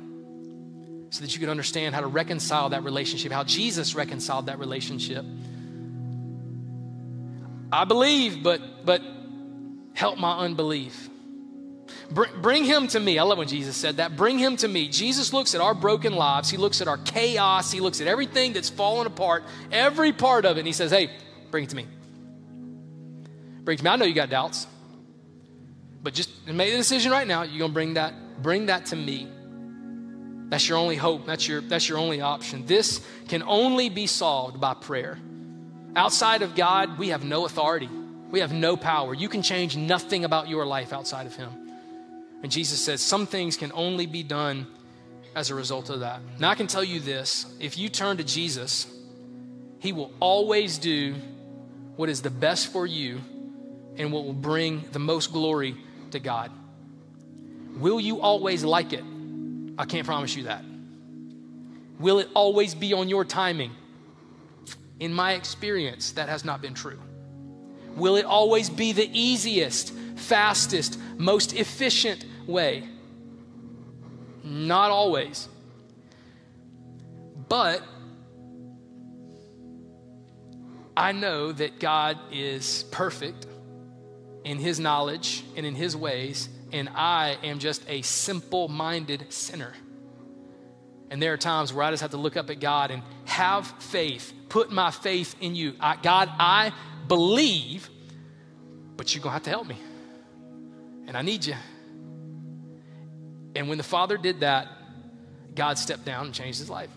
so 1.10 1.20
that 1.20 1.32
you 1.32 1.40
could 1.40 1.48
understand 1.48 1.94
how 1.94 2.00
to 2.00 2.06
reconcile 2.06 2.70
that 2.70 2.84
relationship, 2.84 3.32
how 3.32 3.44
Jesus 3.44 3.94
reconciled 3.94 4.46
that 4.46 4.58
relationship. 4.58 5.24
I 7.72 7.84
believe, 7.84 8.42
but 8.42 8.84
but 8.84 9.02
help 9.94 10.18
my 10.18 10.38
unbelief. 10.38 11.10
Bring 12.10 12.64
him 12.64 12.86
to 12.88 13.00
me. 13.00 13.18
I 13.18 13.24
love 13.24 13.38
when 13.38 13.48
Jesus 13.48 13.76
said 13.76 13.96
that. 13.96 14.16
Bring 14.16 14.38
him 14.38 14.56
to 14.58 14.68
me. 14.68 14.88
Jesus 14.88 15.32
looks 15.32 15.54
at 15.54 15.60
our 15.60 15.74
broken 15.74 16.14
lives. 16.14 16.48
He 16.50 16.56
looks 16.56 16.80
at 16.80 16.88
our 16.88 16.98
chaos. 16.98 17.72
He 17.72 17.80
looks 17.80 18.00
at 18.00 18.06
everything 18.06 18.52
that's 18.52 18.68
fallen 18.68 19.06
apart, 19.06 19.42
every 19.72 20.12
part 20.12 20.44
of 20.44 20.56
it. 20.56 20.60
And 20.60 20.66
he 20.66 20.72
says, 20.72 20.90
Hey, 20.90 21.10
bring 21.50 21.64
it 21.64 21.70
to 21.70 21.76
me. 21.76 21.86
Bring 23.64 23.74
it 23.74 23.78
to 23.78 23.84
me. 23.84 23.90
I 23.90 23.96
know 23.96 24.04
you 24.04 24.14
got 24.14 24.30
doubts, 24.30 24.66
but 26.06 26.14
just 26.14 26.30
make 26.46 26.70
the 26.70 26.76
decision 26.76 27.10
right 27.10 27.26
now. 27.26 27.42
You're 27.42 27.66
to 27.66 27.74
bring 27.74 27.94
that, 27.94 28.14
bring 28.40 28.66
that 28.66 28.86
to 28.86 28.96
me. 28.96 29.26
That's 30.50 30.68
your 30.68 30.78
only 30.78 30.94
hope. 30.94 31.26
That's 31.26 31.48
your, 31.48 31.60
that's 31.62 31.88
your 31.88 31.98
only 31.98 32.20
option. 32.20 32.64
This 32.64 33.04
can 33.26 33.42
only 33.42 33.88
be 33.88 34.06
solved 34.06 34.60
by 34.60 34.74
prayer. 34.74 35.18
Outside 35.96 36.42
of 36.42 36.54
God, 36.54 36.96
we 36.96 37.08
have 37.08 37.24
no 37.24 37.44
authority. 37.44 37.88
We 38.30 38.38
have 38.38 38.52
no 38.52 38.76
power. 38.76 39.14
You 39.14 39.28
can 39.28 39.42
change 39.42 39.76
nothing 39.76 40.24
about 40.24 40.48
your 40.48 40.64
life 40.64 40.92
outside 40.92 41.26
of 41.26 41.34
Him. 41.34 41.50
And 42.44 42.52
Jesus 42.52 42.80
says 42.80 43.00
some 43.00 43.26
things 43.26 43.56
can 43.56 43.72
only 43.74 44.06
be 44.06 44.22
done 44.22 44.68
as 45.34 45.50
a 45.50 45.56
result 45.56 45.90
of 45.90 45.98
that. 45.98 46.20
Now, 46.38 46.50
I 46.50 46.54
can 46.54 46.68
tell 46.68 46.84
you 46.84 47.00
this 47.00 47.52
if 47.58 47.76
you 47.76 47.88
turn 47.88 48.18
to 48.18 48.24
Jesus, 48.24 48.86
He 49.80 49.92
will 49.92 50.12
always 50.20 50.78
do 50.78 51.16
what 51.96 52.08
is 52.08 52.22
the 52.22 52.30
best 52.30 52.68
for 52.68 52.86
you 52.86 53.20
and 53.96 54.12
what 54.12 54.24
will 54.24 54.32
bring 54.32 54.84
the 54.92 55.00
most 55.00 55.32
glory 55.32 55.74
to 56.12 56.20
God. 56.20 56.50
Will 57.76 58.00
you 58.00 58.20
always 58.20 58.64
like 58.64 58.92
it? 58.92 59.04
I 59.78 59.84
can't 59.84 60.06
promise 60.06 60.34
you 60.34 60.44
that. 60.44 60.64
Will 61.98 62.18
it 62.18 62.28
always 62.34 62.74
be 62.74 62.92
on 62.92 63.08
your 63.08 63.24
timing? 63.24 63.72
In 64.98 65.12
my 65.12 65.34
experience, 65.34 66.12
that 66.12 66.28
has 66.28 66.44
not 66.44 66.62
been 66.62 66.74
true. 66.74 66.98
Will 67.96 68.16
it 68.16 68.24
always 68.24 68.70
be 68.70 68.92
the 68.92 69.08
easiest, 69.12 69.92
fastest, 70.16 70.98
most 71.18 71.54
efficient 71.54 72.24
way? 72.46 72.88
Not 74.42 74.90
always. 74.90 75.48
But 77.48 77.82
I 80.96 81.12
know 81.12 81.52
that 81.52 81.78
God 81.78 82.18
is 82.32 82.84
perfect 82.90 83.46
in 84.46 84.58
his 84.58 84.80
knowledge 84.80 85.44
and 85.56 85.66
in 85.66 85.74
his 85.74 85.94
ways, 85.94 86.48
and 86.72 86.88
I 86.94 87.36
am 87.42 87.58
just 87.58 87.82
a 87.88 88.00
simple 88.02 88.68
minded 88.68 89.26
sinner. 89.32 89.74
And 91.10 91.20
there 91.20 91.32
are 91.32 91.36
times 91.36 91.72
where 91.72 91.84
I 91.84 91.90
just 91.90 92.00
have 92.00 92.12
to 92.12 92.16
look 92.16 92.36
up 92.36 92.48
at 92.48 92.60
God 92.60 92.90
and 92.90 93.02
have 93.26 93.66
faith, 93.66 94.32
put 94.48 94.70
my 94.70 94.90
faith 94.90 95.36
in 95.40 95.54
you. 95.54 95.74
I, 95.80 95.96
God, 95.96 96.30
I 96.38 96.72
believe, 97.06 97.90
but 98.96 99.14
you're 99.14 99.22
going 99.22 99.32
to 99.32 99.34
have 99.34 99.42
to 99.42 99.50
help 99.50 99.66
me 99.66 99.76
and 101.06 101.16
I 101.16 101.22
need 101.22 101.44
you. 101.44 101.54
And 103.54 103.68
when 103.68 103.78
the 103.78 103.84
father 103.84 104.18
did 104.18 104.40
that, 104.40 104.68
God 105.54 105.78
stepped 105.78 106.04
down 106.04 106.26
and 106.26 106.34
changed 106.34 106.58
his 106.58 106.68
life. 106.68 106.90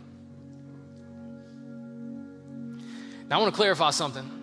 Now, 3.30 3.38
I 3.38 3.42
want 3.42 3.54
to 3.54 3.58
clarify 3.58 3.92
something. 3.92 4.39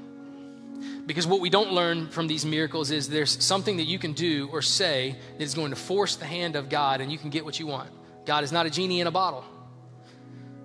Because 1.06 1.26
what 1.26 1.40
we 1.40 1.50
don't 1.50 1.72
learn 1.72 2.08
from 2.08 2.26
these 2.26 2.44
miracles 2.44 2.90
is 2.90 3.08
there's 3.08 3.42
something 3.42 3.76
that 3.76 3.84
you 3.84 3.98
can 3.98 4.12
do 4.12 4.48
or 4.50 4.60
say 4.60 5.16
that 5.38 5.44
is 5.44 5.54
going 5.54 5.70
to 5.70 5.76
force 5.76 6.16
the 6.16 6.26
hand 6.26 6.56
of 6.56 6.68
God 6.68 7.00
and 7.00 7.12
you 7.12 7.18
can 7.18 7.30
get 7.30 7.44
what 7.44 7.60
you 7.60 7.66
want. 7.66 7.90
God 8.26 8.42
is 8.42 8.50
not 8.50 8.66
a 8.66 8.70
genie 8.70 9.00
in 9.00 9.06
a 9.06 9.12
bottle. 9.12 9.44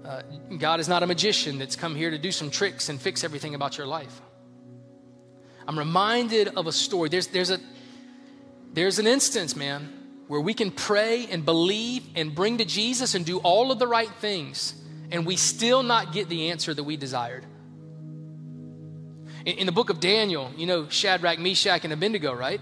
Uh, 0.03 0.23
God 0.57 0.79
is 0.79 0.89
not 0.89 1.03
a 1.03 1.07
magician 1.07 1.59
that's 1.59 1.75
come 1.75 1.95
here 1.95 2.09
to 2.09 2.17
do 2.17 2.31
some 2.31 2.49
tricks 2.49 2.89
and 2.89 2.99
fix 2.99 3.23
everything 3.23 3.53
about 3.53 3.77
your 3.77 3.85
life. 3.85 4.19
I'm 5.67 5.77
reminded 5.77 6.47
of 6.49 6.65
a 6.65 6.71
story. 6.71 7.09
There's, 7.09 7.27
there's 7.27 7.51
a, 7.51 7.59
there's 8.73 8.97
an 8.97 9.05
instance, 9.05 9.55
man, 9.55 9.93
where 10.27 10.41
we 10.41 10.55
can 10.55 10.71
pray 10.71 11.27
and 11.27 11.45
believe 11.45 12.03
and 12.15 12.33
bring 12.33 12.57
to 12.57 12.65
Jesus 12.65 13.13
and 13.13 13.23
do 13.23 13.37
all 13.39 13.71
of 13.71 13.77
the 13.77 13.87
right 13.87 14.09
things, 14.19 14.73
and 15.11 15.23
we 15.23 15.35
still 15.35 15.83
not 15.83 16.13
get 16.13 16.29
the 16.29 16.49
answer 16.49 16.73
that 16.73 16.83
we 16.83 16.97
desired. 16.97 17.45
In, 19.45 19.65
the 19.65 19.71
book 19.71 19.89
of 19.89 19.99
Daniel, 19.99 20.51
you 20.55 20.65
know 20.65 20.87
Shadrach, 20.89 21.39
Meshach, 21.39 21.83
and 21.83 21.93
Abednego, 21.93 22.33
right? 22.33 22.61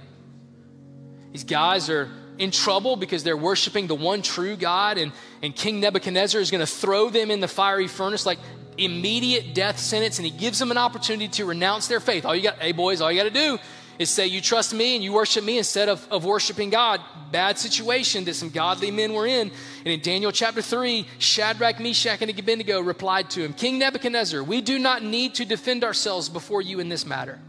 These 1.31 1.43
guys 1.43 1.89
are 1.89 2.09
in 2.37 2.51
trouble 2.51 2.95
because 2.95 3.23
they're 3.23 3.37
worshiping 3.37 3.87
the 3.87 3.95
one 3.95 4.21
true 4.21 4.55
God, 4.55 4.97
and, 4.97 5.11
and 5.43 5.55
King 5.55 5.81
Nebuchadnezzar 5.81 6.39
is 6.39 6.51
going 6.51 6.65
to 6.65 6.71
throw 6.71 7.09
them 7.09 7.31
in 7.31 7.41
the 7.41 7.47
fiery 7.47 7.87
furnace 7.87 8.25
like 8.25 8.39
immediate 8.77 9.53
death 9.53 9.77
sentence, 9.77 10.19
and 10.19 10.25
he 10.25 10.31
gives 10.31 10.57
them 10.57 10.71
an 10.71 10.77
opportunity 10.77 11.27
to 11.27 11.45
renounce 11.45 11.87
their 11.87 11.99
faith. 11.99 12.25
All 12.25 12.35
you 12.35 12.43
got, 12.43 12.59
hey 12.59 12.71
boys, 12.71 13.01
all 13.01 13.11
you 13.11 13.19
got 13.19 13.25
to 13.25 13.29
do 13.29 13.59
is 13.99 14.09
say 14.09 14.25
you 14.25 14.39
trust 14.39 14.73
me 14.73 14.95
and 14.95 15.03
you 15.03 15.11
worship 15.11 15.43
me 15.43 15.57
instead 15.57 15.89
of, 15.89 16.07
of 16.09 16.23
worshiping 16.23 16.69
God. 16.69 17.01
Bad 17.31 17.59
situation 17.59 18.23
that 18.25 18.33
some 18.33 18.49
godly 18.49 18.91
men 18.91 19.13
were 19.13 19.27
in. 19.27 19.51
And 19.79 19.87
in 19.87 19.99
Daniel 19.99 20.31
chapter 20.31 20.61
3, 20.61 21.05
Shadrach, 21.19 21.79
Meshach, 21.81 22.21
and 22.21 22.31
Abednego 22.31 22.79
replied 22.79 23.29
to 23.31 23.43
him 23.43 23.53
King 23.53 23.77
Nebuchadnezzar, 23.77 24.41
we 24.41 24.61
do 24.61 24.79
not 24.79 25.03
need 25.03 25.35
to 25.35 25.45
defend 25.45 25.83
ourselves 25.83 26.29
before 26.29 26.61
you 26.61 26.79
in 26.79 26.87
this 26.87 27.05
matter. 27.05 27.39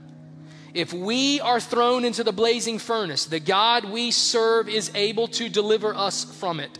If 0.75 0.93
we 0.93 1.41
are 1.41 1.61
thrown 1.61 2.05
into 2.05 2.25
the 2.25 2.33
blazing 2.33 2.79
furnace, 2.79 3.27
the 3.27 3.41
God 3.41 3.85
we 3.85 4.11
serve 4.11 4.69
is 4.69 4.91
able 4.95 5.29
to 5.29 5.49
deliver 5.49 5.95
us 5.95 6.25
from 6.25 6.61
it. 6.61 6.79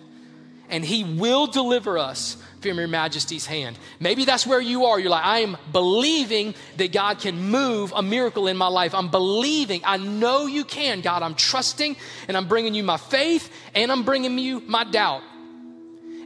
And 0.69 0.85
he 0.85 1.03
will 1.05 1.47
deliver 1.47 1.97
us 1.97 2.37
from 2.61 2.79
your 2.79 2.89
majesty's 2.89 3.47
hand. 3.47 3.79
Maybe 3.99 4.25
that's 4.25 4.47
where 4.47 4.61
you 4.61 4.87
are. 4.87 4.99
You're 4.99 5.11
like, 5.11 5.25
I 5.25 5.41
am 5.41 5.57
believing 5.73 6.55
that 6.77 6.93
God 6.93 7.19
can 7.19 7.51
move 7.51 7.93
a 7.95 8.03
miracle 8.03 8.47
in 8.47 8.57
my 8.57 8.69
life. 8.69 8.95
I'm 8.95 9.11
believing. 9.11 9.81
I 9.85 9.97
know 9.97 10.47
you 10.47 10.65
can, 10.65 11.01
God. 11.01 11.23
I'm 11.23 11.35
trusting 11.35 11.97
and 12.29 12.37
I'm 12.37 12.49
bringing 12.49 12.75
you 12.75 12.83
my 12.83 12.97
faith 12.97 13.53
and 13.75 13.91
I'm 13.91 14.05
bringing 14.05 14.39
you 14.39 14.61
my 14.61 14.85
doubt. 14.85 15.23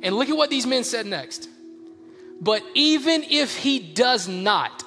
And 0.02 0.14
look 0.16 0.28
at 0.28 0.36
what 0.36 0.50
these 0.50 0.66
men 0.66 0.84
said 0.84 1.06
next. 1.06 1.48
But 2.40 2.62
even 2.74 3.22
if 3.22 3.56
he 3.56 3.78
does 3.78 4.28
not, 4.28 4.84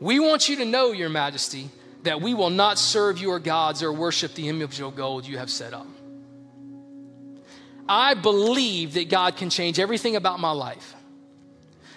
We 0.00 0.20
want 0.20 0.48
you 0.48 0.56
to 0.56 0.64
know, 0.64 0.92
Your 0.92 1.08
Majesty, 1.08 1.70
that 2.04 2.20
we 2.20 2.32
will 2.32 2.50
not 2.50 2.78
serve 2.78 3.18
your 3.18 3.40
gods 3.40 3.82
or 3.82 3.92
worship 3.92 4.34
the 4.34 4.48
image 4.48 4.80
of 4.80 4.94
gold 4.94 5.26
you 5.26 5.38
have 5.38 5.50
set 5.50 5.74
up. 5.74 5.86
I 7.88 8.14
believe 8.14 8.94
that 8.94 9.08
God 9.08 9.36
can 9.36 9.50
change 9.50 9.78
everything 9.78 10.16
about 10.16 10.40
my 10.40 10.50
life. 10.50 10.94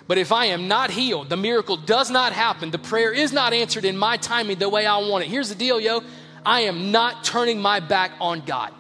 But 0.08 0.18
if 0.18 0.32
I 0.32 0.46
am 0.46 0.68
not 0.68 0.90
healed, 0.92 1.30
the 1.30 1.38
miracle 1.38 1.78
does 1.78 2.10
not 2.10 2.34
happen, 2.34 2.72
the 2.72 2.80
prayer 2.80 3.14
is 3.14 3.32
not 3.32 3.54
answered 3.54 3.86
in 3.86 3.98
my 3.98 4.18
timing 4.18 4.58
the 4.58 4.70
way 4.70 4.86
I 4.86 4.98
want 4.98 5.24
it. 5.24 5.30
Here's 5.30 5.50
the 5.50 5.56
deal, 5.56 5.80
yo 5.80 6.02
I 6.46 6.62
am 6.62 6.92
not 6.92 7.24
turning 7.24 7.62
my 7.62 7.80
back 7.80 8.12
on 8.20 8.42
God. 8.42 8.74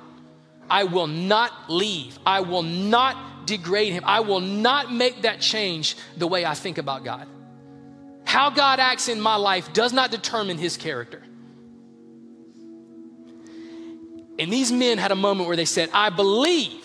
I 0.70 0.86
will 0.86 1.08
not 1.08 1.70
leave. 1.70 2.18
I 2.26 2.42
will 2.42 2.64
not 2.64 3.46
degrade 3.46 3.94
him. 3.94 4.04
I 4.06 4.22
will 4.22 4.40
not 4.40 4.92
make 4.92 5.24
that 5.24 5.42
change 5.42 5.96
the 6.18 6.28
way 6.28 6.46
I 6.46 6.54
think 6.54 6.78
about 6.78 7.04
God. 7.04 7.28
How 8.24 8.50
God 8.50 8.80
acts 8.80 9.10
in 9.10 9.20
my 9.20 9.36
life 9.36 9.74
does 9.74 9.92
not 9.92 10.12
determine 10.12 10.58
his 10.58 10.78
character. 10.78 11.22
And 14.40 14.52
these 14.52 14.72
men 14.72 14.98
had 14.98 15.12
a 15.12 15.16
moment 15.16 15.48
where 15.48 15.58
they 15.58 15.66
said, 15.66 15.90
I 15.94 16.10
believe. 16.10 16.81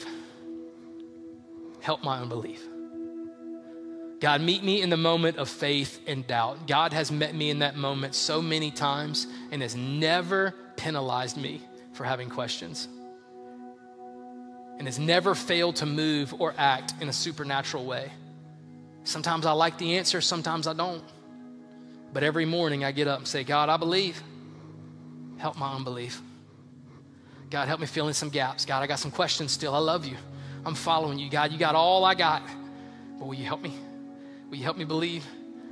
Help 1.86 2.02
my 2.02 2.18
unbelief. 2.18 2.66
God, 4.18 4.40
meet 4.40 4.64
me 4.64 4.82
in 4.82 4.90
the 4.90 4.96
moment 4.96 5.36
of 5.36 5.48
faith 5.48 6.00
and 6.08 6.26
doubt. 6.26 6.66
God 6.66 6.92
has 6.92 7.12
met 7.12 7.32
me 7.32 7.48
in 7.48 7.60
that 7.60 7.76
moment 7.76 8.16
so 8.16 8.42
many 8.42 8.72
times 8.72 9.28
and 9.52 9.62
has 9.62 9.76
never 9.76 10.52
penalized 10.74 11.36
me 11.36 11.60
for 11.92 12.02
having 12.02 12.28
questions 12.28 12.88
and 14.78 14.88
has 14.88 14.98
never 14.98 15.32
failed 15.36 15.76
to 15.76 15.86
move 15.86 16.34
or 16.40 16.54
act 16.58 16.94
in 17.00 17.08
a 17.08 17.12
supernatural 17.12 17.84
way. 17.84 18.10
Sometimes 19.04 19.46
I 19.46 19.52
like 19.52 19.78
the 19.78 19.96
answer, 19.98 20.20
sometimes 20.20 20.66
I 20.66 20.72
don't. 20.72 21.04
But 22.12 22.24
every 22.24 22.46
morning 22.46 22.82
I 22.82 22.90
get 22.90 23.06
up 23.06 23.20
and 23.20 23.28
say, 23.28 23.44
God, 23.44 23.68
I 23.68 23.76
believe. 23.76 24.20
Help 25.38 25.56
my 25.56 25.72
unbelief. 25.72 26.20
God, 27.48 27.68
help 27.68 27.78
me 27.78 27.86
fill 27.86 28.08
in 28.08 28.14
some 28.14 28.30
gaps. 28.30 28.64
God, 28.64 28.82
I 28.82 28.88
got 28.88 28.98
some 28.98 29.12
questions 29.12 29.52
still. 29.52 29.72
I 29.72 29.78
love 29.78 30.04
you. 30.04 30.16
I'm 30.66 30.74
following 30.74 31.18
you. 31.18 31.30
God, 31.30 31.52
you 31.52 31.58
got 31.58 31.76
all 31.76 32.04
I 32.04 32.16
got. 32.16 32.42
But 33.18 33.26
will 33.26 33.34
you 33.34 33.44
help 33.44 33.62
me? 33.62 33.72
Will 34.50 34.56
you 34.56 34.64
help 34.64 34.76
me 34.76 34.84
believe? 34.84 35.24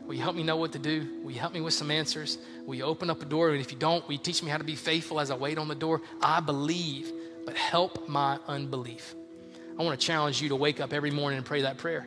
Will 0.07 0.15
you 0.15 0.23
help 0.23 0.37
me 0.37 0.45
know 0.45 0.57
what 0.57 0.73
to 0.73 0.79
do? 0.79 1.21
Will 1.25 1.33
you 1.33 1.41
help 1.41 1.53
me 1.53 1.61
with 1.61 1.75
some 1.75 1.91
answers? 1.91 2.39
Will 2.65 2.77
you 2.77 2.85
open 2.85 3.11
up 3.11 3.21
a 3.21 3.25
door? 3.25 3.51
And 3.51 3.61
if 3.61 3.73
you 3.73 3.79
don't, 3.79 4.07
will 4.07 4.13
you 4.13 4.21
teach 4.21 4.41
me 4.41 4.51
how 4.51 4.59
to 4.59 4.65
be 4.65 4.77
faithful 4.77 5.19
as 5.19 5.33
I 5.33 5.35
wait 5.35 5.59
on 5.59 5.67
the 5.67 5.75
door? 5.75 6.01
I 6.23 6.39
believe, 6.39 7.11
but 7.45 7.57
help 7.57 8.09
my 8.09 8.39
unbelief. 8.47 9.17
I 9.77 9.83
want 9.83 9.99
to 9.99 10.07
challenge 10.07 10.41
you 10.41 10.51
to 10.51 10.57
wake 10.57 10.79
up 10.81 10.93
every 10.93 11.11
morning 11.11 11.39
and 11.39 11.47
pray 11.47 11.63
that 11.63 11.79
prayer. 11.79 12.07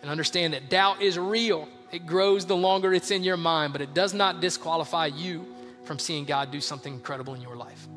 And 0.00 0.10
understand 0.12 0.54
that 0.54 0.70
doubt 0.70 1.02
is 1.02 1.18
real. 1.18 1.68
It 1.90 2.06
grows 2.06 2.46
the 2.46 2.56
longer 2.56 2.94
it's 2.94 3.10
in 3.10 3.24
your 3.24 3.36
mind, 3.36 3.72
but 3.72 3.82
it 3.82 3.94
does 3.94 4.14
not 4.14 4.40
disqualify 4.40 5.06
you 5.06 5.44
from 5.82 5.98
seeing 5.98 6.24
God 6.24 6.52
do 6.52 6.60
something 6.60 6.94
incredible 6.94 7.34
in 7.34 7.40
your 7.40 7.56
life. 7.56 7.88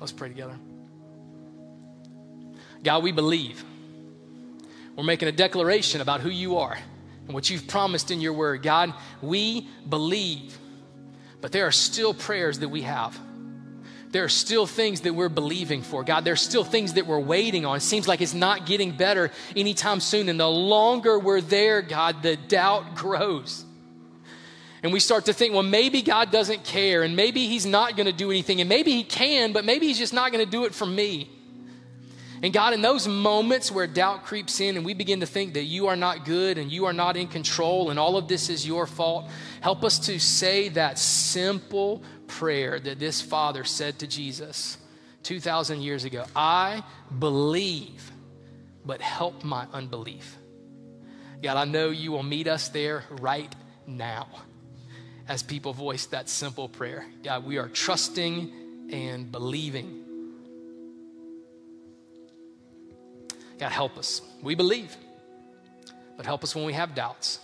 Let's 0.00 0.12
pray 0.12 0.28
together. 0.28 0.56
God, 2.82 3.02
we 3.02 3.12
believe. 3.12 3.64
We're 4.96 5.04
making 5.04 5.28
a 5.28 5.32
declaration 5.32 6.00
about 6.00 6.20
who 6.20 6.28
you 6.28 6.58
are 6.58 6.76
and 7.26 7.34
what 7.34 7.50
you've 7.50 7.68
promised 7.68 8.10
in 8.10 8.20
your 8.20 8.32
word. 8.32 8.62
God, 8.62 8.94
we 9.22 9.68
believe, 9.88 10.58
but 11.40 11.52
there 11.52 11.66
are 11.66 11.72
still 11.72 12.14
prayers 12.14 12.58
that 12.60 12.68
we 12.68 12.82
have. 12.82 13.18
There 14.10 14.24
are 14.24 14.28
still 14.30 14.66
things 14.66 15.02
that 15.02 15.14
we're 15.14 15.28
believing 15.28 15.82
for. 15.82 16.02
God, 16.02 16.24
there's 16.24 16.40
still 16.40 16.64
things 16.64 16.94
that 16.94 17.06
we're 17.06 17.20
waiting 17.20 17.66
on. 17.66 17.76
It 17.76 17.80
seems 17.80 18.08
like 18.08 18.22
it's 18.22 18.34
not 18.34 18.64
getting 18.64 18.96
better 18.96 19.30
anytime 19.54 20.00
soon. 20.00 20.30
And 20.30 20.40
the 20.40 20.48
longer 20.48 21.18
we're 21.18 21.42
there, 21.42 21.82
God, 21.82 22.22
the 22.22 22.36
doubt 22.36 22.94
grows. 22.94 23.66
And 24.82 24.92
we 24.92 25.00
start 25.00 25.26
to 25.26 25.32
think, 25.32 25.52
well, 25.52 25.62
maybe 25.62 26.02
God 26.02 26.30
doesn't 26.30 26.64
care, 26.64 27.02
and 27.02 27.16
maybe 27.16 27.46
He's 27.48 27.66
not 27.66 27.96
going 27.96 28.06
to 28.06 28.12
do 28.12 28.30
anything, 28.30 28.60
and 28.60 28.68
maybe 28.68 28.92
He 28.92 29.04
can, 29.04 29.52
but 29.52 29.64
maybe 29.64 29.88
He's 29.88 29.98
just 29.98 30.14
not 30.14 30.32
going 30.32 30.44
to 30.44 30.50
do 30.50 30.64
it 30.64 30.74
for 30.74 30.86
me. 30.86 31.28
And 32.42 32.52
God, 32.52 32.72
in 32.72 32.82
those 32.82 33.08
moments 33.08 33.72
where 33.72 33.86
doubt 33.86 34.24
creeps 34.24 34.60
in 34.60 34.76
and 34.76 34.86
we 34.86 34.94
begin 34.94 35.20
to 35.20 35.26
think 35.26 35.54
that 35.54 35.64
you 35.64 35.88
are 35.88 35.96
not 35.96 36.24
good 36.24 36.56
and 36.56 36.70
you 36.70 36.84
are 36.84 36.92
not 36.92 37.16
in 37.16 37.26
control 37.26 37.90
and 37.90 37.98
all 37.98 38.16
of 38.16 38.28
this 38.28 38.48
is 38.48 38.66
your 38.66 38.86
fault, 38.86 39.28
help 39.60 39.84
us 39.84 39.98
to 40.00 40.18
say 40.20 40.68
that 40.70 40.98
simple 40.98 42.02
prayer 42.28 42.78
that 42.78 42.98
this 42.98 43.20
father 43.20 43.64
said 43.64 43.98
to 43.98 44.06
Jesus 44.06 44.78
2,000 45.24 45.82
years 45.82 46.04
ago 46.04 46.24
I 46.36 46.84
believe, 47.18 48.12
but 48.84 49.00
help 49.00 49.42
my 49.42 49.66
unbelief. 49.72 50.36
God, 51.42 51.56
I 51.56 51.64
know 51.64 51.90
you 51.90 52.12
will 52.12 52.22
meet 52.22 52.46
us 52.46 52.68
there 52.68 53.04
right 53.20 53.52
now 53.86 54.28
as 55.28 55.42
people 55.42 55.72
voice 55.72 56.06
that 56.06 56.28
simple 56.28 56.68
prayer. 56.68 57.06
God, 57.22 57.44
we 57.44 57.58
are 57.58 57.68
trusting 57.68 58.88
and 58.90 59.30
believing. 59.30 60.07
God, 63.58 63.72
help 63.72 63.98
us. 63.98 64.22
We 64.42 64.54
believe, 64.54 64.96
but 66.16 66.24
help 66.26 66.44
us 66.44 66.54
when 66.54 66.64
we 66.64 66.72
have 66.72 66.94
doubts. 66.94 67.40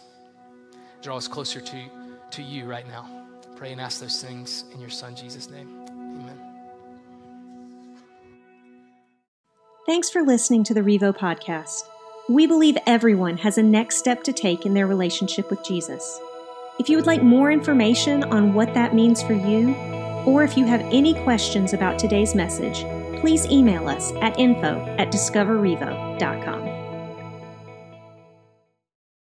Draw 1.02 1.16
us 1.16 1.28
closer 1.28 1.60
to, 1.60 1.82
to 2.30 2.42
you 2.42 2.64
right 2.64 2.86
now. 2.86 3.26
Pray 3.56 3.72
and 3.72 3.80
ask 3.80 4.00
those 4.00 4.22
things 4.22 4.64
in 4.72 4.80
your 4.80 4.90
Son, 4.90 5.14
Jesus' 5.14 5.50
name. 5.50 5.68
Amen. 5.88 6.40
Thanks 9.86 10.08
for 10.08 10.22
listening 10.22 10.64
to 10.64 10.74
the 10.74 10.80
Revo 10.80 11.16
podcast. 11.16 11.82
We 12.28 12.46
believe 12.46 12.78
everyone 12.86 13.36
has 13.38 13.58
a 13.58 13.62
next 13.62 13.98
step 13.98 14.22
to 14.24 14.32
take 14.32 14.64
in 14.64 14.72
their 14.72 14.86
relationship 14.86 15.50
with 15.50 15.62
Jesus. 15.62 16.18
If 16.78 16.88
you 16.88 16.96
would 16.96 17.06
like 17.06 17.22
more 17.22 17.52
information 17.52 18.24
on 18.24 18.54
what 18.54 18.72
that 18.74 18.94
means 18.94 19.22
for 19.22 19.34
you, 19.34 19.74
or 20.24 20.42
if 20.42 20.56
you 20.56 20.64
have 20.64 20.80
any 20.90 21.12
questions 21.22 21.74
about 21.74 21.98
today's 21.98 22.34
message, 22.34 22.84
please 23.24 23.46
email 23.46 23.88
us 23.88 24.12
at 24.20 24.38
info 24.38 24.84
at 24.98 25.10
discoverrevo.com. 25.10 26.83